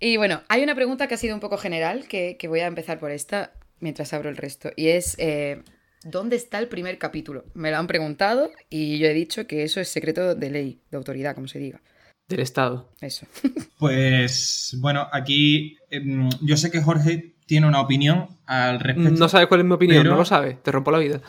y 0.00 0.16
bueno, 0.16 0.42
hay 0.48 0.62
una 0.62 0.74
pregunta 0.74 1.06
que 1.08 1.14
ha 1.14 1.18
sido 1.18 1.34
un 1.34 1.40
poco 1.40 1.58
general, 1.58 2.06
que, 2.08 2.36
que 2.38 2.48
voy 2.48 2.60
a 2.60 2.66
empezar 2.66 2.98
por 2.98 3.10
esta 3.10 3.52
mientras 3.80 4.12
abro 4.12 4.28
el 4.28 4.36
resto. 4.36 4.70
Y 4.76 4.88
es, 4.88 5.14
eh, 5.18 5.62
¿dónde 6.04 6.36
está 6.36 6.58
el 6.58 6.68
primer 6.68 6.98
capítulo? 6.98 7.44
Me 7.54 7.70
lo 7.70 7.76
han 7.78 7.86
preguntado 7.86 8.50
y 8.70 8.98
yo 8.98 9.06
he 9.06 9.14
dicho 9.14 9.46
que 9.46 9.62
eso 9.64 9.80
es 9.80 9.88
secreto 9.88 10.34
de 10.34 10.50
ley, 10.50 10.80
de 10.90 10.96
autoridad, 10.96 11.34
como 11.34 11.48
se 11.48 11.58
diga. 11.58 11.80
Del 12.28 12.40
Estado. 12.40 12.92
Eso. 13.00 13.26
Pues 13.78 14.76
bueno, 14.80 15.06
aquí 15.12 15.76
em, 15.90 16.28
yo 16.42 16.56
sé 16.56 16.70
que 16.72 16.82
Jorge 16.82 17.36
tiene 17.46 17.66
una 17.68 17.80
opinión 17.80 18.26
al 18.44 18.80
respecto. 18.80 19.10
No 19.18 19.28
sabes 19.28 19.46
cuál 19.46 19.60
es 19.60 19.66
mi 19.66 19.72
opinión, 19.72 20.02
Pero- 20.02 20.10
no 20.12 20.18
lo 20.18 20.24
sabes, 20.24 20.60
te 20.62 20.72
rompo 20.72 20.90
la 20.90 20.98
vida. 20.98 21.20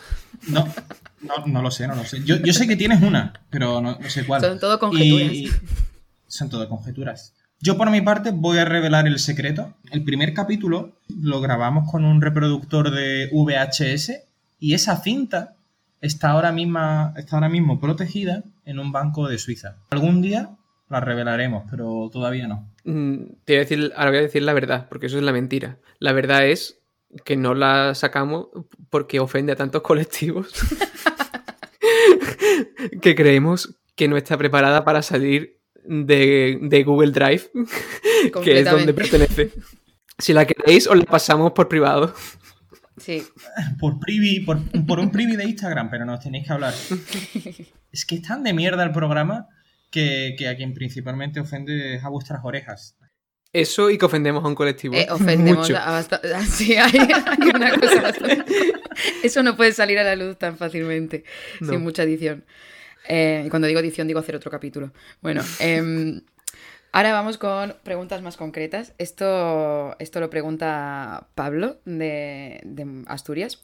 No, 0.47 0.67
No, 1.21 1.45
no 1.45 1.61
lo 1.61 1.69
sé, 1.69 1.87
no 1.87 1.95
lo 1.95 2.03
sé. 2.05 2.23
Yo, 2.25 2.37
yo 2.37 2.51
sé 2.53 2.67
que 2.67 2.75
tienes 2.75 3.01
una, 3.03 3.33
pero 3.51 3.81
no, 3.81 3.97
no 3.99 4.09
sé 4.09 4.25
cuál. 4.25 4.41
Son 4.41 4.59
todo 4.59 4.79
conjeturas. 4.79 5.31
Y- 5.31 5.49
Son 6.27 6.49
todo 6.49 6.67
conjeturas. 6.67 7.33
Yo 7.61 7.77
por 7.77 7.91
mi 7.91 7.99
parte 7.99 8.31
voy 8.31 8.57
a 8.57 8.65
revelar 8.65 9.05
el 9.05 9.19
secreto. 9.19 9.73
El 9.91 10.05
primer 10.05 10.33
capítulo 10.33 10.93
lo 11.21 11.41
grabamos 11.41 11.91
con 11.91 12.05
un 12.05 12.21
reproductor 12.21 12.89
de 12.89 13.29
VHS 13.33 14.13
y 14.59 14.75
esa 14.75 14.95
cinta 15.01 15.55
está 15.99 16.29
ahora, 16.29 16.53
misma, 16.53 17.13
está 17.17 17.35
ahora 17.35 17.49
mismo 17.49 17.81
protegida 17.81 18.43
en 18.63 18.79
un 18.79 18.93
banco 18.93 19.27
de 19.27 19.37
Suiza. 19.37 19.75
Algún 19.89 20.21
día 20.21 20.51
la 20.87 21.01
revelaremos, 21.01 21.65
pero 21.69 22.09
todavía 22.11 22.47
no. 22.47 22.69
Mm, 22.85 23.23
Te 23.43 23.53
voy 23.53 23.57
a 23.57 23.59
decir, 23.59 23.91
ahora 23.97 24.11
voy 24.11 24.19
a 24.19 24.23
decir 24.23 24.43
la 24.43 24.53
verdad, 24.53 24.87
porque 24.87 25.07
eso 25.07 25.17
es 25.17 25.23
la 25.23 25.33
mentira. 25.33 25.79
La 25.99 26.13
verdad 26.13 26.45
es 26.45 26.79
que 27.25 27.35
no 27.35 27.55
la 27.55 27.93
sacamos 27.93 28.47
porque 28.89 29.19
ofende 29.19 29.51
a 29.51 29.57
tantos 29.57 29.81
colectivos 29.81 30.53
que 33.01 33.15
creemos 33.15 33.75
que 33.95 34.07
no 34.07 34.15
está 34.15 34.37
preparada 34.37 34.85
para 34.85 35.01
salir 35.01 35.58
de, 35.85 36.59
de 36.61 36.83
Google 36.83 37.11
Drive, 37.11 37.43
que 38.43 38.59
es 38.59 38.65
donde 38.69 38.93
pertenece. 38.93 39.51
Si 40.17 40.33
la 40.33 40.45
queréis, 40.45 40.87
os 40.87 40.97
la 40.97 41.05
pasamos 41.05 41.51
por 41.53 41.67
privado. 41.67 42.13
Sí, 42.97 43.23
Por, 43.79 43.97
privi, 43.99 44.41
por, 44.41 44.59
por 44.85 44.99
un 44.99 45.09
privi 45.09 45.37
de 45.37 45.45
Instagram, 45.45 45.89
pero 45.89 46.03
nos 46.05 46.19
tenéis 46.19 46.45
que 46.47 46.53
hablar. 46.53 46.73
Es 47.91 48.05
que 48.05 48.15
es 48.15 48.21
tan 48.21 48.43
de 48.43 48.53
mierda 48.53 48.83
el 48.83 48.91
programa 48.91 49.47
que, 49.89 50.35
que 50.37 50.47
a 50.47 50.55
quien 50.55 50.75
principalmente 50.75 51.39
ofende 51.39 51.95
es 51.95 52.03
a 52.03 52.09
vuestras 52.09 52.41
orejas. 52.43 52.95
Eso 53.51 53.89
y 53.89 53.97
que 53.97 54.05
ofendemos 54.05 54.43
a 54.45 54.47
un 54.47 54.53
colectivo. 54.53 54.93
Eh, 54.93 55.07
ofendemos 55.09 55.67
Mucho. 55.69 55.75
a 55.79 55.89
bastante. 55.91 56.29
Sí, 56.51 56.75
hay, 56.75 56.91
hay 56.93 57.49
una 57.55 57.71
cosa 57.79 58.01
bastante- 58.01 58.45
Eso 59.23 59.41
no 59.41 59.55
puede 59.55 59.71
salir 59.71 59.97
a 59.97 60.03
la 60.03 60.15
luz 60.15 60.37
tan 60.37 60.55
fácilmente, 60.57 61.23
No. 61.61 61.71
sin 61.71 61.81
mucha 61.81 62.03
edición. 62.03 62.45
Eh, 63.09 63.43
y 63.45 63.49
cuando 63.49 63.67
digo 63.67 63.79
edición, 63.79 64.07
digo 64.07 64.19
hacer 64.19 64.35
otro 64.35 64.51
capítulo. 64.51 64.93
Bueno, 65.21 65.43
em, 65.59 66.21
ahora 66.91 67.11
vamos 67.11 67.37
con 67.37 67.75
preguntas 67.83 68.21
más 68.21 68.37
concretas. 68.37 68.93
Esto, 68.99 69.95
esto 69.99 70.19
lo 70.19 70.29
pregunta 70.29 71.27
Pablo 71.35 71.79
de, 71.85 72.61
de 72.63 73.03
Asturias. 73.07 73.61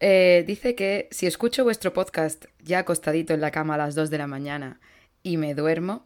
Eh, 0.00 0.44
dice 0.46 0.74
que 0.74 1.08
si 1.12 1.26
escucho 1.26 1.62
vuestro 1.62 1.92
podcast 1.92 2.46
ya 2.62 2.80
acostadito 2.80 3.32
en 3.32 3.40
la 3.40 3.52
cama 3.52 3.76
a 3.76 3.78
las 3.78 3.94
2 3.94 4.10
de 4.10 4.18
la 4.18 4.26
mañana 4.26 4.80
y 5.22 5.36
me 5.36 5.54
duermo, 5.54 6.04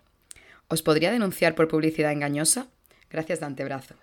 ¿os 0.68 0.82
podría 0.82 1.10
denunciar 1.10 1.54
por 1.54 1.68
publicidad 1.68 2.12
engañosa? 2.12 2.68
Gracias 3.08 3.40
de 3.40 3.46
antebrazo. 3.46 3.94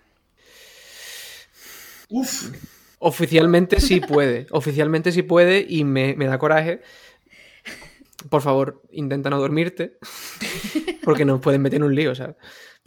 Uf, 2.08 2.50
Oficialmente 3.04 3.80
sí 3.80 4.00
puede. 4.00 4.46
Oficialmente 4.52 5.10
sí 5.10 5.22
puede 5.22 5.66
y 5.68 5.82
me, 5.82 6.14
me 6.14 6.26
da 6.26 6.38
coraje. 6.38 6.82
Por 8.28 8.42
favor, 8.42 8.82
intenta 8.90 9.30
no 9.30 9.38
dormirte. 9.40 9.98
Porque 11.04 11.24
nos 11.24 11.40
pueden 11.40 11.62
meter 11.62 11.78
en 11.78 11.84
un 11.84 11.94
lío, 11.94 12.14
¿sabes? 12.14 12.36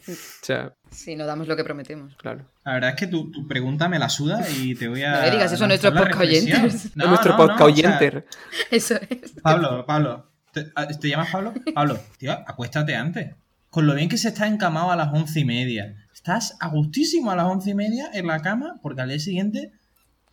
O 0.08 0.12
sea, 0.44 0.74
Sí, 0.90 1.16
no 1.16 1.26
damos 1.26 1.48
lo 1.48 1.56
que 1.56 1.64
prometemos. 1.64 2.14
claro. 2.16 2.46
la 2.64 2.74
verdad 2.74 2.90
es 2.90 2.96
que 2.96 3.06
tu, 3.08 3.30
tu 3.30 3.46
pregunta 3.48 3.88
me 3.88 3.98
la 3.98 4.08
suda 4.08 4.46
y 4.48 4.74
te 4.74 4.88
voy 4.88 5.02
a. 5.02 5.22
No 5.26 5.30
digas 5.30 5.52
eso 5.52 5.66
nuestros 5.66 5.92
podcast 5.94 6.20
oyentes. 6.20 6.96
No, 6.96 7.04
Es 7.04 7.10
nuestro 7.10 7.32
no, 7.32 7.38
no, 7.38 7.44
podcast 7.46 7.60
o 7.60 7.64
sea, 7.76 7.88
oyenter. 7.90 8.26
Eso 8.70 8.94
es. 9.10 9.32
Pablo, 9.42 9.84
Pablo. 9.86 10.30
¿Te, 10.52 10.70
a- 10.74 10.86
¿te 10.88 11.08
llamas 11.08 11.30
Pablo? 11.30 11.52
Pablo, 11.74 11.98
tío, 12.18 12.32
acuéstate 12.32 12.94
antes. 12.94 13.34
Con 13.70 13.86
lo 13.86 13.94
bien 13.94 14.08
que 14.08 14.16
se 14.16 14.28
está 14.28 14.46
encamado 14.46 14.90
a 14.90 14.96
las 14.96 15.12
once 15.12 15.40
y 15.40 15.44
media. 15.44 15.94
Estás 16.14 16.56
a 16.60 16.68
gustísimo 16.68 17.30
a 17.30 17.36
las 17.36 17.46
once 17.46 17.70
y 17.70 17.74
media 17.74 18.08
en 18.14 18.26
la 18.26 18.40
cama 18.40 18.78
porque 18.82 19.02
al 19.02 19.08
día 19.10 19.18
siguiente 19.18 19.72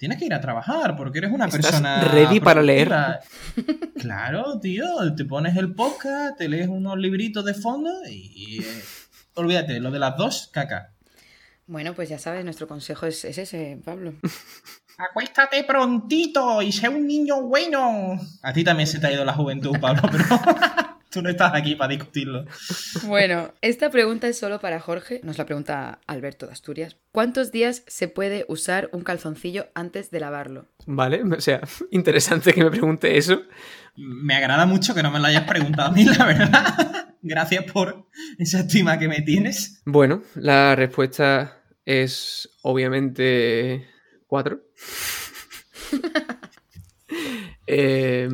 tienes 0.04 0.20
que 0.20 0.26
ir 0.26 0.34
a 0.34 0.42
trabajar 0.42 0.98
porque 0.98 1.20
eres 1.20 1.32
una 1.32 1.46
Estás 1.46 1.62
persona. 1.62 2.04
ready 2.04 2.42
para 2.42 2.62
leer. 2.62 2.94
Claro, 3.98 4.60
tío. 4.60 4.86
Te 5.16 5.24
pones 5.24 5.56
el 5.56 5.74
podcast, 5.74 6.38
te 6.38 6.50
lees 6.50 6.68
unos 6.68 6.98
libritos 6.98 7.46
de 7.46 7.54
fondo 7.54 7.90
y. 8.10 8.34
y, 8.36 8.60
eh, 8.60 8.84
olvídate, 9.36 9.80
lo 9.80 9.92
de 9.92 10.00
las 10.00 10.18
dos, 10.18 10.50
caca. 10.52 10.92
Bueno, 11.68 11.94
pues 11.94 12.10
ya 12.10 12.20
sabes, 12.20 12.44
nuestro 12.44 12.68
consejo 12.68 13.06
es, 13.06 13.24
es 13.24 13.38
ese, 13.38 13.80
Pablo. 13.86 14.16
Acuéstate 14.98 15.64
prontito 15.64 16.62
y 16.62 16.74
sé 16.74 16.90
un 16.90 17.08
niño 17.08 17.42
bueno. 17.44 18.20
A 18.42 18.52
ti 18.52 18.66
también 18.66 18.88
se 18.88 19.00
te 19.00 19.08
ha 19.08 19.14
ido 19.14 19.24
la 19.24 19.34
juventud, 19.34 19.80
Pablo, 19.80 20.02
pero 20.12 20.26
tú 21.14 21.22
no 21.22 21.30
estás 21.30 21.54
aquí 21.54 21.76
para 21.76 21.92
discutirlo. 21.92 22.46
Bueno, 23.06 23.54
esta 23.62 23.90
pregunta 23.90 24.28
es 24.28 24.38
solo 24.38 24.60
para 24.60 24.80
Jorge. 24.80 25.22
Nos 25.24 25.38
la 25.38 25.46
pregunta 25.46 26.00
Alberto 26.08 26.48
de 26.48 26.54
Asturias. 26.54 26.98
¿Cuántos 27.12 27.52
días 27.52 27.84
se 27.88 28.08
puede 28.08 28.46
usar 28.48 28.90
un 28.92 29.02
calzoncillo 29.02 29.68
antes 29.76 30.10
de 30.10 30.20
lavarlo? 30.20 30.68
Vale, 30.88 31.24
o 31.24 31.42
sea, 31.42 31.62
interesante 31.92 32.54
que 32.54 32.64
me 32.64 32.72
pregunte 32.72 33.18
eso. 33.18 33.44
Me 33.96 34.36
agrada 34.36 34.66
mucho 34.66 34.96
que 34.96 35.04
no 35.04 35.12
me 35.12 35.20
lo 35.20 35.28
hayas 35.28 35.44
preguntado 35.44 35.90
a 35.90 35.92
mí, 35.92 36.04
la 36.04 36.26
verdad. 36.26 37.16
Gracias 37.22 37.72
por 37.72 38.08
esa 38.40 38.62
estima 38.62 38.98
que 38.98 39.08
me 39.08 39.22
tienes. 39.22 39.82
Bueno, 39.86 40.24
la 40.36 40.76
respuesta 40.76 41.64
es 41.86 42.50
obviamente 42.64 43.88
cuatro. 44.28 44.62
Eh, 47.66 48.28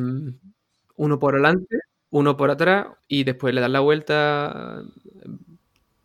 uno 0.96 1.18
por 1.18 1.34
delante, 1.34 1.76
uno 2.10 2.36
por 2.36 2.50
atrás 2.50 2.88
y 3.08 3.24
después 3.24 3.54
le 3.54 3.60
das 3.60 3.70
la 3.70 3.80
vuelta 3.80 4.82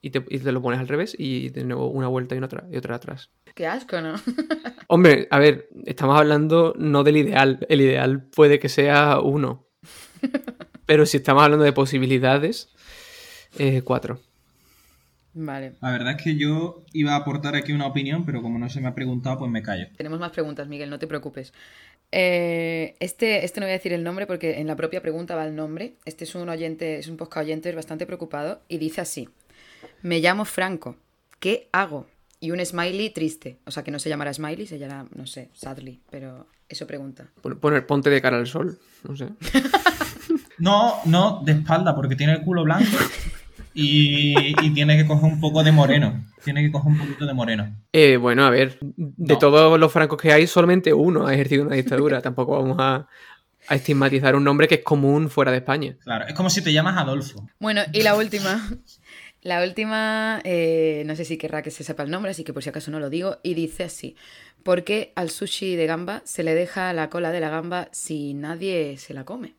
y 0.01 0.11
te, 0.11 0.23
y 0.29 0.39
te 0.39 0.51
lo 0.51 0.61
pones 0.61 0.79
al 0.79 0.87
revés 0.87 1.15
y 1.17 1.49
de 1.49 1.63
nuevo 1.63 1.87
una 1.87 2.07
vuelta 2.07 2.35
y 2.35 2.37
una 2.37 2.45
otra, 2.47 2.65
y 2.71 2.77
otra 2.77 2.95
atrás. 2.95 3.31
Qué 3.55 3.65
asco, 3.65 4.01
¿no? 4.01 4.13
Hombre, 4.87 5.27
a 5.31 5.39
ver, 5.39 5.69
estamos 5.85 6.17
hablando 6.17 6.75
no 6.77 7.03
del 7.03 7.17
ideal. 7.17 7.65
El 7.69 7.81
ideal 7.81 8.21
puede 8.23 8.59
que 8.59 8.69
sea 8.69 9.19
uno. 9.19 9.65
Pero 10.85 11.05
si 11.05 11.17
estamos 11.17 11.43
hablando 11.43 11.65
de 11.65 11.73
posibilidades, 11.73 12.69
eh, 13.57 13.81
cuatro. 13.81 14.19
Vale. 15.33 15.73
La 15.81 15.91
verdad 15.91 16.15
es 16.17 16.23
que 16.23 16.37
yo 16.37 16.83
iba 16.93 17.13
a 17.13 17.17
aportar 17.17 17.55
aquí 17.55 17.73
una 17.73 17.87
opinión, 17.87 18.25
pero 18.25 18.41
como 18.41 18.57
no 18.57 18.69
se 18.69 18.79
me 18.79 18.87
ha 18.87 18.95
preguntado, 18.95 19.39
pues 19.39 19.51
me 19.51 19.61
callo. 19.61 19.87
Tenemos 19.97 20.17
más 20.17 20.31
preguntas, 20.31 20.65
Miguel, 20.69 20.89
no 20.89 20.97
te 20.97 21.07
preocupes. 21.07 21.53
Eh, 22.11 22.95
este, 22.99 23.43
este 23.43 23.59
no 23.59 23.65
voy 23.65 23.71
a 23.71 23.77
decir 23.77 23.93
el 23.93 24.03
nombre 24.03 24.25
porque 24.27 24.59
en 24.59 24.67
la 24.67 24.75
propia 24.75 25.01
pregunta 25.01 25.35
va 25.35 25.45
el 25.45 25.55
nombre. 25.55 25.95
Este 26.05 26.23
es 26.23 26.33
un 26.35 26.47
oyente, 26.49 26.97
es 26.99 27.07
un 27.07 27.17
podcast 27.17 27.45
oyente 27.45 27.71
bastante 27.73 28.05
preocupado 28.05 28.61
y 28.67 28.77
dice 28.77 29.01
así: 29.01 29.29
Me 30.01 30.19
llamo 30.19 30.45
Franco, 30.45 30.95
¿qué 31.39 31.67
hago? 31.71 32.07
Y 32.39 32.51
un 32.51 32.63
smiley 32.65 33.09
triste. 33.09 33.57
O 33.65 33.71
sea, 33.71 33.83
que 33.83 33.91
no 33.91 33.99
se 33.99 34.09
llamará 34.09 34.33
smiley, 34.33 34.67
se 34.67 34.77
llamará, 34.79 35.07
no 35.15 35.25
sé, 35.25 35.49
sadly, 35.53 35.99
pero 36.09 36.47
eso 36.69 36.85
pregunta. 36.87 37.27
Pon- 37.41 37.59
Poner, 37.59 37.85
ponte 37.87 38.09
de 38.09 38.21
cara 38.21 38.37
al 38.37 38.47
sol. 38.47 38.79
No 39.07 39.15
sé. 39.15 39.29
No, 40.57 41.01
no, 41.03 41.41
de 41.43 41.51
espalda, 41.51 41.93
porque 41.93 42.15
tiene 42.15 42.31
el 42.31 42.41
culo 42.41 42.63
blanco 42.63 42.85
y, 43.75 44.55
y 44.65 44.73
tiene 44.73 44.97
que 44.97 45.05
coger 45.05 45.31
un 45.31 45.39
poco 45.39 45.63
de 45.63 45.71
moreno. 45.71 46.25
Tiene 46.43 46.63
que 46.63 46.71
coger 46.71 46.91
un 46.91 46.97
poquito 46.97 47.25
de 47.25 47.33
moreno. 47.33 47.75
Eh, 47.91 48.17
bueno, 48.17 48.45
a 48.45 48.49
ver, 48.49 48.79
de 48.81 49.33
No. 49.33 49.39
todos 49.39 49.79
los 49.79 49.91
francos 49.91 50.19
que 50.21 50.31
hay, 50.31 50.47
solamente 50.47 50.93
uno 50.93 51.27
ha 51.27 51.33
ejercido 51.33 51.63
una 51.65 51.75
dictadura. 51.75 52.21
Tampoco 52.21 52.53
vamos 52.61 52.77
a, 52.79 53.07
a 53.67 53.75
estigmatizar 53.75 54.35
un 54.35 54.43
nombre 54.43 54.67
que 54.67 54.75
es 54.75 54.83
común 54.83 55.29
fuera 55.29 55.51
de 55.51 55.57
España. 55.57 55.97
Claro, 56.03 56.25
es 56.27 56.33
como 56.33 56.49
si 56.49 56.63
te 56.63 56.71
llamas 56.73 56.97
Adolfo. 56.97 57.47
Bueno, 57.59 57.81
y 57.93 58.01
la 58.03 58.15
última. 58.17 58.61
La 59.41 59.61
última, 59.63 60.41
eh, 60.43 61.03
no 61.05 61.15
sé 61.15 61.23
si 61.23 61.37
querrá 61.37 61.61
que 61.61 61.69
se 61.69 61.83
sepa 61.83 62.01
el 62.01 62.09
nombre, 62.09 62.31
así 62.31 62.43
que 62.43 62.51
por 62.53 62.63
si 62.63 62.69
acaso 62.69 62.89
no 62.89 62.99
lo 62.99 63.11
digo, 63.11 63.37
y 63.43 63.53
dice 63.53 63.83
así, 63.83 64.15
¿por 64.63 64.83
qué 64.83 65.13
al 65.15 65.29
sushi 65.29 65.75
de 65.75 65.85
gamba 65.85 66.21
se 66.25 66.41
le 66.41 66.55
deja 66.55 66.91
la 66.93 67.11
cola 67.11 67.31
de 67.31 67.41
la 67.41 67.49
gamba 67.49 67.87
si 67.91 68.33
nadie 68.33 68.97
se 68.97 69.13
la 69.13 69.23
come? 69.23 69.53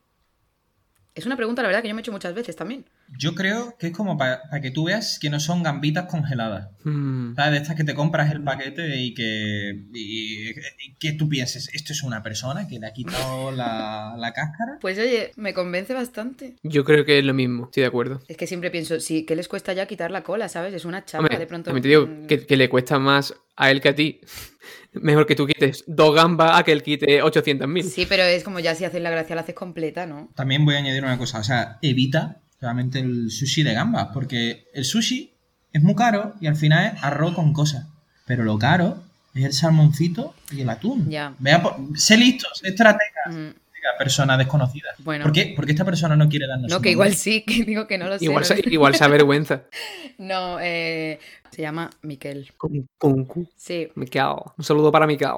Es 1.15 1.25
una 1.25 1.37
pregunta, 1.37 1.61
la 1.61 1.69
verdad, 1.69 1.81
que 1.81 1.87
yo 1.87 1.95
me 1.95 2.01
he 2.01 2.03
hecho 2.03 2.11
muchas 2.11 2.33
veces 2.33 2.55
también. 2.57 2.83
Yo 3.17 3.35
creo 3.35 3.75
que 3.77 3.87
es 3.87 3.93
como 3.93 4.17
para 4.17 4.41
que 4.61 4.71
tú 4.71 4.85
veas 4.85 5.17
que 5.19 5.29
no 5.29 5.39
son 5.39 5.63
gambitas 5.63 6.05
congeladas. 6.07 6.69
Mm, 6.83 7.35
¿Sabes? 7.35 7.51
De 7.51 7.57
estas 7.59 7.75
que 7.75 7.83
te 7.83 7.93
compras 7.93 8.31
el 8.31 8.43
paquete 8.43 8.97
y 8.97 9.13
que, 9.13 9.85
y- 9.93 10.49
y 10.49 10.95
que 10.99 11.13
tú 11.13 11.29
pienses, 11.29 11.69
esto 11.73 11.93
es 11.93 12.03
una 12.03 12.21
persona 12.21 12.67
que 12.67 12.79
le 12.79 12.87
ha 12.87 12.93
quitado 12.93 13.51
la, 13.51 14.15
la 14.17 14.33
cáscara. 14.33 14.77
Pues 14.81 14.97
oye, 14.99 15.31
me 15.37 15.53
convence 15.53 15.93
bastante. 15.93 16.55
Yo 16.63 16.83
creo 16.83 17.05
que 17.05 17.19
es 17.19 17.25
lo 17.25 17.33
mismo, 17.33 17.65
estoy 17.65 17.81
de 17.81 17.87
acuerdo. 17.87 18.21
Es 18.27 18.35
que 18.37 18.45
siempre 18.47 18.71
pienso, 18.71 18.99
sí, 18.99 19.23
¿qué 19.25 19.35
les 19.35 19.47
cuesta 19.47 19.73
ya 19.73 19.85
quitar 19.87 20.11
la 20.11 20.23
cola, 20.23 20.49
sabes? 20.49 20.73
Es 20.73 20.83
una 20.85 21.05
chapa 21.05 21.23
Hombre, 21.23 21.37
de 21.37 21.47
pronto. 21.47 21.65
también 21.71 21.83
te 21.83 21.87
digo 21.89 22.27
que, 22.27 22.45
que 22.45 22.57
le 22.57 22.67
cuesta 22.69 22.99
más 22.99 23.33
a 23.55 23.71
él 23.71 23.79
que 23.81 23.89
a 23.89 23.95
ti. 23.95 24.19
Mejor 24.93 25.25
que 25.25 25.35
tú 25.35 25.45
quites 25.47 25.83
dos 25.87 26.13
gambas 26.15 26.59
a 26.59 26.63
que 26.63 26.71
él 26.71 26.83
quite 26.83 27.21
800.000. 27.23 27.83
Sí, 27.83 28.05
pero 28.07 28.23
es 28.23 28.43
como 28.43 28.59
ya 28.59 28.73
si 28.75 28.83
haces 28.85 29.01
la 29.01 29.09
gracia 29.11 29.35
la 29.35 29.41
haces 29.41 29.55
completa, 29.55 30.05
¿no? 30.05 30.29
También 30.35 30.65
voy 30.65 30.75
a 30.75 30.79
añadir 30.79 31.03
una 31.03 31.17
cosa, 31.17 31.39
o 31.39 31.43
sea, 31.43 31.77
evita 31.81 32.41
realmente 32.61 32.99
el 32.99 33.29
sushi 33.31 33.63
de 33.63 33.73
gambas, 33.73 34.09
porque 34.13 34.65
el 34.73 34.83
sushi 34.85 35.31
es 35.73 35.81
muy 35.83 35.95
caro 35.95 36.35
y 36.41 36.47
al 36.47 36.55
final 36.55 36.93
es 36.95 37.03
arroz 37.03 37.33
con 37.35 37.53
cosas. 37.53 37.85
Pero 38.25 38.43
lo 38.43 38.57
caro 38.57 39.03
es 39.33 39.43
el 39.45 39.53
salmoncito 39.53 40.33
y 40.51 40.61
el 40.61 40.69
atún. 40.69 41.09
Ya. 41.09 41.33
Vea, 41.39 41.61
por- 41.61 41.77
sé 41.97 42.17
listo, 42.17 42.47
sé 42.55 42.69
estratega, 42.69 43.11
Mm, 43.29 43.49
persona 43.97 44.37
desconocida. 44.37 44.89
Bueno. 44.99 45.23
¿Por 45.23 45.31
qué? 45.33 45.53
Porque 45.55 45.73
esta 45.73 45.85
persona 45.85 46.15
no 46.15 46.27
quiere 46.27 46.47
darnos 46.47 46.69
No, 46.71 46.77
su 46.77 46.81
que 46.81 46.89
nombre. 46.89 46.91
igual 47.09 47.13
sí, 47.13 47.41
que 47.47 47.63
digo 47.63 47.85
que 47.85 47.97
no 47.99 48.07
lo 48.07 48.17
sé. 48.17 48.25
Igual, 48.25 48.43
se, 48.45 48.61
igual 48.65 48.95
se 48.95 49.03
avergüenza. 49.03 49.63
No, 50.17 50.57
eh, 50.59 51.19
se 51.51 51.61
llama 51.61 51.91
Miquel. 52.01 52.51
Con, 52.57 52.89
con 52.97 53.25
Q. 53.25 53.47
Sí, 53.55 53.89
Miquel. 53.93 54.23
Un 54.57 54.63
saludo 54.63 54.91
para 54.91 55.05
Miquel. 55.05 55.29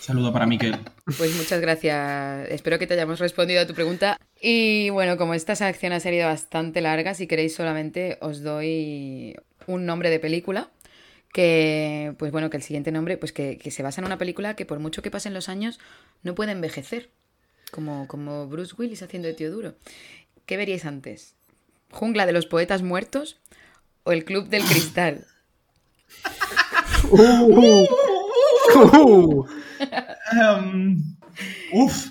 Saludo 0.00 0.32
para 0.32 0.46
Miquel. 0.46 0.76
Pues 1.16 1.36
muchas 1.36 1.60
gracias. 1.60 2.48
Espero 2.50 2.78
que 2.80 2.88
te 2.88 2.94
hayamos 2.94 3.20
respondido 3.20 3.60
a 3.60 3.66
tu 3.68 3.74
pregunta. 3.74 4.16
Y 4.40 4.90
bueno, 4.90 5.16
como 5.16 5.34
esta 5.34 5.54
sección 5.54 5.92
ha 5.92 6.00
salido 6.00 6.26
bastante 6.26 6.80
larga, 6.80 7.14
si 7.14 7.28
queréis 7.28 7.54
solamente 7.54 8.18
os 8.20 8.42
doy 8.42 9.36
un 9.68 9.86
nombre 9.86 10.10
de 10.10 10.18
película. 10.18 10.70
Que, 11.32 12.14
pues 12.18 12.32
bueno, 12.32 12.50
que 12.50 12.56
el 12.56 12.62
siguiente 12.64 12.90
nombre, 12.90 13.16
pues 13.16 13.32
que, 13.32 13.56
que 13.58 13.70
se 13.70 13.84
basa 13.84 14.00
en 14.00 14.06
una 14.06 14.18
película 14.18 14.54
que 14.56 14.66
por 14.66 14.80
mucho 14.80 15.02
que 15.02 15.12
pasen 15.12 15.34
los 15.34 15.48
años, 15.48 15.78
no 16.24 16.34
puede 16.34 16.50
envejecer. 16.50 17.10
Como, 17.70 18.06
como 18.08 18.46
Bruce 18.48 18.74
Willis 18.76 19.02
haciendo 19.02 19.28
de 19.28 19.34
tío 19.34 19.50
duro. 19.50 19.74
¿Qué 20.46 20.56
veríais 20.56 20.84
antes? 20.84 21.34
¿Jungla 21.90 22.26
de 22.26 22.32
los 22.32 22.46
poetas 22.46 22.82
muertos 22.82 23.40
o 24.04 24.12
el 24.12 24.24
Club 24.24 24.48
del 24.48 24.64
Cristal? 24.64 25.26
Uh, 27.10 27.16
uh. 28.74 29.46
Em, 30.32 30.96
uf. 31.72 32.06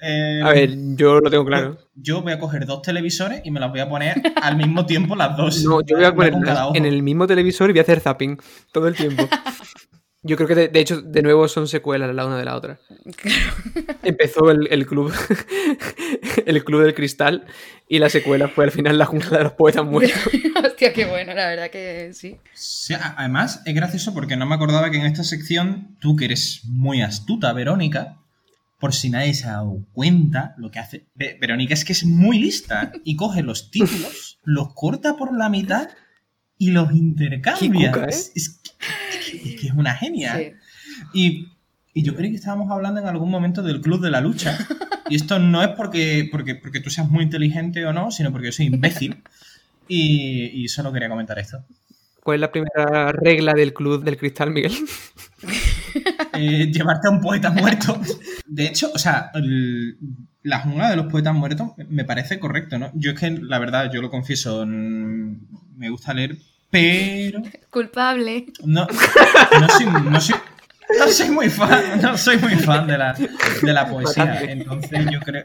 em, 0.00 0.44
A 0.44 0.52
ver, 0.52 0.70
yo 0.96 1.20
lo 1.20 1.30
tengo 1.30 1.44
claro. 1.44 1.78
Yo 1.94 2.22
voy 2.22 2.32
a 2.32 2.38
coger 2.38 2.66
dos 2.66 2.82
televisores 2.82 3.42
y 3.44 3.50
me 3.50 3.60
las 3.60 3.70
voy 3.70 3.80
a 3.80 3.88
poner 3.88 4.20
al 4.42 4.56
mismo 4.56 4.84
tiempo 4.86 5.14
las 5.14 5.36
dos. 5.36 5.62
No, 5.64 5.80
yo 5.82 5.96
voy 5.96 6.04
a 6.04 6.14
poner 6.14 6.34
en 6.74 6.84
el 6.84 7.02
mismo 7.02 7.26
televisor 7.26 7.70
y 7.70 7.72
voy 7.72 7.80
a 7.80 7.82
hacer 7.82 8.00
zapping 8.00 8.38
todo 8.72 8.88
el 8.88 8.96
tiempo. 8.96 9.28
Yo 10.24 10.36
creo 10.36 10.46
que 10.48 10.54
de, 10.54 10.68
de 10.68 10.80
hecho, 10.80 11.02
de 11.02 11.20
nuevo 11.22 11.48
son 11.48 11.66
secuelas 11.66 12.14
la 12.14 12.24
una 12.24 12.38
de 12.38 12.44
la 12.44 12.56
otra. 12.56 12.78
Empezó 14.02 14.50
el, 14.50 14.68
el 14.70 14.86
club 14.86 15.12
el 16.46 16.64
club 16.64 16.82
del 16.82 16.94
cristal 16.94 17.44
y 17.88 17.98
la 17.98 18.08
secuela 18.08 18.48
fue 18.48 18.64
al 18.64 18.70
final 18.70 18.98
la 18.98 19.06
jungla 19.06 19.38
de 19.38 19.44
los 19.44 19.52
poetas 19.54 19.84
muertos. 19.84 20.18
Hostia, 20.64 20.92
qué 20.92 21.06
bueno, 21.06 21.34
la 21.34 21.48
verdad 21.48 21.70
que 21.70 22.10
sí. 22.14 22.36
Además, 23.16 23.62
es 23.66 23.74
gracioso 23.74 24.14
porque 24.14 24.36
no 24.36 24.46
me 24.46 24.54
acordaba 24.54 24.90
que 24.90 24.98
en 24.98 25.06
esta 25.06 25.24
sección, 25.24 25.96
tú 26.00 26.16
que 26.16 26.26
eres 26.26 26.60
muy 26.66 27.02
astuta, 27.02 27.52
Verónica, 27.52 28.16
por 28.78 28.94
si 28.94 29.10
nadie 29.10 29.34
se 29.34 29.46
ha 29.48 29.52
dado 29.52 29.78
cuenta, 29.92 30.54
lo 30.56 30.70
que 30.70 30.78
hace. 30.78 31.06
Ve- 31.14 31.36
Verónica 31.40 31.74
es 31.74 31.84
que 31.84 31.92
es 31.92 32.04
muy 32.04 32.38
lista 32.38 32.92
y 33.04 33.16
coge 33.16 33.42
los 33.42 33.70
títulos, 33.70 34.38
los 34.44 34.72
corta 34.74 35.16
por 35.16 35.36
la 35.36 35.48
mitad 35.48 35.88
y 36.58 36.70
los 36.70 36.92
intercambia. 36.92 37.90
Qué 37.92 37.98
cuca, 37.98 38.04
¿eh? 38.04 38.08
es, 38.10 38.32
es 38.34 38.60
que, 39.40 39.48
es 39.54 39.60
que 39.60 39.66
es 39.68 39.72
una 39.74 39.94
genia. 39.94 40.36
Sí. 40.36 40.52
Y, 41.14 41.48
y 41.94 42.02
yo 42.02 42.14
creo 42.14 42.30
que 42.30 42.36
estábamos 42.36 42.70
hablando 42.70 43.00
en 43.00 43.06
algún 43.06 43.30
momento 43.30 43.62
del 43.62 43.80
club 43.80 44.00
de 44.02 44.10
la 44.10 44.20
lucha. 44.20 44.56
Y 45.10 45.16
esto 45.16 45.38
no 45.38 45.62
es 45.62 45.68
porque, 45.70 46.26
porque, 46.32 46.54
porque 46.54 46.80
tú 46.80 46.88
seas 46.88 47.10
muy 47.10 47.22
inteligente 47.24 47.84
o 47.84 47.92
no, 47.92 48.10
sino 48.10 48.32
porque 48.32 48.46
yo 48.46 48.52
soy 48.52 48.66
imbécil. 48.66 49.22
Y, 49.86 50.62
y 50.62 50.68
solo 50.68 50.90
quería 50.90 51.10
comentar 51.10 51.38
esto. 51.38 51.62
¿Cuál 52.22 52.36
es 52.36 52.40
la 52.40 52.52
primera 52.52 53.12
regla 53.12 53.52
del 53.52 53.74
club 53.74 54.04
del 54.04 54.16
cristal, 54.16 54.50
Miguel? 54.52 54.72
Eh, 56.34 56.70
llevarte 56.72 57.08
a 57.08 57.10
un 57.10 57.20
poeta 57.20 57.50
muerto. 57.50 58.00
De 58.46 58.64
hecho, 58.66 58.90
o 58.94 58.98
sea, 58.98 59.30
el- 59.34 59.98
la 60.42 60.60
jungla 60.60 60.88
de 60.88 60.96
los 60.96 61.06
poetas 61.06 61.34
muertos 61.34 61.72
me 61.88 62.04
parece 62.04 62.38
correcto, 62.38 62.78
¿no? 62.78 62.90
Yo 62.94 63.10
es 63.10 63.20
que, 63.20 63.30
la 63.30 63.58
verdad, 63.58 63.90
yo 63.92 64.00
lo 64.00 64.08
confieso, 64.10 64.64
me 64.66 65.90
gusta 65.90 66.14
leer, 66.14 66.38
pero 66.72 67.42
Culpable. 67.70 68.46
no, 68.64 68.86
no 69.60 69.68
soy, 69.68 69.86
no 69.86 70.20
soy- 70.20 70.36
no 70.98 71.08
soy 71.08 71.30
muy 71.30 71.48
fan, 71.50 72.00
no 72.02 72.18
soy 72.18 72.38
muy 72.38 72.56
fan 72.56 72.86
de 72.86 72.98
la, 72.98 73.14
de 73.62 73.72
la 73.72 73.86
poesía. 73.88 74.40
Entonces 74.50 75.06
yo 75.10 75.20
creo, 75.20 75.44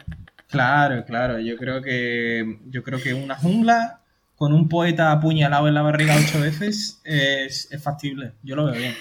claro, 0.50 1.06
claro, 1.06 1.40
yo 1.40 1.56
creo 1.58 1.82
que, 1.82 2.60
yo 2.66 2.82
creo 2.84 3.02
que 3.02 3.14
una 3.14 3.36
jungla 3.36 4.02
con 4.36 4.54
un 4.54 4.68
poeta 4.70 5.12
apuñalado 5.12 5.68
en 5.68 5.74
la 5.74 5.82
barriga 5.82 6.16
ocho 6.18 6.40
veces 6.42 7.02
es, 7.04 7.72
es 7.72 7.84
factible. 7.84 8.34
Yo 8.44 8.56
lo 8.56 8.66
veo 8.66 8.76
bien. 8.76 8.96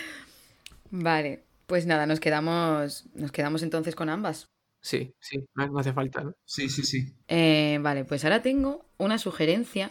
Vale, 0.90 1.44
pues 1.66 1.86
nada, 1.86 2.06
nos 2.06 2.20
quedamos, 2.20 3.06
nos 3.14 3.32
quedamos 3.32 3.62
entonces 3.62 3.94
con 3.94 4.08
ambas. 4.08 4.46
Sí, 4.80 5.12
sí, 5.18 5.44
no, 5.54 5.66
no 5.68 5.78
hace 5.80 5.92
falta. 5.92 6.22
¿no? 6.22 6.32
Sí, 6.44 6.68
sí, 6.68 6.82
sí. 6.84 7.12
Eh, 7.28 7.78
vale, 7.82 8.04
pues 8.04 8.24
ahora 8.24 8.42
tengo 8.42 8.86
una 8.98 9.18
sugerencia 9.18 9.90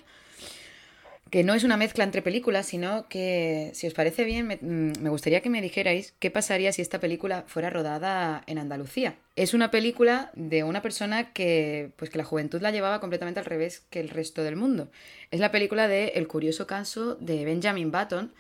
que 1.32 1.44
no 1.44 1.54
es 1.56 1.64
una 1.64 1.76
mezcla 1.76 2.04
entre 2.04 2.22
películas, 2.22 2.68
sino 2.68 3.08
que, 3.10 3.72
si 3.74 3.88
os 3.88 3.94
parece 3.94 4.24
bien, 4.24 4.48
me, 4.48 4.58
mm, 4.62 5.02
me 5.02 5.10
gustaría 5.10 5.42
que 5.42 5.50
me 5.50 5.62
dijerais 5.62 6.14
qué 6.20 6.30
pasaría 6.32 6.72
si 6.72 6.82
esta 6.82 7.00
película 7.00 7.44
fuera 7.48 7.70
rodada 7.70 8.44
en 8.48 8.58
Andalucía. 8.60 9.16
Es 9.36 9.54
una 9.54 9.72
película 9.72 10.32
de 10.36 10.64
una 10.64 10.82
persona 10.82 11.34
que, 11.34 11.92
pues 11.98 12.10
que 12.12 12.20
la 12.20 12.24
juventud 12.24 12.62
la 12.62 12.72
llevaba 12.72 13.00
completamente 13.02 13.40
al 13.40 13.46
revés 13.48 13.84
que 13.90 14.00
el 14.00 14.10
resto 14.10 14.44
del 14.44 14.56
mundo. 14.56 14.92
Es 15.32 15.40
la 15.40 15.52
película 15.52 15.88
de 15.88 16.10
El 16.16 16.28
curioso 16.28 16.68
caso 16.68 17.16
de 17.16 17.44
Benjamin 17.44 17.92
Button, 17.92 18.32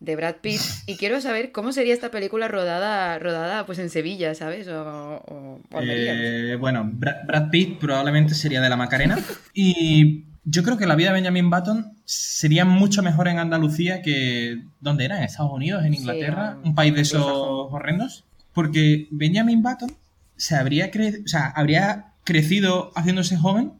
de 0.00 0.16
Brad 0.16 0.36
Pitt, 0.42 0.60
y 0.86 0.96
quiero 0.96 1.20
saber 1.20 1.52
cómo 1.52 1.70
sería 1.70 1.94
esta 1.94 2.10
película 2.10 2.48
rodada, 2.48 3.20
rodada 3.20 3.64
pues 3.66 3.78
en 3.78 3.88
Sevilla, 3.88 4.34
¿sabes? 4.34 4.66
O, 4.66 4.82
o- 4.82 5.60
o 5.70 5.78
Almería. 5.78 6.12
Eh, 6.16 6.56
bueno, 6.56 6.90
Brad, 6.92 7.24
Brad 7.24 7.50
Pitt 7.50 7.78
probablemente 7.78 8.34
sería 8.34 8.60
de 8.60 8.68
la 8.68 8.76
Macarena. 8.76 9.16
Y 9.54 10.24
yo 10.44 10.62
creo 10.62 10.76
que 10.76 10.86
la 10.86 10.94
vida 10.96 11.08
de 11.08 11.14
Benjamin 11.14 11.50
Button 11.50 11.96
sería 12.04 12.64
mucho 12.64 13.02
mejor 13.02 13.28
en 13.28 13.38
Andalucía 13.38 14.02
que. 14.02 14.62
¿Dónde 14.80 15.04
era? 15.04 15.18
¿En 15.18 15.24
Estados 15.24 15.52
Unidos? 15.52 15.84
¿En 15.84 15.94
Inglaterra? 15.94 16.56
un 16.64 16.74
país 16.74 16.94
de 16.94 17.02
esos 17.02 17.24
horrendos. 17.24 18.24
Porque 18.52 19.06
Benjamin 19.10 19.62
Button 19.62 19.94
se 20.36 20.56
habría, 20.56 20.90
cre- 20.90 21.24
o 21.24 21.28
sea, 21.28 21.46
habría 21.54 22.06
crecido 22.24 22.90
haciéndose 22.94 23.36
joven 23.36 23.72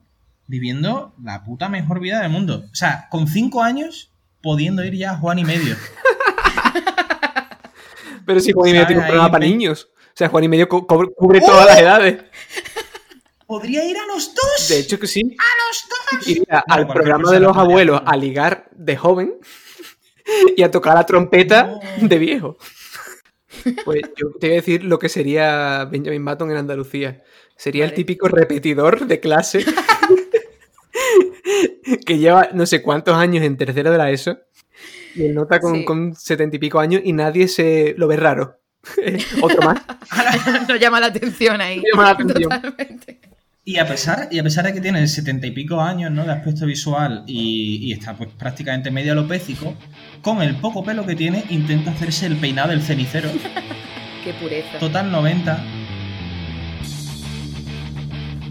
viviendo 0.47 1.15
la 1.23 1.45
puta 1.45 1.69
mejor 1.69 2.01
vida 2.01 2.21
del 2.21 2.31
mundo. 2.31 2.65
O 2.71 2.75
sea, 2.75 3.09
con 3.11 3.27
cinco 3.29 3.63
años 3.63 4.11
pudiendo 4.43 4.85
ir 4.85 4.95
ya 4.95 5.13
a 5.13 5.17
Juan 5.17 5.39
y 5.41 5.45
medio. 5.45 5.77
Pero 8.27 8.41
si 8.41 8.53
Juan 8.53 8.69
y 8.71 8.73
medio 8.73 8.87
tiene 8.87 9.01
un 9.03 9.07
programa 9.09 9.31
para 9.33 9.45
niños. 9.47 9.89
O 9.95 10.15
sea, 10.17 10.29
Juan 10.29 10.45
y 10.45 10.49
medio 10.49 10.69
cubre 10.69 11.41
¡Oh! 11.43 11.47
todas 11.47 11.67
las 11.67 11.79
edades. 11.81 12.23
¡Podría 13.47 13.85
ir 13.85 13.97
a 13.97 14.07
los 14.07 14.35
dos! 14.35 14.69
De 14.69 14.79
hecho 14.79 14.99
que 14.99 15.07
sí. 15.07 15.21
Iría 16.27 16.65
al 16.69 16.87
programa 16.89 17.31
de 17.31 17.41
los 17.41 17.57
abuelos 17.57 18.03
a 18.05 18.17
ligar 18.17 18.69
de 18.73 18.97
joven 18.97 19.35
y 20.57 20.63
a 20.63 20.71
tocar 20.71 20.95
la 20.95 21.07
trompeta 21.07 21.79
No. 22.01 22.09
de 22.09 22.19
viejo. 22.19 22.57
Pues 23.85 24.03
yo 24.17 24.31
te 24.41 24.47
voy 24.49 24.53
a 24.53 24.61
decir 24.61 24.85
lo 24.85 24.99
que 24.99 25.09
sería 25.09 25.85
Benjamin 25.85 26.25
Button 26.25 26.51
en 26.51 26.57
Andalucía. 26.57 27.23
Sería 27.57 27.85
el 27.85 27.95
típico 27.95 28.27
repetidor 28.29 29.07
de 29.07 29.21
clase 29.21 29.65
que 32.07 32.19
lleva 32.19 32.49
no 32.55 32.67
sé 32.67 32.83
cuántos 32.83 33.15
años 33.17 33.45
en 33.45 33.57
tercero 33.57 33.91
de 33.91 33.99
la 33.99 34.11
ESO 34.11 34.39
y 35.15 35.25
él 35.27 35.35
nota 35.35 35.61
con, 35.61 35.77
Sí. 35.77 35.85
con 35.85 36.15
setenta 36.15 36.57
y 36.57 36.59
pico 36.59 36.81
años 36.81 37.03
y 37.05 37.13
nadie 37.13 37.47
se 37.49 37.95
lo 37.99 38.09
ve 38.09 38.17
raro. 38.17 38.59
Otro 39.43 39.63
más. 39.63 39.81
no 40.69 40.75
llama 40.77 40.99
la 40.99 41.07
atención 41.07 41.61
ahí. 41.61 41.83
Llama 41.93 42.05
la 42.05 42.11
atención. 42.11 42.51
Totalmente. 42.51 43.21
Y 43.65 43.79
a 43.79 43.87
pesar, 43.87 44.29
y 44.33 44.41
a 44.41 44.43
pesar 44.43 44.65
de 44.65 44.73
que 44.73 44.81
tiene 44.81 45.07
setenta 45.07 45.47
y 45.47 45.53
pico 45.53 45.81
años 45.81 46.11
¿no? 46.11 46.25
de 46.25 46.33
aspecto 46.33 46.67
visual 46.67 47.23
y, 47.29 47.79
y 47.81 47.93
está 47.93 48.15
pues 48.15 48.29
prácticamente 48.37 48.91
medio 48.91 49.13
alopécico, 49.13 49.77
con 50.21 50.43
el 50.43 50.57
poco 50.57 50.83
pelo 50.83 51.07
que 51.07 51.15
tiene 51.15 51.45
intenta 51.49 51.93
hacerse 51.93 52.27
el 52.27 52.37
peinado 52.37 52.71
del 52.71 52.83
cenicero. 52.83 53.31
Qué 54.25 54.33
pureza. 54.35 54.79
Total 54.81 55.13
90. 55.13 55.65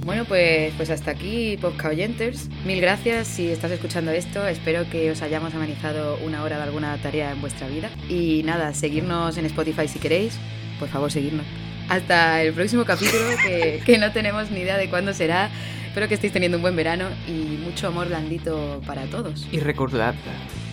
Bueno, 0.06 0.24
pues, 0.24 0.74
pues 0.78 0.90
hasta 0.90 1.12
aquí, 1.12 1.58
Posca 1.58 1.90
Oyenters. 1.90 2.48
Mil 2.66 2.80
gracias 2.80 3.28
si 3.28 3.50
estás 3.50 3.72
escuchando 3.72 4.12
esto. 4.12 4.48
Espero 4.48 4.90
que 4.90 5.12
os 5.12 5.22
hayamos 5.22 5.54
amenizado 5.54 6.18
una 6.26 6.42
hora 6.42 6.56
de 6.56 6.64
alguna 6.64 6.96
tarea 7.02 7.32
en 7.32 7.42
vuestra 7.42 7.68
vida. 7.68 7.90
Y 8.08 8.44
nada, 8.44 8.74
seguirnos 8.74 9.38
en 9.38 9.46
Spotify 9.46 9.90
si 9.90 10.00
queréis. 10.00 10.40
Por 10.80 10.88
favor, 10.88 11.12
seguirnos. 11.12 11.46
Hasta 11.92 12.42
el 12.42 12.54
próximo 12.54 12.86
capítulo, 12.86 13.26
que, 13.46 13.84
que 13.86 13.98
no 13.98 14.14
tenemos 14.14 14.50
ni 14.50 14.62
idea 14.62 14.78
de 14.78 14.90
cuándo 14.90 15.14
será. 15.14 15.50
Espero 15.88 16.08
que 16.08 16.14
estéis 16.14 16.32
teniendo 16.32 16.58
un 16.58 16.62
buen 16.62 16.74
verano 16.74 17.10
y 17.28 17.58
mucho 17.58 17.88
amor 17.88 18.08
blandito 18.08 18.82
para 18.88 19.08
todos. 19.08 19.46
Y 19.52 19.60
recordad, 19.60 20.16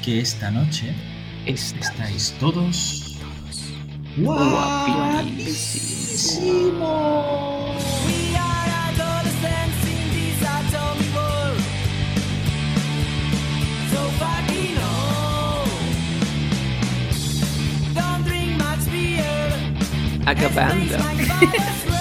Que 0.04 0.20
esta 0.20 0.52
noche 0.52 0.94
estáis 1.44 2.36
todos 2.38 3.18
guapísimos. 4.16 5.58
acabando. 20.30 20.96